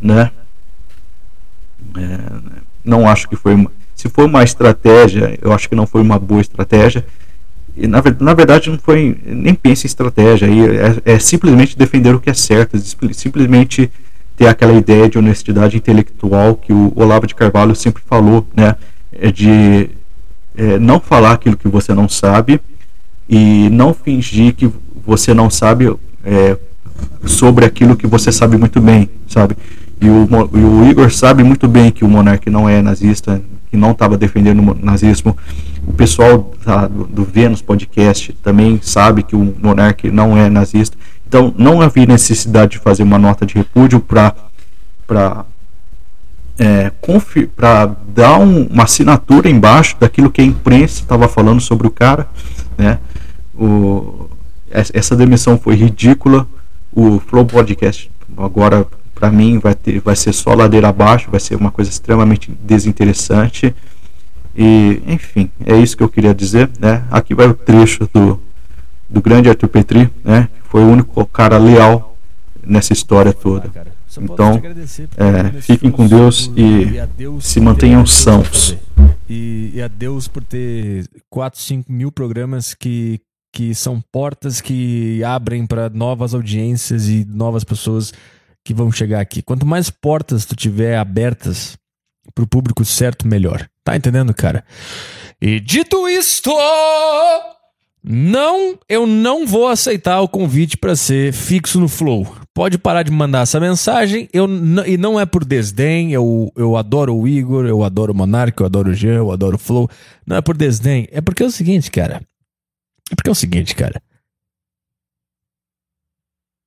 né? 0.00 0.30
É, 1.96 2.18
não 2.84 3.08
acho 3.08 3.28
que 3.28 3.36
foi 3.36 3.54
uma, 3.54 3.70
se 3.94 4.08
foi 4.08 4.24
uma 4.24 4.42
estratégia, 4.42 5.38
eu 5.40 5.52
acho 5.52 5.68
que 5.68 5.76
não 5.76 5.86
foi 5.86 6.02
uma 6.02 6.18
boa 6.18 6.40
estratégia. 6.40 7.06
E 7.76 7.86
na, 7.86 8.02
na 8.20 8.34
verdade 8.34 8.68
não 8.68 8.78
foi 8.78 9.16
nem 9.24 9.54
pense 9.54 9.86
em 9.86 9.88
estratégia, 9.88 10.48
aí 10.48 10.60
é, 10.76 11.14
é 11.14 11.18
simplesmente 11.18 11.78
defender 11.78 12.14
o 12.14 12.20
que 12.20 12.28
é 12.28 12.34
certo, 12.34 12.76
simplesmente 13.12 13.90
ter 14.36 14.48
aquela 14.48 14.72
ideia 14.72 15.08
de 15.08 15.18
honestidade 15.18 15.76
intelectual 15.76 16.56
que 16.56 16.72
o 16.72 16.92
Olavo 16.96 17.26
de 17.26 17.34
Carvalho 17.34 17.74
sempre 17.76 18.02
falou, 18.04 18.46
né? 18.54 18.76
É 19.12 19.30
de 19.30 19.90
é, 20.56 20.78
não 20.78 21.00
falar 21.00 21.32
aquilo 21.32 21.56
que 21.56 21.68
você 21.68 21.94
não 21.94 22.08
sabe 22.08 22.60
e 23.28 23.68
não 23.70 23.94
fingir 23.94 24.54
que 24.54 24.70
você 25.04 25.32
não 25.32 25.48
sabe 25.50 25.94
é, 26.24 26.56
sobre 27.24 27.64
aquilo 27.64 27.96
que 27.96 28.06
você 28.06 28.30
sabe 28.30 28.56
muito 28.56 28.80
bem, 28.80 29.08
sabe? 29.26 29.56
E 30.00 30.08
o, 30.08 30.28
e 30.52 30.64
o 30.64 30.90
Igor 30.90 31.10
sabe 31.10 31.42
muito 31.42 31.68
bem 31.68 31.90
que 31.90 32.04
o 32.04 32.08
Monark 32.08 32.50
não 32.50 32.68
é 32.68 32.82
nazista, 32.82 33.40
que 33.70 33.76
não 33.76 33.92
estava 33.92 34.16
defendendo 34.16 34.60
o 34.60 34.74
nazismo. 34.74 35.36
O 35.86 35.92
pessoal 35.92 36.52
tá, 36.64 36.86
do, 36.86 37.04
do 37.04 37.24
Vênus 37.24 37.62
Podcast 37.62 38.32
também 38.42 38.80
sabe 38.82 39.22
que 39.22 39.36
o 39.36 39.54
Monark 39.62 40.10
não 40.10 40.36
é 40.36 40.50
nazista. 40.50 40.96
Então 41.26 41.54
não 41.56 41.80
havia 41.80 42.04
necessidade 42.04 42.72
de 42.72 42.78
fazer 42.78 43.02
uma 43.02 43.18
nota 43.18 43.46
de 43.46 43.54
repúdio 43.54 44.00
para 44.00 45.44
é, 46.62 46.92
para 47.56 47.86
dar 48.14 48.38
um, 48.38 48.66
uma 48.66 48.84
assinatura 48.84 49.50
embaixo 49.50 49.96
daquilo 49.98 50.30
que 50.30 50.40
a 50.40 50.44
imprensa 50.44 51.00
estava 51.00 51.26
falando 51.26 51.60
sobre 51.60 51.88
o 51.88 51.90
cara, 51.90 52.28
né? 52.78 53.00
O, 53.52 54.28
essa 54.70 55.16
demissão 55.16 55.58
foi 55.58 55.74
ridícula. 55.74 56.46
O 56.92 57.18
Flow 57.18 57.44
Podcast 57.44 58.08
agora 58.36 58.86
para 59.12 59.30
mim 59.30 59.58
vai 59.58 59.74
ter 59.74 60.00
vai 60.00 60.14
ser 60.14 60.32
só 60.32 60.54
ladeira 60.54 60.88
abaixo, 60.88 61.30
vai 61.30 61.40
ser 61.40 61.56
uma 61.56 61.70
coisa 61.72 61.90
extremamente 61.90 62.52
desinteressante. 62.62 63.74
E, 64.56 65.02
enfim, 65.06 65.50
é 65.66 65.76
isso 65.76 65.96
que 65.96 66.02
eu 66.02 66.08
queria 66.08 66.34
dizer, 66.34 66.70
né? 66.78 67.02
Aqui 67.10 67.34
vai 67.34 67.48
o 67.48 67.54
trecho 67.54 68.08
do 68.14 68.40
do 69.10 69.20
grande 69.20 69.48
Arthur 69.48 69.68
Petri, 69.68 70.08
né? 70.22 70.48
Foi 70.70 70.82
o 70.82 70.86
único 70.88 71.26
cara 71.26 71.58
leal 71.58 72.16
nessa 72.64 72.92
história 72.92 73.32
toda. 73.32 73.68
Então, 74.20 74.60
é, 75.16 75.60
fiquem 75.60 75.90
com 75.90 76.06
Deus 76.06 76.50
e, 76.56 76.98
e 76.98 77.40
se 77.40 77.60
mantenham 77.60 78.04
sãos. 78.04 78.76
E, 79.28 79.72
e 79.74 79.82
a 79.82 79.88
Deus 79.88 80.28
por 80.28 80.44
ter 80.44 81.08
4, 81.30 81.60
5 81.60 81.90
mil 81.90 82.12
programas 82.12 82.74
que, 82.74 83.20
que 83.52 83.74
são 83.74 84.02
portas 84.12 84.60
que 84.60 85.22
abrem 85.24 85.66
para 85.66 85.88
novas 85.88 86.34
audiências 86.34 87.08
e 87.08 87.24
novas 87.24 87.64
pessoas 87.64 88.12
que 88.64 88.74
vão 88.74 88.92
chegar 88.92 89.20
aqui. 89.20 89.42
Quanto 89.42 89.64
mais 89.64 89.88
portas 89.88 90.44
tu 90.44 90.54
tiver 90.54 90.98
abertas 90.98 91.76
para 92.34 92.44
o 92.44 92.48
público 92.48 92.84
certo, 92.84 93.26
melhor. 93.26 93.68
Tá 93.84 93.96
entendendo, 93.96 94.32
cara? 94.34 94.64
E 95.40 95.58
dito 95.58 96.08
isto, 96.08 96.50
não, 98.04 98.76
eu 98.88 99.06
não 99.06 99.46
vou 99.46 99.68
aceitar 99.68 100.20
o 100.20 100.28
convite 100.28 100.76
para 100.76 100.96
ser 100.96 101.32
fixo 101.32 101.78
no 101.78 101.88
Flow. 101.88 102.26
Pode 102.52 102.76
parar 102.76 103.04
de 103.04 103.12
mandar 103.12 103.42
essa 103.42 103.60
mensagem. 103.60 104.28
Eu 104.32 104.48
e 104.86 104.96
não 104.96 105.20
é 105.20 105.24
por 105.24 105.44
desdém. 105.44 106.12
Eu, 106.12 106.52
eu 106.56 106.76
adoro 106.76 107.16
o 107.16 107.28
Igor, 107.28 107.64
eu 107.64 107.84
adoro 107.84 108.12
o 108.12 108.16
Monark, 108.16 108.60
eu 108.60 108.66
adoro 108.66 108.90
o 108.90 108.94
Jean, 108.94 109.14
eu 109.14 109.30
adoro 109.30 109.54
o 109.54 109.58
Flow. 109.58 109.88
Não 110.26 110.36
é 110.36 110.40
por 110.40 110.56
desdém. 110.56 111.06
É 111.12 111.20
porque 111.20 111.44
é 111.44 111.46
o 111.46 111.50
seguinte, 111.50 111.90
cara. 111.92 112.20
É 113.10 113.14
porque 113.14 113.28
é 113.28 113.32
o 113.32 113.36
seguinte, 113.36 113.74
cara. 113.76 114.02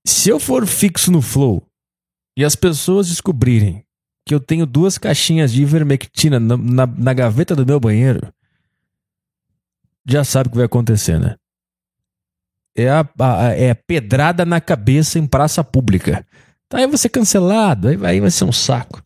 Se 0.08 0.30
eu 0.30 0.40
for 0.40 0.66
fixo 0.66 1.12
no 1.12 1.22
Flow 1.22 1.62
e 2.38 2.46
as 2.46 2.56
pessoas 2.56 3.10
descobrirem 3.10 3.84
que 4.26 4.34
eu 4.34 4.40
tenho 4.40 4.66
duas 4.66 4.98
caixinhas 4.98 5.52
de 5.52 5.62
ivermectina 5.62 6.40
na, 6.40 6.56
na, 6.56 6.88
na 6.88 7.14
gaveta 7.14 7.56
do 7.56 7.66
meu 7.66 7.80
banheiro, 7.80 8.32
já 10.06 10.24
sabe 10.24 10.48
o 10.48 10.52
que 10.52 10.58
vai 10.58 10.66
acontecer, 10.66 11.20
né? 11.20 11.36
É 12.78 12.90
a, 12.90 13.08
a, 13.20 13.54
é 13.54 13.72
a 13.72 13.76
pedrada 13.76 14.46
na 14.46 14.60
cabeça 14.60 15.18
em 15.18 15.26
praça 15.26 15.64
pública. 15.64 16.26
Tá, 16.68 16.78
aí 16.78 16.88
ser 16.98 17.10
cancelado, 17.10 17.88
aí 17.88 17.96
vai, 17.96 18.12
aí 18.14 18.20
vai 18.20 18.32
ser 18.32 18.44
um 18.44 18.52
saco. 18.52 19.02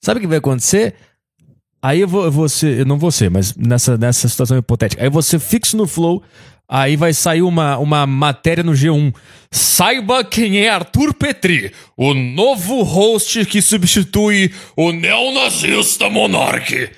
Sabe 0.00 0.18
o 0.18 0.20
que 0.20 0.28
vai 0.28 0.38
acontecer? 0.38 0.94
Aí 1.82 2.00
eu 2.00 2.08
vou, 2.08 2.30
eu 2.78 2.86
não 2.86 2.98
ser, 3.10 3.30
mas 3.30 3.54
nessa, 3.56 3.96
nessa 3.96 4.28
situação 4.28 4.56
hipotética. 4.56 5.02
Aí 5.02 5.10
você 5.10 5.38
fixo 5.38 5.76
no 5.76 5.86
flow, 5.86 6.22
aí 6.68 6.96
vai 6.96 7.12
sair 7.12 7.42
uma, 7.42 7.78
uma 7.78 8.06
matéria 8.06 8.64
no 8.64 8.72
G1. 8.72 9.14
Saiba 9.50 10.24
quem 10.24 10.58
é 10.58 10.68
Arthur 10.68 11.14
Petri, 11.14 11.72
o 11.96 12.14
novo 12.14 12.82
host 12.82 13.44
que 13.46 13.62
substitui 13.62 14.52
o 14.76 14.92
neonazista 14.92 16.08
Monarque. 16.10 16.90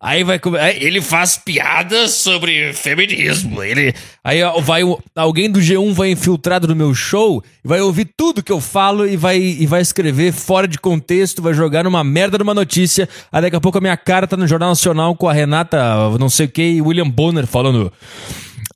Aí 0.00 0.22
vai 0.22 0.40
ele 0.78 1.00
faz 1.00 1.36
piadas 1.36 2.12
sobre 2.12 2.72
feminismo. 2.72 3.62
Ele 3.62 3.92
aí 4.22 4.40
vai 4.62 4.82
alguém 5.14 5.50
do 5.50 5.58
G1 5.58 5.92
vai 5.92 6.10
infiltrado 6.10 6.68
no 6.68 6.76
meu 6.76 6.94
show, 6.94 7.42
vai 7.64 7.80
ouvir 7.80 8.08
tudo 8.16 8.42
que 8.42 8.52
eu 8.52 8.60
falo 8.60 9.06
e 9.06 9.16
vai 9.16 9.38
e 9.38 9.66
vai 9.66 9.80
escrever 9.80 10.32
fora 10.32 10.68
de 10.68 10.78
contexto, 10.78 11.42
vai 11.42 11.52
jogar 11.52 11.82
numa 11.82 12.04
merda 12.04 12.38
numa 12.38 12.54
notícia. 12.54 13.08
Aí 13.32 13.42
daqui 13.42 13.56
a 13.56 13.60
pouco 13.60 13.78
a 13.78 13.80
minha 13.80 13.96
cara 13.96 14.26
tá 14.26 14.36
no 14.36 14.46
Jornal 14.46 14.68
Nacional 14.68 15.16
com 15.16 15.28
a 15.28 15.32
Renata, 15.32 15.78
não 16.18 16.28
sei 16.28 16.46
o 16.46 16.50
que, 16.50 16.62
e 16.62 16.82
William 16.82 17.08
Bonner 17.08 17.46
falando 17.46 17.92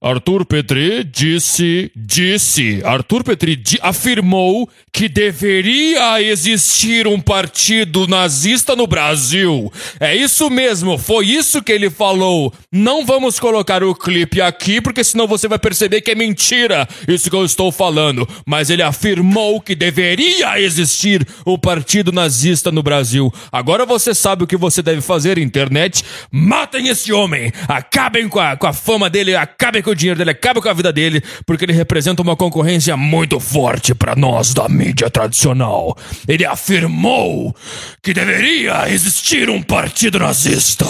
Arthur 0.02 0.44
Petri 0.44 1.04
disse, 1.04 1.92
disse, 1.94 2.82
Arthur 2.84 3.22
Petri 3.22 3.54
di, 3.54 3.78
afirmou 3.80 4.68
que 4.92 5.08
deveria 5.08 6.20
existir 6.20 7.06
um 7.06 7.20
partido 7.20 8.08
nazista 8.08 8.74
no 8.74 8.88
Brasil. 8.88 9.72
É 10.00 10.12
isso 10.12 10.50
mesmo, 10.50 10.98
foi 10.98 11.26
isso 11.26 11.62
que 11.62 11.70
ele 11.70 11.88
falou. 11.88 12.52
Não 12.70 13.06
vamos 13.06 13.38
colocar 13.38 13.84
o 13.84 13.94
clipe 13.94 14.40
aqui, 14.40 14.80
porque 14.80 15.04
senão 15.04 15.28
você 15.28 15.46
vai 15.46 15.58
perceber 15.58 16.00
que 16.00 16.10
é 16.10 16.16
mentira 16.16 16.88
isso 17.06 17.30
que 17.30 17.36
eu 17.36 17.44
estou 17.44 17.70
falando. 17.70 18.28
Mas 18.44 18.70
ele 18.70 18.82
afirmou 18.82 19.60
que 19.60 19.76
deveria 19.76 20.60
existir 20.60 21.24
um 21.46 21.56
partido 21.56 22.10
nazista 22.10 22.72
no 22.72 22.82
Brasil. 22.82 23.32
Agora 23.52 23.86
você 23.86 24.12
sabe 24.12 24.42
o 24.42 24.48
que 24.48 24.56
você 24.56 24.82
deve 24.82 25.00
fazer, 25.00 25.38
internet. 25.38 26.02
Matem 26.28 26.88
esse 26.88 27.12
homem, 27.12 27.52
acabem 27.68 28.28
com 28.28 28.40
a, 28.40 28.56
com 28.56 28.66
a 28.66 28.72
fama 28.72 29.08
dele, 29.08 29.36
acabem 29.36 29.80
com 29.80 29.91
o 29.92 29.96
dinheiro 29.96 30.18
dele, 30.18 30.30
acabe 30.30 30.60
com 30.60 30.68
a 30.68 30.72
vida 30.72 30.92
dele, 30.92 31.22
porque 31.46 31.64
ele 31.64 31.72
representa 31.72 32.22
uma 32.22 32.36
concorrência 32.36 32.96
muito 32.96 33.38
forte 33.38 33.94
para 33.94 34.16
nós 34.16 34.52
da 34.52 34.68
mídia 34.68 35.10
tradicional. 35.10 35.96
Ele 36.26 36.44
afirmou 36.44 37.54
que 38.02 38.12
deveria 38.12 38.88
existir 38.90 39.48
um 39.48 39.62
partido 39.62 40.18
nazista. 40.18 40.86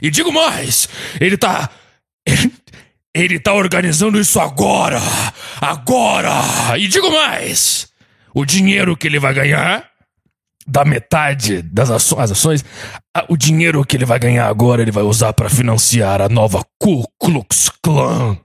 E 0.00 0.10
digo 0.10 0.32
mais, 0.32 0.88
ele 1.20 1.36
tá. 1.36 1.70
Ele 3.16 3.38
tá 3.38 3.54
organizando 3.54 4.18
isso 4.18 4.40
agora! 4.40 5.00
Agora! 5.60 6.76
E 6.76 6.88
digo 6.88 7.12
mais! 7.12 7.86
O 8.34 8.44
dinheiro 8.44 8.96
que 8.96 9.06
ele 9.06 9.20
vai 9.20 9.32
ganhar 9.32 9.93
da 10.66 10.84
metade 10.84 11.62
das 11.62 11.90
ações, 11.90 12.30
ações, 12.30 12.64
o 13.28 13.36
dinheiro 13.36 13.84
que 13.84 13.96
ele 13.96 14.04
vai 14.04 14.18
ganhar 14.18 14.48
agora 14.48 14.82
ele 14.82 14.90
vai 14.90 15.02
usar 15.02 15.32
para 15.32 15.50
financiar 15.50 16.20
a 16.20 16.28
nova 16.28 16.64
Ku 16.78 17.04
Klux 17.18 17.70
Klan. 17.82 18.38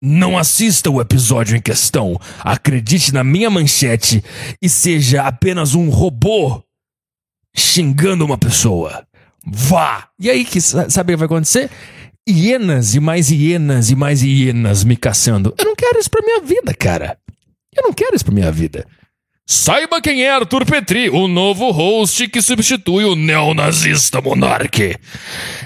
Não 0.00 0.38
assista 0.38 0.90
o 0.90 1.00
episódio 1.00 1.56
em 1.56 1.60
questão, 1.60 2.16
acredite 2.40 3.12
na 3.12 3.24
minha 3.24 3.50
manchete 3.50 4.22
e 4.62 4.68
seja 4.68 5.22
apenas 5.22 5.74
um 5.74 5.88
robô 5.88 6.62
xingando 7.56 8.24
uma 8.24 8.38
pessoa. 8.38 9.04
Vá! 9.44 10.08
E 10.20 10.30
aí, 10.30 10.44
que, 10.44 10.60
sabe 10.60 11.12
o 11.12 11.16
que 11.16 11.16
vai 11.16 11.26
acontecer? 11.26 11.68
Hienas 12.28 12.94
e 12.94 13.00
mais 13.00 13.30
hienas 13.30 13.90
e 13.90 13.96
mais 13.96 14.22
hienas 14.22 14.84
me 14.84 14.96
caçando. 14.96 15.54
Eu 15.58 15.64
não 15.64 15.74
quero 15.74 15.98
isso 15.98 16.10
pra 16.10 16.22
minha 16.22 16.40
vida, 16.42 16.72
cara. 16.74 17.18
Eu 17.74 17.82
não 17.82 17.92
quero 17.92 18.14
isso 18.14 18.24
pra 18.24 18.34
minha 18.34 18.52
vida. 18.52 18.86
Saiba 19.50 19.98
quem 20.02 20.24
é 20.24 20.30
Arthur 20.30 20.66
Petri, 20.66 21.08
o 21.08 21.26
novo 21.26 21.70
host 21.70 22.28
que 22.28 22.42
substitui 22.42 23.06
o 23.06 23.16
neonazista 23.16 24.20
Monarque. 24.20 24.94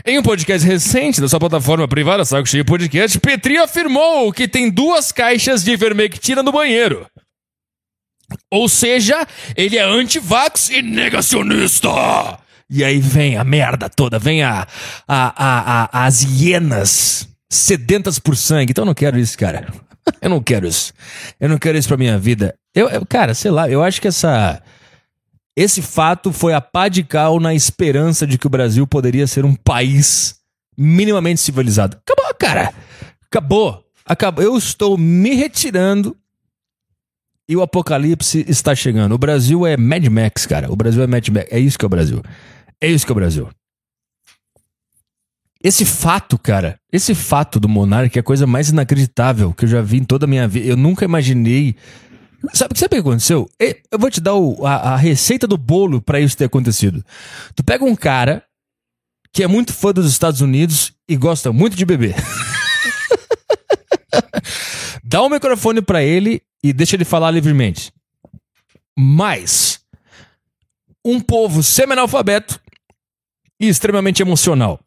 Em 0.07 0.21
um 0.21 0.23
podcast 0.23 0.65
recente 0.65 1.21
da 1.21 1.29
sua 1.29 1.41
plataforma 1.41 1.89
privada 1.89 2.25
Saco 2.25 2.49
Cheio 2.49 2.65
Podcast, 2.65 3.19
Petri 3.19 3.59
afirmou 3.59 4.33
que 4.33 4.47
tem 4.47 4.71
duas 4.71 5.11
caixas 5.11 5.65
de 5.65 5.73
ivermectina 5.73 6.45
no 6.45 6.53
banheiro. 6.53 7.05
Ou 8.53 8.69
seja, 8.69 9.27
ele 9.57 9.77
é 9.77 9.83
anti-vax 9.83 10.71
e 10.71 10.81
negacionista. 10.81 11.89
E 12.71 12.85
aí 12.85 13.01
vem 13.01 13.37
a 13.37 13.43
merda 13.43 13.91
toda, 13.91 14.17
vem 14.17 14.45
a, 14.45 14.65
a, 15.09 15.35
a, 15.37 15.89
a 16.03 16.07
as 16.07 16.23
hienas 16.23 17.32
sedentas 17.53 18.19
por 18.19 18.37
sangue. 18.37 18.71
Então 18.71 18.83
eu 18.83 18.87
não 18.87 18.95
quero 18.95 19.19
isso, 19.19 19.37
cara. 19.37 19.73
eu 20.21 20.31
não 20.31 20.43
quero 20.43 20.67
isso. 20.67 20.93
Eu 21.39 21.49
não 21.49 21.59
quero 21.59 21.77
isso 21.77 21.89
pra 21.89 21.97
minha 21.97 22.19
vida. 22.19 22.55
Eu, 22.75 22.89
eu, 22.89 23.07
cara, 23.07 23.35
sei 23.35 23.51
lá, 23.51 23.69
eu 23.69 23.83
acho 23.83 24.01
que 24.01 24.09
essa. 24.09 24.63
Esse 25.55 25.83
fato 25.83 26.33
foi 26.33 26.55
a 26.55 26.63
pá 26.63 26.89
de 26.89 27.03
cal 27.03 27.39
na 27.39 27.55
esperança 27.55 28.27
de 28.27 28.39
que 28.39 28.47
o 28.47 28.51
Brasil 28.51 28.87
poderia 28.87 29.27
ser 29.27 29.45
um 29.45 29.55
país 29.55 30.37
minimamente 30.77 31.43
civilizado. 31.43 31.99
Acabou, 31.99 32.35
cara. 32.35 32.73
Acabou. 33.27 33.85
Acabou. 34.07 34.43
Eu 34.43 34.57
estou 34.57 34.97
me 34.97 35.35
retirando 35.35 36.17
e 37.47 37.55
o 37.55 37.61
apocalipse 37.61 38.47
está 38.49 38.75
chegando. 38.75 39.13
O 39.13 39.19
Brasil 39.19 39.67
é 39.67 39.77
Mad 39.77 40.07
Max, 40.07 40.47
cara. 40.47 40.73
O 40.73 40.77
Brasil 40.77 41.03
é 41.03 41.07
Mad 41.07 41.29
Max. 41.29 41.49
É 41.51 41.59
isso 41.59 41.79
que 41.79 41.85
é 41.85 41.87
o 41.87 41.91
Brasil. 41.91 42.23
É 42.81 42.89
isso 42.89 43.05
que 43.05 43.13
é 43.13 43.15
o 43.15 43.17
Brasil. 43.17 43.49
Esse 45.63 45.85
fato, 45.85 46.37
cara, 46.37 46.81
esse 46.93 47.15
fato 47.15 47.61
do 47.61 47.69
Monark 47.69 48.17
é 48.19 48.21
a 48.21 48.25
coisa 48.25 48.47
mais 48.47 48.71
inacreditável 48.71 49.53
que 49.53 49.65
eu 49.65 49.69
já 49.69 49.81
vi 49.81 49.99
em 49.99 50.05
toda 50.05 50.25
a 50.25 50.29
minha 50.29 50.49
vida. 50.49 50.67
Eu 50.67 50.77
nunca 50.77 51.05
imaginei. 51.05 51.77
Sabe, 52.53 52.77
sabe 52.77 52.87
o 52.87 53.03
que 53.03 53.09
aconteceu? 53.09 53.49
Eu 53.61 53.99
vou 53.99 54.11
te 54.11 54.21
dar 54.21 54.35
o, 54.35 54.67
a, 54.67 54.95
a, 54.95 54.97
receita 54.97 55.47
do 55.47 55.57
bolo 55.57 56.03
para 56.03 56.19
isso 56.19 56.37
ter 56.37 56.47
acontecido. 56.47 57.05
Tu 57.55 57.63
pega 57.63 57.85
um 57.85 57.95
cara 57.95 58.45
que 59.33 59.45
é 59.45 59.47
muito 59.47 59.73
fã 59.73 59.93
dos 59.93 60.11
Estados 60.11 60.41
Unidos 60.41 60.93
e 61.09 61.17
gosta 61.17 61.53
muito 61.53 61.77
de 61.77 61.85
beber. 61.85 62.17
Dá 65.05 65.23
um 65.23 65.29
microfone 65.29 65.81
para 65.81 66.03
ele 66.03 66.43
e 66.65 66.73
deixa 66.73 66.97
ele 66.97 67.05
falar 67.05 67.31
livremente. 67.31 67.93
Mas 68.99 69.81
um 71.05 71.21
povo 71.21 71.63
semi-analfabeto 71.63 72.61
e 73.61 73.69
extremamente 73.69 74.21
emocional. 74.21 74.81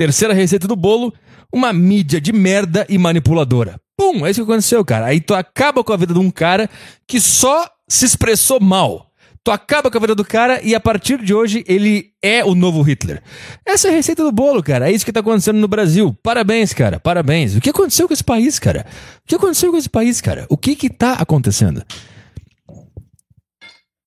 Terceira 0.00 0.32
receita 0.32 0.66
do 0.66 0.74
bolo, 0.74 1.12
uma 1.52 1.74
mídia 1.74 2.18
de 2.18 2.32
merda 2.32 2.86
e 2.88 2.96
manipuladora. 2.96 3.78
Pum, 3.98 4.24
é 4.24 4.30
isso 4.30 4.42
que 4.42 4.50
aconteceu, 4.50 4.82
cara. 4.82 5.04
Aí 5.04 5.20
tu 5.20 5.34
acaba 5.34 5.84
com 5.84 5.92
a 5.92 5.96
vida 5.98 6.14
de 6.14 6.18
um 6.18 6.30
cara 6.30 6.70
que 7.06 7.20
só 7.20 7.68
se 7.86 8.06
expressou 8.06 8.58
mal. 8.58 9.10
Tu 9.44 9.50
acaba 9.50 9.90
com 9.90 9.98
a 9.98 10.00
vida 10.00 10.14
do 10.14 10.24
cara 10.24 10.58
e 10.62 10.74
a 10.74 10.80
partir 10.80 11.22
de 11.22 11.34
hoje 11.34 11.62
ele 11.68 12.14
é 12.22 12.42
o 12.42 12.54
novo 12.54 12.80
Hitler. 12.80 13.22
Essa 13.62 13.88
é 13.88 13.90
a 13.90 13.94
receita 13.94 14.24
do 14.24 14.32
bolo, 14.32 14.62
cara. 14.62 14.88
É 14.88 14.92
isso 14.94 15.04
que 15.04 15.12
tá 15.12 15.20
acontecendo 15.20 15.58
no 15.58 15.68
Brasil. 15.68 16.16
Parabéns, 16.22 16.72
cara. 16.72 16.98
Parabéns. 16.98 17.54
O 17.54 17.60
que 17.60 17.68
aconteceu 17.68 18.08
com 18.08 18.14
esse 18.14 18.24
país, 18.24 18.58
cara? 18.58 18.86
O 19.18 19.28
que 19.28 19.34
aconteceu 19.34 19.70
com 19.70 19.76
esse 19.76 19.90
país, 19.90 20.22
cara? 20.22 20.46
O 20.48 20.56
que 20.56 20.76
que 20.76 20.88
tá 20.88 21.12
acontecendo? 21.12 21.84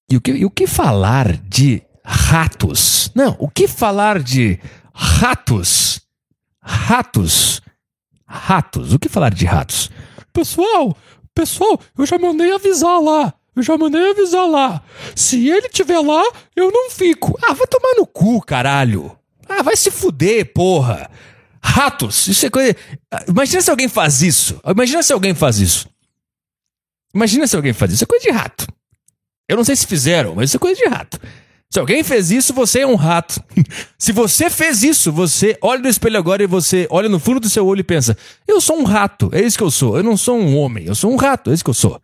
E 0.10 0.18
o 0.18 0.22
que, 0.22 0.32
e 0.32 0.44
o 0.44 0.50
que 0.50 0.66
falar 0.66 1.38
de 1.38 1.84
ratos? 2.04 3.12
Não, 3.14 3.36
o 3.38 3.48
que 3.48 3.68
falar 3.68 4.24
de 4.24 4.60
ratos? 4.94 6.02
Ratos. 6.62 7.62
Ratos. 8.26 8.94
O 8.94 9.00
que 9.00 9.10
falar 9.10 9.34
de 9.34 9.46
ratos? 9.46 9.90
Pessoal, 10.32 10.96
pessoal, 11.36 11.80
eu 11.98 12.06
já 12.06 12.18
mandei 12.18 12.54
avisar 12.54 13.02
lá. 13.02 13.34
Eu 13.56 13.62
já 13.62 13.78
mandei 13.78 14.10
avisar 14.10 14.48
lá. 14.48 14.82
Se 15.16 15.48
ele 15.48 15.70
tiver 15.70 16.00
lá, 16.00 16.24
eu 16.56 16.72
não 16.72 16.90
fico. 16.90 17.38
Ah, 17.42 17.54
vai 17.54 17.68
tomar 17.68 17.94
no 17.96 18.06
cu, 18.08 18.42
caralho. 18.42 19.16
Ah, 19.48 19.62
vai 19.62 19.76
se 19.76 19.92
fuder, 19.92 20.52
porra. 20.54 21.10
Ratos, 21.64 22.28
isso 22.28 22.46
é 22.46 22.50
coisa. 22.50 22.76
Imagina 23.28 23.62
se 23.62 23.70
alguém 23.70 23.88
faz 23.88 24.22
isso. 24.22 24.60
Imagina 24.66 25.04
se 25.04 25.14
alguém 25.14 25.36
faz 25.36 25.60
isso. 25.60 25.88
Imagina 27.14 27.46
se 27.46 27.56
alguém 27.56 27.74
faz 27.74 27.92
isso. 27.92 27.98
Isso 27.98 28.04
é 28.06 28.08
coisa 28.08 28.26
de 28.26 28.32
rato. 28.32 28.68
Eu 29.48 29.58
não 29.58 29.64
sei 29.64 29.76
se 29.76 29.86
fizeram, 29.86 30.34
mas 30.36 30.50
isso 30.50 30.58
é 30.58 30.60
coisa 30.60 30.82
de 30.82 30.90
rato. 30.90 31.20
Se 31.74 31.80
alguém 31.80 32.04
fez 32.04 32.30
isso, 32.30 32.54
você 32.54 32.82
é 32.82 32.86
um 32.86 32.94
rato. 32.94 33.44
se 33.98 34.12
você 34.12 34.48
fez 34.48 34.84
isso, 34.84 35.12
você 35.12 35.58
olha 35.60 35.82
no 35.82 35.90
espelho 35.90 36.20
agora 36.20 36.44
e 36.44 36.46
você 36.46 36.86
olha 36.88 37.10
no 37.10 37.20
fundo 37.20 37.40
do 37.40 37.50
seu 37.50 37.66
olho 37.66 37.80
e 37.80 37.84
pensa: 37.84 38.16
eu 38.48 38.62
sou 38.62 38.78
um 38.80 38.84
rato, 38.84 39.32
é 39.34 39.42
isso 39.42 39.58
que 39.58 39.64
eu 39.64 39.72
sou. 39.72 39.98
Eu 39.98 40.04
não 40.04 40.16
sou 40.16 40.38
um 40.38 40.56
homem, 40.56 40.86
eu 40.86 40.94
sou 40.94 41.12
um 41.12 41.16
rato, 41.16 41.50
é 41.50 41.54
isso 41.56 41.64
que 41.64 41.72
eu 41.72 41.74
sou. 41.74 42.00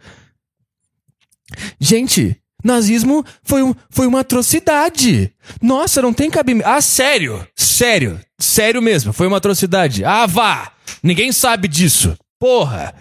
Gente, 1.80 2.36
nazismo 2.64 3.24
foi, 3.44 3.62
um, 3.62 3.76
foi 3.92 4.08
uma 4.08 4.22
atrocidade. 4.22 5.32
Nossa, 5.62 6.02
não 6.02 6.14
tem 6.14 6.32
cabimento. 6.32 6.68
Ah, 6.68 6.82
sério, 6.82 7.48
sério, 7.56 8.20
sério 8.40 8.82
mesmo, 8.82 9.14
foi 9.14 9.28
uma 9.28 9.38
atrocidade. 9.38 10.04
Ah, 10.04 10.26
vá! 10.26 10.72
Ninguém 11.04 11.32
sabe 11.32 11.68
disso. 11.68 12.18
Porra! 12.40 12.96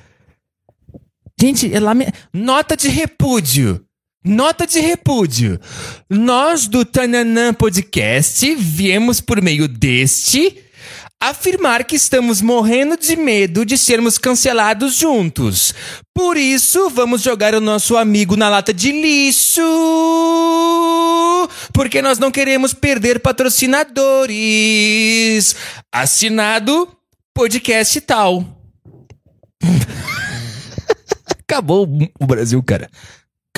Gente, 1.40 1.72
é 1.72 1.80
lame... 1.80 2.12
nota 2.30 2.76
de 2.76 2.90
repúdio. 2.90 3.87
Nota 4.24 4.66
de 4.66 4.80
repúdio. 4.80 5.60
Nós 6.10 6.66
do 6.66 6.84
Tananã 6.84 7.54
Podcast 7.54 8.52
viemos 8.56 9.20
por 9.20 9.40
meio 9.40 9.68
deste 9.68 10.64
afirmar 11.20 11.84
que 11.84 11.94
estamos 11.94 12.42
morrendo 12.42 12.96
de 12.96 13.14
medo 13.16 13.64
de 13.64 13.78
sermos 13.78 14.18
cancelados 14.18 14.94
juntos. 14.94 15.72
Por 16.12 16.36
isso, 16.36 16.90
vamos 16.90 17.22
jogar 17.22 17.54
o 17.54 17.60
nosso 17.60 17.96
amigo 17.96 18.36
na 18.36 18.48
lata 18.48 18.74
de 18.74 18.90
lixo. 18.90 19.62
Porque 21.72 22.02
nós 22.02 22.18
não 22.18 22.32
queremos 22.32 22.74
perder 22.74 23.20
patrocinadores. 23.20 25.54
Assinado 25.92 26.88
podcast 27.32 28.00
tal. 28.00 28.44
Acabou 31.40 31.88
o 32.20 32.26
Brasil, 32.26 32.60
cara. 32.64 32.90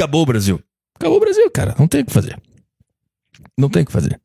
Acabou 0.01 0.22
o 0.22 0.26
Brasil. 0.26 0.59
Acabou 0.96 1.18
o 1.18 1.20
Brasil, 1.20 1.51
cara. 1.51 1.74
Não 1.78 1.86
tem 1.86 2.01
o 2.01 2.07
que 2.07 2.12
fazer. 2.12 2.40
Não 3.57 3.68
tem 3.68 3.82
o 3.82 3.86
que 3.86 3.92
fazer. 3.92 4.18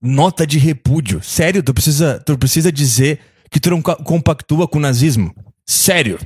Nota 0.00 0.46
de 0.46 0.58
repúdio. 0.58 1.22
Sério, 1.22 1.62
tu 1.62 1.74
precisa, 1.74 2.18
tu 2.24 2.38
precisa 2.38 2.72
dizer 2.72 3.20
que 3.50 3.60
tu 3.60 3.68
não 3.68 3.82
compactua 3.82 4.66
com 4.66 4.78
o 4.78 4.80
nazismo. 4.80 5.34
Sério. 5.66 6.18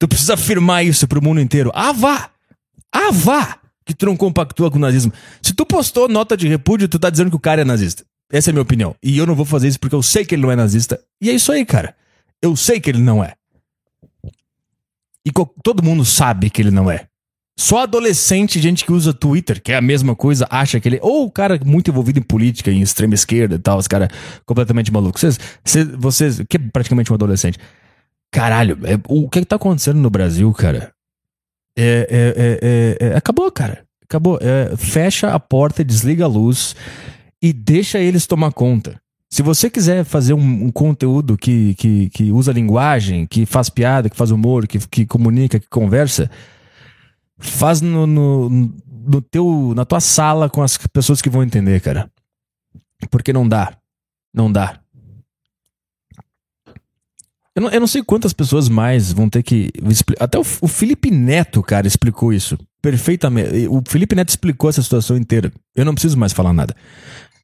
Tu 0.00 0.08
precisa 0.08 0.34
afirmar 0.34 0.84
isso 0.84 1.06
pro 1.06 1.22
mundo 1.22 1.40
inteiro. 1.40 1.70
Ah, 1.74 1.92
vá! 1.92 2.30
Ah, 2.92 3.12
vá! 3.12 3.60
Que 3.84 3.94
tu 3.94 4.06
não 4.06 4.16
compactua 4.16 4.68
com 4.68 4.78
o 4.78 4.80
nazismo. 4.80 5.12
Se 5.40 5.54
tu 5.54 5.64
postou 5.64 6.08
nota 6.08 6.36
de 6.36 6.48
repúdio, 6.48 6.88
tu 6.88 6.98
tá 6.98 7.08
dizendo 7.08 7.30
que 7.30 7.36
o 7.36 7.40
cara 7.40 7.62
é 7.62 7.64
nazista. 7.64 8.04
Essa 8.32 8.50
é 8.50 8.52
a 8.52 8.54
minha 8.54 8.62
opinião. 8.62 8.96
E 9.00 9.16
eu 9.16 9.26
não 9.26 9.36
vou 9.36 9.44
fazer 9.44 9.68
isso 9.68 9.78
porque 9.78 9.94
eu 9.94 10.02
sei 10.02 10.24
que 10.24 10.34
ele 10.34 10.42
não 10.42 10.50
é 10.50 10.56
nazista. 10.56 11.00
E 11.20 11.30
é 11.30 11.32
isso 11.32 11.52
aí, 11.52 11.64
cara. 11.64 11.94
Eu 12.42 12.56
sei 12.56 12.80
que 12.80 12.90
ele 12.90 13.00
não 13.00 13.22
é. 13.22 13.34
E 15.26 15.32
todo 15.60 15.82
mundo 15.82 16.04
sabe 16.04 16.48
que 16.48 16.62
ele 16.62 16.70
não 16.70 16.88
é. 16.88 17.08
Só 17.58 17.82
adolescente, 17.82 18.60
gente 18.60 18.84
que 18.84 18.92
usa 18.92 19.12
Twitter, 19.12 19.60
que 19.60 19.72
é 19.72 19.76
a 19.76 19.80
mesma 19.80 20.14
coisa, 20.14 20.46
acha 20.48 20.78
que 20.78 20.88
ele. 20.88 21.00
Ou 21.02 21.24
o 21.24 21.30
cara 21.30 21.58
muito 21.64 21.90
envolvido 21.90 22.20
em 22.20 22.22
política, 22.22 22.70
em 22.70 22.80
extrema 22.80 23.14
esquerda 23.14 23.56
e 23.56 23.58
tal, 23.58 23.78
os 23.78 23.88
caras 23.88 24.08
completamente 24.44 24.92
malucos. 24.92 25.22
Vocês, 25.64 25.88
vocês, 25.98 26.40
que 26.48 26.58
é 26.58 26.60
praticamente 26.72 27.10
um 27.10 27.16
adolescente. 27.16 27.58
Caralho, 28.30 28.78
é, 28.84 29.00
o 29.08 29.28
que, 29.28 29.38
é 29.38 29.42
que 29.42 29.48
tá 29.48 29.56
acontecendo 29.56 29.98
no 29.98 30.10
Brasil, 30.10 30.52
cara? 30.52 30.92
É, 31.76 32.06
é, 33.00 33.00
é, 33.02 33.08
é 33.08 33.16
acabou, 33.16 33.50
cara. 33.50 33.84
Acabou. 34.04 34.38
fecha 34.76 35.32
a 35.32 35.40
porta, 35.40 35.84
desliga 35.84 36.24
a 36.24 36.28
luz 36.28 36.76
e 37.42 37.52
deixa 37.52 37.98
eles 37.98 38.26
tomar 38.26 38.52
conta. 38.52 39.00
Se 39.28 39.42
você 39.42 39.68
quiser 39.68 40.04
fazer 40.04 40.34
um, 40.34 40.66
um, 40.66 40.70
conteúdo 40.70 41.36
que, 41.36 41.74
que, 41.74 42.08
que 42.10 42.30
usa 42.30 42.52
linguagem, 42.52 43.26
que 43.26 43.44
faz 43.44 43.68
piada, 43.68 44.08
que 44.08 44.16
faz 44.16 44.30
humor, 44.30 44.66
que, 44.66 44.78
que 44.86 45.04
comunica, 45.04 45.58
que 45.58 45.68
conversa, 45.68 46.30
faz 47.38 47.80
no, 47.80 48.06
no, 48.06 48.48
no 48.48 49.20
teu, 49.20 49.72
na 49.74 49.84
tua 49.84 50.00
sala 50.00 50.48
com 50.48 50.62
as 50.62 50.78
pessoas 50.92 51.20
que 51.20 51.28
vão 51.28 51.42
entender, 51.42 51.80
cara. 51.80 52.10
Porque 53.10 53.32
não 53.32 53.48
dá. 53.48 53.76
Não 54.32 54.50
dá. 54.50 54.80
Eu 57.54 57.62
não, 57.62 57.70
eu 57.70 57.80
não 57.80 57.86
sei 57.86 58.02
quantas 58.02 58.34
pessoas 58.34 58.68
mais 58.68 59.12
vão 59.12 59.30
ter 59.30 59.42
que. 59.42 59.70
Até 60.20 60.38
o, 60.38 60.42
o 60.60 60.68
Felipe 60.68 61.10
Neto, 61.10 61.62
cara, 61.62 61.86
explicou 61.86 62.32
isso 62.32 62.58
perfeitamente. 62.82 63.66
O 63.68 63.82
Felipe 63.88 64.14
Neto 64.14 64.28
explicou 64.28 64.68
essa 64.68 64.82
situação 64.82 65.16
inteira. 65.16 65.50
Eu 65.74 65.84
não 65.84 65.94
preciso 65.94 66.18
mais 66.18 66.32
falar 66.34 66.52
nada. 66.52 66.76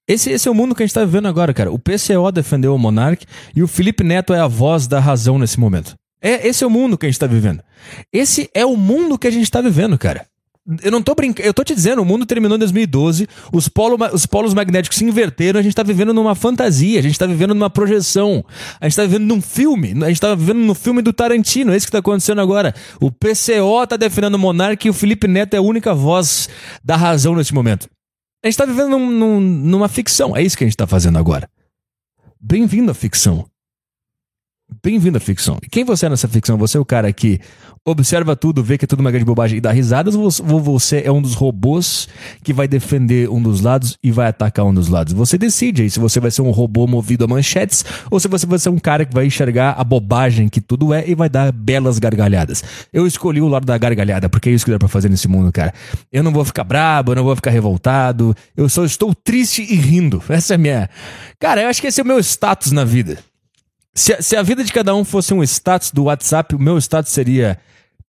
Esse, 0.07 0.31
esse 0.31 0.49
é 0.49 0.51
o 0.51 0.55
mundo 0.55 0.75
que 0.75 0.83
a 0.83 0.87
gente 0.87 0.95
tá 0.95 1.05
vivendo 1.05 1.29
agora, 1.29 1.55
cara. 1.55 1.71
O 1.71 1.79
PCO 1.79 2.33
defendeu 2.33 2.75
o 2.75 2.79
Monark 2.79 3.25
e 3.55 3.63
o 3.63 3.69
Felipe 3.69 4.03
Neto 4.03 4.35
é 4.35 4.41
a 4.41 4.49
voz 4.49 4.87
da 4.87 4.99
razão 4.99 5.39
nesse 5.39 5.61
momento. 5.61 5.95
É, 6.21 6.47
esse 6.47 6.63
é 6.63 6.67
o 6.67 6.71
mundo 6.71 6.99
que 6.99 7.07
a 7.07 7.09
gente 7.09 7.19
tá 7.19 7.27
vivendo. 7.27 7.63
Esse 8.13 8.49
é 8.55 8.65
o 8.65 8.77
mundo 8.77 9.19
que 9.19 9.27
a 9.27 9.31
gente 9.31 9.51
tá 9.51 9.61
vivendo, 9.61 9.99
cara. 9.99 10.27
Eu 10.81 10.93
não 10.93 11.03
tô 11.03 11.13
brincando, 11.13 11.45
eu 11.45 11.53
tô 11.53 11.65
te 11.65 11.75
dizendo, 11.75 12.03
o 12.03 12.05
mundo 12.05 12.25
terminou 12.25 12.55
em 12.55 12.59
2012, 12.61 13.27
os, 13.53 13.69
polo, 13.69 13.99
os 14.13 14.27
polos 14.27 14.55
magnéticos 14.55 14.97
se 14.97 15.05
inverteram, 15.05 15.59
a 15.59 15.63
gente 15.63 15.75
tá 15.75 15.83
vivendo 15.83 16.15
numa 16.15 16.37
fantasia, 16.37 17.01
a 17.01 17.03
gente 17.03 17.19
tá 17.19 17.27
vivendo 17.27 17.53
numa 17.53 17.69
projeção, 17.69 18.45
a 18.81 18.89
gente 18.89 18.95
tá 18.95 19.03
vivendo 19.03 19.27
num 19.27 19.43
filme, 19.43 19.93
a 20.05 20.09
gente 20.09 20.21
tá 20.21 20.37
vivendo 20.37 20.61
no 20.61 20.73
filme 20.73 21.03
do 21.03 21.13
Tarantino, 21.13 21.73
é 21.73 21.77
isso 21.77 21.87
que 21.87 21.91
tá 21.91 21.99
acontecendo 21.99 22.41
agora. 22.41 22.73
O 23.01 23.11
PCO 23.11 23.85
tá 23.89 23.97
defendendo 23.97 24.37
o 24.37 24.39
Monark 24.39 24.87
e 24.87 24.91
o 24.91 24.95
Felipe 24.95 25.27
Neto 25.27 25.55
é 25.55 25.57
a 25.57 25.63
única 25.63 25.93
voz 25.93 26.49
da 26.85 26.95
razão 26.95 27.35
nesse 27.35 27.53
momento. 27.53 27.89
A 28.45 28.49
gente 28.49 28.57
tá 28.57 28.65
vivendo 28.65 28.91
num, 28.91 29.11
num, 29.11 29.41
numa 29.41 29.89
ficção, 29.89 30.37
é 30.37 30.43
isso 30.43 30.57
que 30.57 30.65
a 30.65 30.67
gente 30.67 30.77
tá 30.77 30.87
fazendo 30.87 31.17
agora. 31.17 31.49
Bem-vindo 32.41 32.91
à 32.91 32.95
ficção. 32.95 33.49
Bem-vindo 34.81 35.19
à 35.19 35.21
ficção. 35.21 35.59
Quem 35.71 35.85
você 35.85 36.07
é 36.07 36.09
nessa 36.09 36.29
ficção? 36.29 36.57
Você 36.57 36.77
é 36.77 36.81
o 36.81 36.85
cara 36.85 37.13
que 37.13 37.41
observa 37.85 38.37
tudo, 38.37 38.63
vê 38.63 38.79
que 38.79 38.85
é 38.85 38.89
tudo 38.89 39.01
uma 39.01 39.11
grande 39.11 39.25
bobagem 39.25 39.59
e 39.59 39.61
dá 39.61 39.73
risadas, 39.73 40.15
ou 40.15 40.31
você 40.61 41.03
é 41.05 41.11
um 41.11 41.21
dos 41.21 41.35
robôs 41.35 42.09
que 42.45 42.53
vai 42.53 42.69
defender 42.69 43.29
um 43.29 43.43
dos 43.43 43.61
lados 43.61 43.99
e 44.03 44.13
vai 44.13 44.29
atacar 44.29 44.65
um 44.65 44.73
dos 44.73 44.89
lados? 44.89 45.13
Você 45.13 45.37
decide 45.37 45.83
aí 45.83 45.91
se 45.91 45.99
você 45.99 46.21
vai 46.21 46.31
ser 46.31 46.43
um 46.43 46.51
robô 46.51 46.87
movido 46.87 47.25
a 47.25 47.29
manchetes 47.29 47.85
ou 48.11 48.21
se 48.21 48.29
você 48.29 48.47
vai 48.47 48.59
ser 48.59 48.69
um 48.69 48.79
cara 48.79 49.05
que 49.05 49.13
vai 49.13 49.27
enxergar 49.27 49.73
a 49.73 49.83
bobagem 49.83 50.49
que 50.49 50.61
tudo 50.61 50.95
é 50.95 51.09
e 51.09 51.15
vai 51.15 51.29
dar 51.29 51.51
belas 51.51 51.99
gargalhadas. 51.99 52.63
Eu 52.93 53.07
escolhi 53.07 53.41
o 53.41 53.49
lado 53.49 53.67
da 53.67 53.77
gargalhada, 53.77 54.29
porque 54.29 54.49
é 54.49 54.53
isso 54.53 54.65
que 54.65 54.71
dá 54.71 54.79
pra 54.79 54.89
fazer 54.89 55.09
nesse 55.09 55.27
mundo, 55.27 55.51
cara. 55.51 55.75
Eu 56.13 56.23
não 56.23 56.33
vou 56.33 56.45
ficar 56.45 56.63
brabo, 56.63 57.13
eu 57.13 57.17
não 57.17 57.25
vou 57.25 57.35
ficar 57.35 57.51
revoltado, 57.51 58.35
eu 58.57 58.69
só 58.69 58.85
estou 58.85 59.13
triste 59.15 59.61
e 59.63 59.75
rindo. 59.75 60.23
Essa 60.29 60.55
é 60.55 60.57
a 60.57 60.59
minha. 60.59 60.91
Cara, 61.41 61.63
eu 61.63 61.69
acho 61.69 61.81
que 61.81 61.89
esse 61.89 62.01
é 62.01 62.05
o 62.05 62.07
meu 62.07 62.21
status 62.21 62.71
na 62.71 62.85
vida. 62.85 63.19
Se, 63.95 64.23
se 64.23 64.37
a 64.37 64.43
vida 64.43 64.65
de 64.65 64.73
cada 64.73 64.95
um 64.95 65.05
fosse 65.05 65.35
um 65.35 65.43
status 65.43 65.91
do 65.91 66.05
WhatsApp, 66.05 66.55
o 66.55 66.59
meu 66.59 66.79
status 66.79 67.13
seria 67.13 67.59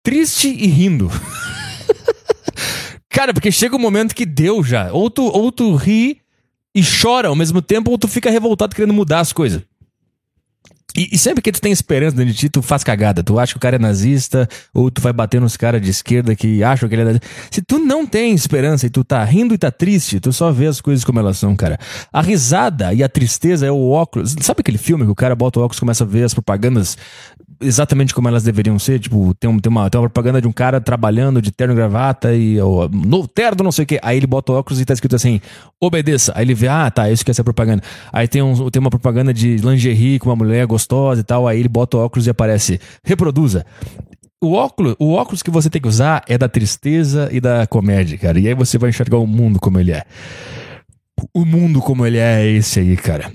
triste 0.01 0.47
e 0.47 0.67
rindo. 0.67 1.11
Cara, 3.09 3.33
porque 3.33 3.51
chega 3.51 3.75
um 3.75 3.79
momento 3.79 4.15
que 4.15 4.25
deu 4.25 4.63
já. 4.63 4.91
Ou 4.91 5.09
tu, 5.09 5.23
ou 5.23 5.51
tu 5.51 5.75
ri 5.75 6.21
e 6.73 6.81
chora 6.83 7.27
ao 7.27 7.35
mesmo 7.35 7.61
tempo, 7.61 7.91
ou 7.91 7.97
tu 7.97 8.07
fica 8.07 8.29
revoltado 8.29 8.75
querendo 8.75 8.93
mudar 8.93 9.19
as 9.19 9.33
coisas. 9.33 9.61
E, 10.95 11.09
e, 11.11 11.17
sempre 11.17 11.41
que 11.41 11.51
tu 11.51 11.59
tem 11.59 11.71
esperança 11.71 12.15
dentro 12.15 12.31
de 12.31 12.37
ti, 12.37 12.49
tu 12.49 12.61
faz 12.61 12.83
cagada. 12.83 13.23
Tu 13.23 13.39
acha 13.39 13.53
que 13.53 13.57
o 13.57 13.59
cara 13.59 13.77
é 13.77 13.79
nazista, 13.79 14.47
ou 14.71 14.91
tu 14.91 15.01
vai 15.01 15.11
bater 15.11 15.41
nos 15.41 15.57
caras 15.57 15.81
de 15.81 15.89
esquerda 15.89 16.35
que 16.35 16.63
acham 16.63 16.87
que 16.87 16.93
ele 16.93 17.01
é 17.01 17.05
nazista. 17.05 17.27
Se 17.49 17.61
tu 17.63 17.79
não 17.79 18.05
tem 18.05 18.33
esperança 18.33 18.85
e 18.85 18.89
tu 18.91 19.03
tá 19.03 19.23
rindo 19.23 19.55
e 19.55 19.57
tá 19.57 19.71
triste, 19.71 20.19
tu 20.19 20.31
só 20.31 20.51
vê 20.51 20.67
as 20.67 20.79
coisas 20.79 21.03
como 21.03 21.17
elas 21.17 21.37
são, 21.37 21.55
cara. 21.55 21.79
A 22.11 22.21
risada 22.21 22.93
e 22.93 23.01
a 23.01 23.09
tristeza 23.09 23.65
é 23.65 23.71
o 23.71 23.89
óculos. 23.89 24.35
Sabe 24.41 24.61
aquele 24.61 24.77
filme 24.77 25.03
que 25.03 25.11
o 25.11 25.15
cara 25.15 25.35
bota 25.35 25.59
o 25.59 25.63
óculos 25.63 25.77
e 25.77 25.79
começa 25.79 26.03
a 26.03 26.07
ver 26.07 26.23
as 26.23 26.33
propagandas 26.33 26.95
exatamente 27.63 28.13
como 28.13 28.27
elas 28.27 28.43
deveriam 28.43 28.77
ser. 28.77 28.99
Tipo, 28.99 29.33
tem, 29.35 29.49
um, 29.49 29.59
tem, 29.59 29.69
uma, 29.69 29.89
tem 29.89 29.99
uma 29.99 30.09
propaganda 30.09 30.41
de 30.41 30.47
um 30.47 30.51
cara 30.51 30.79
trabalhando 30.81 31.41
de 31.41 31.51
terno 31.51 31.73
e 31.73 31.75
gravata 31.75 32.33
e 32.33 32.59
o 32.61 32.87
no 32.89 33.27
terno 33.27 33.63
não 33.63 33.71
sei 33.71 33.83
o 33.83 33.87
que. 33.87 33.99
Aí 34.01 34.17
ele 34.17 34.27
bota 34.27 34.51
o 34.51 34.55
óculos 34.55 34.79
e 34.79 34.85
tá 34.85 34.93
escrito 34.93 35.15
assim, 35.15 35.41
obedeça. 35.79 36.33
Aí 36.35 36.43
ele 36.45 36.53
vê, 36.53 36.67
ah, 36.67 36.89
tá, 36.91 37.09
isso 37.09 37.23
que 37.23 37.31
é 37.31 37.33
essa 37.33 37.43
propaganda. 37.43 37.83
Aí 38.11 38.27
tem, 38.27 38.41
um, 38.41 38.69
tem 38.69 38.79
uma 38.79 38.89
propaganda 38.89 39.33
de 39.33 39.57
lingerie 39.57 40.19
com 40.19 40.29
uma 40.29 40.35
mulher 40.35 40.65
gostosa 40.65 41.21
e 41.21 41.23
tal. 41.23 41.47
Aí 41.47 41.59
ele 41.59 41.69
bota 41.69 41.97
o 41.97 41.99
óculos 41.99 42.27
e 42.27 42.29
aparece, 42.29 42.79
reproduza. 43.03 43.65
O 44.41 44.53
óculos, 44.53 44.95
o 44.99 45.13
óculos 45.13 45.41
que 45.41 45.49
você 45.49 45.69
tem 45.69 45.81
que 45.81 45.87
usar 45.87 46.21
é 46.27 46.37
da 46.37 46.49
tristeza 46.49 47.29
e 47.31 47.39
da 47.39 47.65
comédia, 47.65 48.17
cara. 48.17 48.37
E 48.39 48.47
aí 48.47 48.53
você 48.53 48.77
vai 48.77 48.89
enxergar 48.89 49.17
o 49.17 49.25
mundo 49.25 49.57
como 49.59 49.79
ele 49.79 49.93
é. 49.93 50.03
O 51.33 51.45
mundo 51.45 51.79
como 51.79 52.05
ele 52.05 52.17
é, 52.17 52.41
é 52.41 52.51
esse 52.51 52.79
aí, 52.79 52.97
cara. 52.97 53.31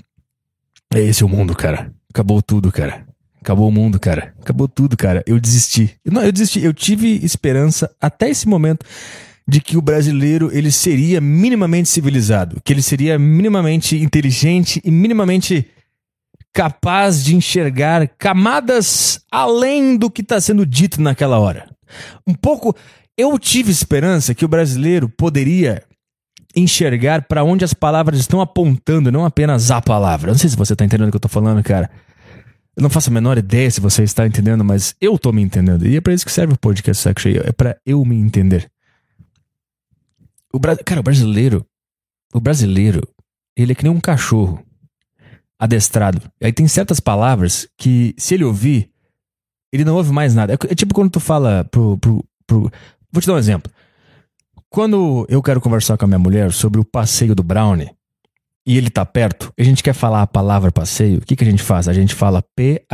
É 0.93 0.99
esse 0.99 1.23
o 1.23 1.29
mundo, 1.29 1.55
cara. 1.55 1.91
Acabou 2.11 2.41
tudo, 2.41 2.71
cara. 2.71 3.08
Acabou 3.41 3.69
o 3.69 3.71
mundo, 3.71 3.99
cara. 3.99 4.33
Acabou 4.41 4.67
tudo, 4.67 4.97
cara. 4.97 5.23
Eu 5.25 5.39
desisti. 5.39 5.95
Não, 6.05 6.23
eu 6.23 6.31
desisti. 6.31 6.63
Eu 6.63 6.73
tive 6.73 7.23
esperança 7.23 7.89
até 7.99 8.29
esse 8.29 8.47
momento 8.47 8.85
de 9.47 9.59
que 9.59 9.77
o 9.77 9.81
brasileiro 9.81 10.49
ele 10.53 10.71
seria 10.71 11.19
minimamente 11.19 11.89
civilizado, 11.89 12.61
que 12.63 12.71
ele 12.71 12.83
seria 12.83 13.17
minimamente 13.17 13.97
inteligente 13.97 14.79
e 14.85 14.91
minimamente 14.91 15.67
capaz 16.53 17.23
de 17.23 17.35
enxergar 17.35 18.07
camadas 18.17 19.21
além 19.31 19.97
do 19.97 20.09
que 20.09 20.21
está 20.21 20.39
sendo 20.39 20.65
dito 20.65 21.01
naquela 21.01 21.39
hora. 21.39 21.67
Um 22.27 22.33
pouco. 22.33 22.75
Eu 23.17 23.37
tive 23.39 23.71
esperança 23.71 24.35
que 24.35 24.45
o 24.45 24.47
brasileiro 24.47 25.09
poderia 25.09 25.83
enxergar 26.55 27.23
para 27.23 27.43
onde 27.43 27.65
as 27.65 27.73
palavras 27.73 28.19
estão 28.19 28.41
apontando, 28.41 29.11
não 29.11 29.25
apenas 29.25 29.71
a 29.71 29.81
palavra. 29.81 30.31
Não 30.31 30.37
sei 30.37 30.49
se 30.49 30.55
você 30.55 30.73
está 30.73 30.85
entendendo 30.85 31.07
o 31.07 31.11
que 31.11 31.17
eu 31.17 31.19
estou 31.19 31.29
falando, 31.29 31.63
cara. 31.63 31.89
Eu 32.75 32.83
não 32.83 32.89
faço 32.89 33.09
a 33.09 33.13
menor 33.13 33.37
ideia 33.37 33.69
se 33.69 33.81
você 33.81 34.03
está 34.03 34.25
entendendo, 34.25 34.63
mas 34.63 34.95
eu 35.01 35.15
estou 35.15 35.33
me 35.33 35.41
entendendo. 35.41 35.85
E 35.85 35.95
é 35.95 36.01
para 36.01 36.13
isso 36.13 36.25
que 36.25 36.31
serve 36.31 36.53
o 36.53 36.59
podcast 36.59 37.03
Section. 37.03 37.41
É 37.43 37.51
para 37.51 37.77
eu 37.85 38.03
me 38.05 38.15
entender. 38.15 38.71
O 40.53 40.59
bra... 40.59 40.77
Cara, 40.77 41.01
o 41.01 41.03
brasileiro. 41.03 41.65
O 42.33 42.39
brasileiro, 42.39 43.07
ele 43.57 43.71
é 43.71 43.75
que 43.75 43.83
nem 43.83 43.91
um 43.91 43.99
cachorro 43.99 44.63
adestrado. 45.59 46.31
Aí 46.41 46.53
tem 46.53 46.67
certas 46.67 46.99
palavras 46.99 47.67
que, 47.77 48.13
se 48.17 48.35
ele 48.35 48.45
ouvir, 48.45 48.89
ele 49.73 49.83
não 49.83 49.95
ouve 49.95 50.11
mais 50.11 50.33
nada. 50.33 50.53
É, 50.53 50.57
é 50.71 50.75
tipo 50.75 50.93
quando 50.93 51.11
tu 51.11 51.19
fala 51.19 51.65
pro, 51.65 51.97
pro, 51.97 52.23
pro. 52.47 52.71
Vou 53.11 53.21
te 53.21 53.27
dar 53.27 53.33
um 53.33 53.39
exemplo. 53.39 53.71
Quando 54.69 55.25
eu 55.27 55.41
quero 55.41 55.59
conversar 55.59 55.97
com 55.97 56.05
a 56.05 56.07
minha 56.07 56.19
mulher 56.19 56.53
sobre 56.53 56.79
o 56.79 56.85
passeio 56.85 57.35
do 57.35 57.43
Brownie 57.43 57.91
e 58.69 58.77
ele 58.77 58.91
tá 58.91 59.03
perto, 59.03 59.51
a 59.57 59.63
gente 59.63 59.81
quer 59.81 59.93
falar 59.93 60.21
a 60.21 60.27
palavra 60.27 60.71
passeio, 60.71 61.17
o 61.17 61.21
que, 61.21 61.35
que 61.35 61.43
a 61.43 61.47
gente 61.47 61.63
faz? 61.63 61.87
A 61.87 61.93
gente 61.93 62.13
fala 62.13 62.43
P-A-S-S-E-I-O. 62.55 62.91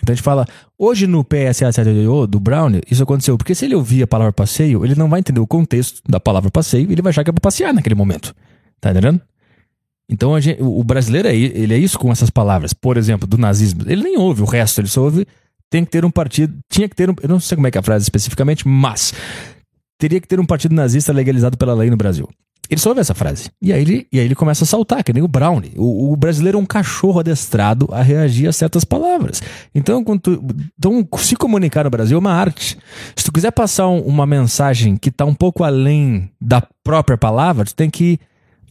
Então 0.00 0.12
a 0.12 0.14
gente 0.14 0.22
fala, 0.22 0.46
hoje 0.78 1.08
no 1.08 1.24
PSA7O 1.24 2.28
do 2.28 2.38
Brownie, 2.38 2.80
isso 2.88 3.02
aconteceu. 3.02 3.36
Porque 3.36 3.52
se 3.52 3.64
ele 3.64 3.74
ouvir 3.74 4.04
a 4.04 4.06
palavra 4.06 4.32
passeio, 4.32 4.84
ele 4.84 4.94
não 4.94 5.08
vai 5.08 5.18
entender 5.18 5.40
o 5.40 5.48
contexto 5.48 6.00
da 6.08 6.20
palavra 6.20 6.48
passeio 6.48 6.88
e 6.88 6.92
ele 6.92 7.02
vai 7.02 7.10
achar 7.10 7.24
que 7.24 7.30
é 7.30 7.32
pra 7.32 7.40
passear 7.40 7.74
naquele 7.74 7.96
momento. 7.96 8.32
Tá 8.80 8.92
entendendo? 8.92 9.20
Então 10.08 10.40
gente, 10.40 10.62
o 10.62 10.84
brasileiro 10.84 11.26
é, 11.26 11.34
ele 11.34 11.74
é 11.74 11.78
isso 11.78 11.98
com 11.98 12.12
essas 12.12 12.30
palavras. 12.30 12.72
Por 12.72 12.96
exemplo, 12.96 13.26
do 13.26 13.36
nazismo. 13.36 13.82
Ele 13.84 14.04
nem 14.04 14.16
ouve 14.16 14.42
o 14.42 14.46
resto, 14.46 14.80
ele 14.80 14.86
só 14.86 15.02
ouve 15.02 15.26
tem 15.68 15.84
que 15.84 15.90
ter 15.90 16.04
um 16.04 16.10
partido, 16.10 16.56
tinha 16.70 16.88
que 16.88 16.94
ter 16.94 17.10
um, 17.10 17.16
eu 17.20 17.28
não 17.28 17.40
sei 17.40 17.56
como 17.56 17.66
é 17.66 17.70
que 17.72 17.78
é 17.78 17.80
a 17.80 17.82
frase 17.82 18.04
especificamente, 18.04 18.68
mas 18.68 19.12
teria 19.98 20.20
que 20.20 20.28
ter 20.28 20.38
um 20.38 20.46
partido 20.46 20.72
nazista 20.72 21.12
legalizado 21.12 21.58
pela 21.58 21.74
lei 21.74 21.90
no 21.90 21.96
Brasil. 21.96 22.28
Ele 22.70 22.80
só 22.80 22.90
ouve 22.90 23.00
essa 23.00 23.14
frase. 23.14 23.50
E 23.60 23.72
aí 23.72 23.82
ele, 23.82 24.06
e 24.12 24.20
aí 24.20 24.24
ele 24.24 24.34
começa 24.36 24.62
a 24.62 24.66
saltar, 24.66 25.02
que 25.02 25.12
nem 25.12 25.22
o 25.22 25.28
Brownie. 25.28 25.72
O, 25.76 26.12
o 26.12 26.16
brasileiro 26.16 26.56
é 26.56 26.60
um 26.60 26.66
cachorro 26.66 27.18
adestrado 27.18 27.88
a 27.90 28.00
reagir 28.00 28.48
a 28.48 28.52
certas 28.52 28.84
palavras. 28.84 29.42
Então, 29.74 30.04
tu, 30.18 30.42
então, 30.78 31.06
se 31.18 31.34
comunicar 31.34 31.82
no 31.84 31.90
Brasil 31.90 32.16
é 32.16 32.20
uma 32.20 32.32
arte. 32.32 32.78
Se 33.16 33.24
tu 33.24 33.32
quiser 33.32 33.50
passar 33.50 33.88
um, 33.88 34.00
uma 34.02 34.24
mensagem 34.24 34.96
que 34.96 35.08
está 35.08 35.24
um 35.24 35.34
pouco 35.34 35.64
além 35.64 36.30
da 36.40 36.62
própria 36.84 37.18
palavra, 37.18 37.64
tu 37.64 37.74
tem 37.74 37.90
que 37.90 38.20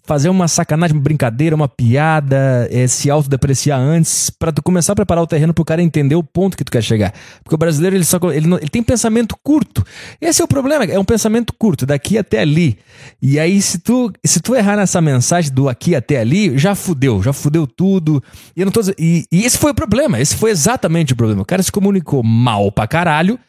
fazer 0.04 0.30
uma 0.30 0.47
sacanagem, 0.47 0.95
uma 0.95 1.04
brincadeira, 1.04 1.56
uma 1.56 1.68
piada, 1.68 2.68
é, 2.72 2.88
se 2.88 3.10
autodepreciar 3.10 3.80
antes, 3.80 4.30
para 4.30 4.52
tu 4.52 4.62
começar 4.62 4.93
a 4.93 4.95
preparar 4.95 5.24
o 5.24 5.28
terreno 5.28 5.54
pro 5.54 5.66
cara 5.66 5.82
entender 5.82 6.16
o 6.16 6.24
ponto 6.24 6.58
que 6.58 6.64
tu 6.64 6.72
quer 6.72 6.84
chegar. 6.84 7.14
Porque 7.43 7.56
o 7.56 7.58
brasileiro, 7.58 7.95
ele, 7.95 8.06
só, 8.06 8.20
ele, 8.32 8.54
ele 8.56 8.70
tem 8.70 8.82
pensamento 8.82 9.36
curto. 9.43 9.84
Esse 10.20 10.41
é 10.41 10.45
o 10.45 10.47
problema, 10.47 10.86
é 10.86 11.00
um 11.00 11.06
pensamento 11.06 11.54
curto, 11.54 11.86
daqui 11.86 12.18
até 12.18 12.39
ali. 12.39 12.78
E 13.22 13.39
aí, 13.39 13.62
se 13.62 13.80
tu, 13.80 14.12
se 14.26 14.39
tu 14.39 14.56
errar 14.56 14.78
nessa 14.78 15.02
mensagem 15.02 15.52
do 15.54 15.70
aqui 15.70 15.95
até 15.95 16.20
ali, 16.20 16.58
já 16.58 16.76
fudeu, 16.76 17.22
já 17.22 17.34
fudeu 17.34 17.68
tudo. 17.68 18.24
E, 18.56 18.62
eu 18.62 18.66
não 18.66 18.72
tô, 18.72 18.82
e, 18.97 19.26
e 19.32 19.43
esse 19.43 19.58
foi 19.58 19.72
o 19.72 19.76
problema, 19.76 20.20
esse 20.20 20.36
foi 20.36 20.52
exatamente 20.52 21.14
o 21.14 21.16
problema. 21.16 21.41
O 21.41 21.45
cara 21.45 21.62
se 21.62 21.72
comunicou 21.72 22.24
mal 22.24 22.72
pra 22.72 22.88
caralho, 22.88 23.39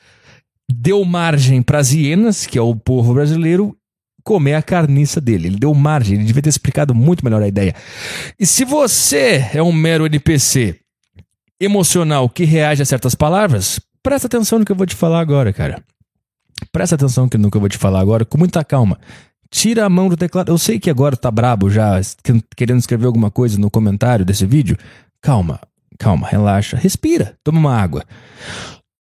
deu 0.70 1.04
margem 1.04 1.62
pras 1.62 1.92
hienas, 1.92 2.46
que 2.46 2.58
é 2.58 2.62
o 2.62 2.74
povo 2.74 3.14
brasileiro, 3.14 3.76
comer 4.24 4.54
a 4.54 4.62
carniça 4.62 5.20
dele. 5.20 5.48
Ele 5.48 5.58
deu 5.58 5.74
margem, 5.74 6.16
ele 6.16 6.24
devia 6.24 6.42
ter 6.42 6.48
explicado 6.48 6.94
muito 6.94 7.24
melhor 7.24 7.42
a 7.42 7.48
ideia. 7.48 7.74
E 8.38 8.46
se 8.46 8.64
você 8.64 9.50
é 9.52 9.62
um 9.62 9.72
mero 9.72 10.06
NPC 10.06 10.76
emocional 11.60 12.28
que 12.28 12.44
reage 12.44 12.82
a 12.82 12.86
certas 12.86 13.14
palavras, 13.14 13.80
presta 14.02 14.26
atenção 14.26 14.58
no 14.58 14.64
que 14.64 14.72
eu 14.72 14.76
vou 14.76 14.86
te 14.86 14.94
falar 14.94 15.20
agora, 15.20 15.52
cara. 15.52 15.82
Presta 16.72 16.94
atenção 16.94 17.28
no 17.38 17.50
que 17.50 17.56
eu 17.56 17.60
vou 17.60 17.68
te 17.68 17.78
falar 17.78 18.00
agora, 18.00 18.24
com 18.24 18.38
muita 18.38 18.64
calma. 18.64 18.98
Tira 19.50 19.84
a 19.84 19.90
mão 19.90 20.08
do 20.08 20.16
teclado. 20.16 20.50
Eu 20.50 20.58
sei 20.58 20.78
que 20.78 20.90
agora 20.90 21.16
tá 21.16 21.30
brabo 21.30 21.68
já, 21.70 22.00
querendo 22.56 22.78
escrever 22.78 23.06
alguma 23.06 23.30
coisa 23.30 23.58
no 23.58 23.70
comentário 23.70 24.24
desse 24.24 24.46
vídeo. 24.46 24.76
Calma, 25.20 25.60
calma, 25.98 26.26
relaxa, 26.26 26.76
respira, 26.76 27.36
toma 27.42 27.58
uma 27.58 27.76
água. 27.76 28.04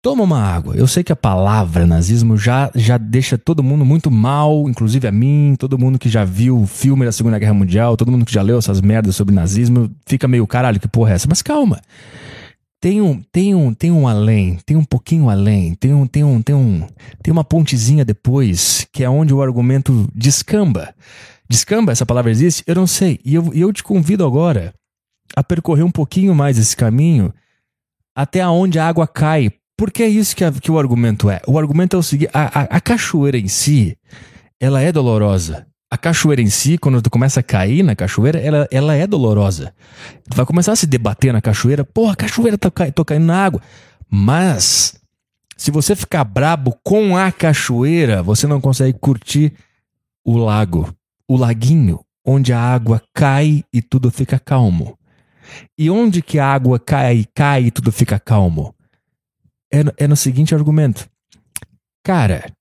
Toma 0.07 0.23
uma 0.23 0.41
água. 0.41 0.77
Eu 0.77 0.87
sei 0.87 1.03
que 1.03 1.11
a 1.11 1.17
palavra 1.17 1.85
nazismo 1.85 2.37
já, 2.37 2.71
já 2.77 2.97
deixa 2.97 3.37
todo 3.37 3.61
mundo 3.61 3.85
muito 3.85 4.09
mal, 4.09 4.69
inclusive 4.69 5.09
a 5.09 5.11
mim, 5.11 5.57
todo 5.59 5.77
mundo 5.77 5.99
que 5.99 6.09
já 6.09 6.25
viu 6.25 6.61
o 6.61 6.65
filme 6.65 7.05
da 7.05 7.11
Segunda 7.11 7.41
Guerra 7.41 7.55
Mundial, 7.55 7.97
todo 7.97 8.13
mundo 8.13 8.25
que 8.25 8.33
já 8.33 8.41
leu 8.41 8.57
essas 8.57 8.81
merdas 8.81 9.17
sobre 9.17 9.35
nazismo, 9.35 9.91
fica 10.07 10.29
meio 10.29 10.47
caralho, 10.47 10.79
que 10.79 10.87
porra 10.87 11.11
é 11.11 11.15
essa? 11.15 11.27
Mas 11.29 11.43
calma. 11.43 11.81
Tem 12.81 13.01
um, 13.01 13.21
tem 13.21 13.53
um, 13.53 13.75
tem 13.75 13.91
um 13.91 14.07
além, 14.07 14.61
tem 14.65 14.77
um 14.77 14.85
pouquinho 14.85 15.29
além, 15.29 15.75
tem 15.75 15.93
um, 15.93 16.07
tem 16.07 16.23
um, 16.23 16.41
tem 16.41 16.55
um, 16.55 16.87
tem 17.21 17.33
uma 17.33 17.43
pontezinha 17.43 18.05
depois, 18.05 18.87
que 18.93 19.03
é 19.03 19.11
onde 19.11 19.35
o 19.35 19.43
argumento 19.43 20.09
descamba. 20.15 20.95
Descamba, 21.51 21.91
essa 21.91 22.07
palavra 22.07 22.31
existe? 22.31 22.63
Eu 22.65 22.77
não 22.77 22.87
sei. 22.87 23.19
E 23.25 23.35
eu, 23.35 23.53
eu 23.53 23.73
te 23.73 23.83
convido 23.83 24.25
agora 24.25 24.73
a 25.35 25.43
percorrer 25.43 25.85
um 25.85 25.91
pouquinho 25.91 26.33
mais 26.33 26.59
esse 26.59 26.77
caminho 26.77 27.35
até 28.15 28.47
onde 28.47 28.79
a 28.79 28.87
água 28.87 29.09
cai 29.09 29.51
porque 29.77 30.03
é 30.03 30.09
isso 30.09 30.35
que, 30.35 30.43
a, 30.43 30.51
que 30.51 30.71
o 30.71 30.79
argumento 30.79 31.29
é. 31.29 31.41
O 31.47 31.59
argumento 31.59 31.97
é 31.97 31.99
o 31.99 32.03
seguinte: 32.03 32.31
a, 32.33 32.61
a, 32.61 32.63
a, 32.77 32.81
cachoeira 32.81 33.37
em 33.37 33.49
si, 33.49 33.97
ela 34.59 34.81
é 34.81 34.91
dolorosa. 34.91 35.67
A 35.91 35.97
cachoeira 35.97 36.43
em 36.43 36.51
si, 36.51 36.79
quando 36.79 37.01
tu 37.01 37.11
começa 37.11 37.41
a 37.41 37.43
cair 37.43 37.83
na 37.83 37.95
cachoeira, 37.95 38.41
ela, 38.41 38.67
ela 38.73 38.95
é 38.95 39.07
dolorosa. 39.07 39.73
Tu 40.29 40.37
vai 40.37 40.45
começar 40.45 40.73
a 40.73 40.77
se 40.77 40.87
debater 40.87 41.33
na 41.33 41.41
cachoeira. 41.41 41.85
Porra, 41.85 42.15
a 42.15 42.17
cachoeira 42.17 42.59
tá, 42.59 42.71
tô 42.93 43.05
caindo 43.05 43.27
na 43.27 43.45
água. 43.45 43.63
Mas, 44.11 44.99
se 45.57 45.71
você 45.71 45.95
ficar 45.95 46.25
brabo 46.25 46.77
com 46.83 47.17
a 47.17 47.31
cachoeira, 47.31 48.23
você 48.23 48.47
não 48.47 48.61
consegue 48.61 48.99
curtir 48.99 49.53
o 50.25 50.37
lago, 50.37 50.93
o 51.29 51.37
laguinho, 51.37 52.01
onde 52.25 52.53
a 52.53 52.61
água 52.61 53.01
cai 53.15 53.63
e 53.73 53.81
tudo 53.81 54.11
fica 54.11 54.41
calmo. 54.41 54.99
E 55.79 55.89
onde 55.89 56.21
que 56.21 56.41
a 56.41 56.47
água 56.47 56.81
cai, 56.81 57.25
cai 57.33 57.67
e 57.67 57.71
tudo 57.71 57.93
fica 57.93 58.19
calmo? 58.19 58.75
É, 59.73 60.05
é 60.05 60.09
no 60.09 60.17
seguinte 60.17 60.55
argumento. 60.55 61.09
Cara, 62.05 62.53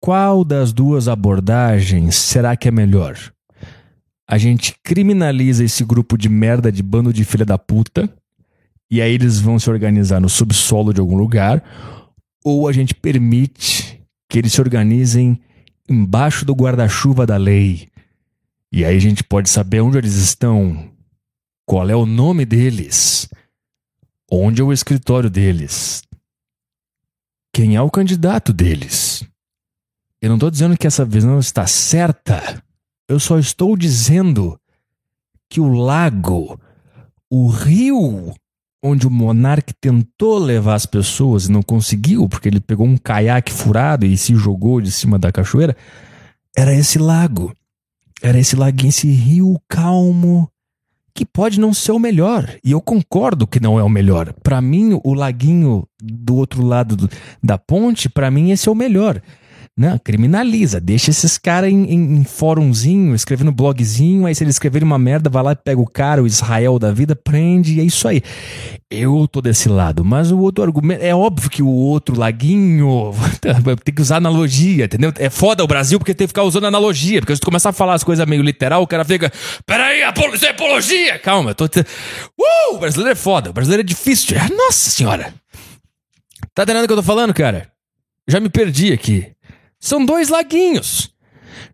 qual 0.00 0.44
das 0.44 0.72
duas 0.72 1.06
abordagens 1.06 2.16
será 2.16 2.56
que 2.56 2.68
é 2.68 2.70
melhor? 2.70 3.16
A 4.28 4.38
gente 4.38 4.74
criminaliza 4.82 5.64
esse 5.64 5.84
grupo 5.84 6.16
de 6.16 6.28
merda 6.28 6.72
de 6.72 6.82
bando 6.82 7.12
de 7.12 7.24
filha 7.24 7.44
da 7.44 7.58
puta, 7.58 8.12
e 8.90 9.00
aí 9.00 9.12
eles 9.12 9.38
vão 9.38 9.58
se 9.58 9.70
organizar 9.70 10.20
no 10.20 10.28
subsolo 10.28 10.92
de 10.92 11.00
algum 11.00 11.16
lugar, 11.16 11.62
ou 12.44 12.66
a 12.66 12.72
gente 12.72 12.94
permite 12.94 14.00
que 14.28 14.38
eles 14.38 14.52
se 14.52 14.60
organizem 14.60 15.38
embaixo 15.88 16.44
do 16.44 16.54
guarda-chuva 16.54 17.26
da 17.26 17.36
lei. 17.36 17.88
E 18.72 18.84
aí 18.84 18.96
a 18.96 19.00
gente 19.00 19.22
pode 19.22 19.50
saber 19.50 19.80
onde 19.80 19.98
eles 19.98 20.14
estão, 20.14 20.90
qual 21.66 21.88
é 21.88 21.94
o 21.94 22.06
nome 22.06 22.44
deles, 22.44 23.28
Onde 24.34 24.62
é 24.62 24.64
o 24.64 24.72
escritório 24.72 25.28
deles? 25.28 26.02
Quem 27.52 27.76
é 27.76 27.82
o 27.82 27.90
candidato 27.90 28.50
deles? 28.50 29.22
Eu 30.22 30.30
não 30.30 30.36
estou 30.36 30.50
dizendo 30.50 30.74
que 30.74 30.86
essa 30.86 31.04
visão 31.04 31.38
está 31.38 31.66
certa. 31.66 32.64
Eu 33.06 33.20
só 33.20 33.38
estou 33.38 33.76
dizendo 33.76 34.58
que 35.50 35.60
o 35.60 35.68
lago, 35.68 36.58
o 37.30 37.48
rio 37.48 38.32
onde 38.82 39.06
o 39.06 39.10
monarca 39.10 39.74
tentou 39.78 40.38
levar 40.38 40.76
as 40.76 40.86
pessoas 40.86 41.44
e 41.44 41.52
não 41.52 41.62
conseguiu, 41.62 42.26
porque 42.26 42.48
ele 42.48 42.58
pegou 42.58 42.86
um 42.86 42.96
caiaque 42.96 43.52
furado 43.52 44.06
e 44.06 44.16
se 44.16 44.34
jogou 44.34 44.80
de 44.80 44.90
cima 44.90 45.18
da 45.18 45.30
cachoeira, 45.30 45.76
era 46.56 46.74
esse 46.74 46.98
lago. 46.98 47.54
Era 48.22 48.38
esse 48.38 48.56
lago, 48.56 48.86
esse 48.86 49.10
rio 49.10 49.60
calmo 49.68 50.50
que 51.14 51.26
pode 51.26 51.60
não 51.60 51.74
ser 51.74 51.92
o 51.92 51.98
melhor. 51.98 52.56
E 52.64 52.72
eu 52.72 52.80
concordo 52.80 53.46
que 53.46 53.60
não 53.60 53.78
é 53.78 53.82
o 53.82 53.88
melhor. 53.88 54.32
Para 54.42 54.60
mim, 54.60 54.98
o 55.04 55.14
laguinho 55.14 55.86
do 56.02 56.36
outro 56.36 56.64
lado 56.64 56.96
do, 56.96 57.10
da 57.42 57.58
ponte, 57.58 58.08
para 58.08 58.30
mim 58.30 58.50
esse 58.50 58.68
é 58.68 58.72
o 58.72 58.74
melhor. 58.74 59.20
Não, 59.74 59.98
criminaliza, 59.98 60.78
deixa 60.78 61.10
esses 61.10 61.38
caras 61.38 61.70
em, 61.70 61.84
em, 61.84 62.16
em 62.18 62.24
fórumzinho, 62.24 63.14
escrevendo 63.14 63.50
blogzinho, 63.50 64.26
aí 64.26 64.34
se 64.34 64.44
eles 64.44 64.56
escreverem 64.56 64.86
uma 64.86 64.98
merda, 64.98 65.30
vai 65.30 65.42
lá 65.42 65.52
e 65.52 65.56
pega 65.56 65.80
o 65.80 65.86
cara, 65.86 66.22
o 66.22 66.26
Israel 66.26 66.78
da 66.78 66.92
vida, 66.92 67.16
prende, 67.16 67.76
e 67.76 67.80
é 67.80 67.82
isso 67.82 68.06
aí. 68.06 68.20
Eu 68.90 69.26
tô 69.26 69.40
desse 69.40 69.70
lado, 69.70 70.04
mas 70.04 70.30
o 70.30 70.38
outro 70.38 70.62
argumento, 70.62 71.02
é 71.02 71.14
óbvio 71.14 71.48
que 71.48 71.62
o 71.62 71.70
outro 71.70 72.18
laguinho, 72.18 73.12
tem 73.82 73.94
que 73.94 74.02
usar 74.02 74.16
analogia, 74.16 74.84
entendeu? 74.84 75.10
É 75.16 75.30
foda 75.30 75.64
o 75.64 75.66
Brasil 75.66 75.98
porque 75.98 76.12
tem 76.12 76.26
que 76.26 76.32
ficar 76.32 76.42
usando 76.42 76.66
analogia, 76.66 77.20
porque 77.20 77.34
se 77.34 77.40
tu 77.40 77.46
começar 77.46 77.70
a 77.70 77.72
falar 77.72 77.94
as 77.94 78.04
coisas 78.04 78.26
meio 78.26 78.42
literal, 78.42 78.82
o 78.82 78.86
cara 78.86 79.06
fica, 79.06 79.32
peraí, 79.64 80.02
isso 80.34 80.44
é 80.44 80.50
apologia! 80.50 81.18
Calma, 81.18 81.52
eu 81.52 81.54
tô... 81.54 81.64
Uh, 81.64 82.74
o 82.74 82.78
brasileiro 82.78 83.12
é 83.12 83.16
foda, 83.16 83.48
o 83.48 83.52
brasileiro 83.54 83.80
é 83.80 83.84
difícil, 83.84 84.36
nossa 84.54 84.90
senhora! 84.90 85.32
Tá 86.54 86.64
entendendo 86.64 86.84
o 86.84 86.86
que 86.86 86.92
eu 86.92 86.98
tô 86.98 87.02
falando, 87.02 87.32
cara? 87.32 87.72
Já 88.28 88.38
me 88.38 88.50
perdi 88.50 88.92
aqui. 88.92 89.31
São 89.82 90.06
dois 90.06 90.28
laguinhos. 90.28 91.12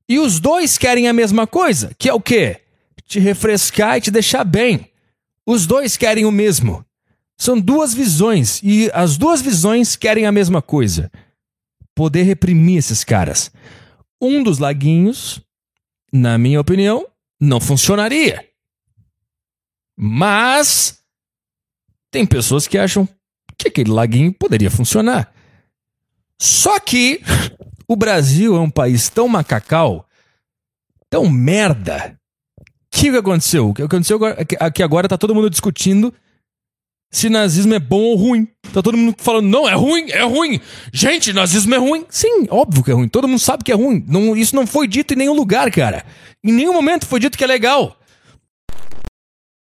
E 0.09 0.19
os 0.19 0.41
dois 0.41 0.79
querem 0.79 1.07
a 1.07 1.13
mesma 1.13 1.47
coisa, 1.47 1.95
que 1.99 2.09
é 2.09 2.15
o 2.15 2.21
quê? 2.21 2.63
Te 3.07 3.21
refrescar 3.21 3.99
e 3.99 4.01
te 4.01 4.11
deixar 4.11 4.45
bem. 4.45 4.91
Os 5.47 5.67
dois 5.67 5.99
querem 5.99 6.25
o 6.25 6.33
mesmo. 6.33 6.85
São 7.37 7.61
duas 7.61 7.93
visões 7.93 8.63
e 8.63 8.91
as 8.95 9.19
duas 9.19 9.43
visões 9.43 9.95
querem 9.95 10.25
a 10.25 10.33
mesma 10.33 10.63
coisa. 10.63 11.13
Poder 11.95 12.23
reprimir 12.23 12.79
esses 12.79 13.05
caras. 13.05 13.53
Um 14.21 14.43
dos 14.43 14.59
laguinhos, 14.59 15.41
na 16.11 16.39
minha 16.39 16.61
opinião, 16.61 17.07
não 17.39 17.61
funcionaria. 17.61 18.49
Mas 19.97 20.99
tem 22.11 22.25
pessoas 22.25 22.67
que 22.67 22.79
acham 22.79 23.07
que 23.59 23.69
aquele 23.69 23.91
laguinho 23.91 24.33
poderia 24.33 24.71
funcionar. 24.71 25.33
Só 26.41 26.79
que 26.81 27.21
o 27.89 27.97
Brasil 27.97 28.55
é 28.55 28.61
um 28.61 28.71
país 28.71 29.09
tão 29.09 29.27
macacal, 29.27 30.07
tão 31.09 31.29
merda. 31.29 32.19
O 32.61 32.65
que, 32.91 33.09
aconteceu? 33.09 33.71
O 33.71 33.75
que 33.75 33.83
aconteceu 33.83 34.17
agora, 34.17 34.37
é 34.39 34.71
que 34.71 34.83
agora 34.83 35.09
tá 35.09 35.17
todo 35.17 35.35
mundo 35.35 35.49
discutindo 35.49 36.13
se 37.11 37.31
nazismo 37.31 37.75
é 37.75 37.79
bom 37.79 38.01
ou 38.01 38.17
ruim. 38.17 38.47
Tá 38.73 38.83
todo 38.83 38.97
mundo 38.97 39.15
falando, 39.19 39.47
não, 39.47 39.69
é 39.69 39.75
ruim, 39.75 40.11
é 40.11 40.23
ruim. 40.25 40.61
Gente, 40.93 41.33
nazismo 41.33 41.75
é 41.75 41.79
ruim. 41.79 42.05
Sim, 42.11 42.47
óbvio 42.51 42.85
que 42.85 42.91
é 42.91 42.95
ruim. 42.95 43.09
Todo 43.09 43.27
mundo 43.27 43.39
sabe 43.39 43.65
que 43.65 43.73
é 43.73 43.75
ruim. 43.75 44.05
Não, 44.07 44.37
isso 44.37 44.55
não 44.55 44.67
foi 44.67 44.87
dito 44.87 45.15
em 45.15 45.17
nenhum 45.17 45.35
lugar, 45.35 45.71
cara. 45.71 46.05
Em 46.45 46.53
nenhum 46.53 46.73
momento 46.73 47.07
foi 47.07 47.19
dito 47.19 47.39
que 47.39 47.45
é 47.45 47.47
legal. 47.47 47.98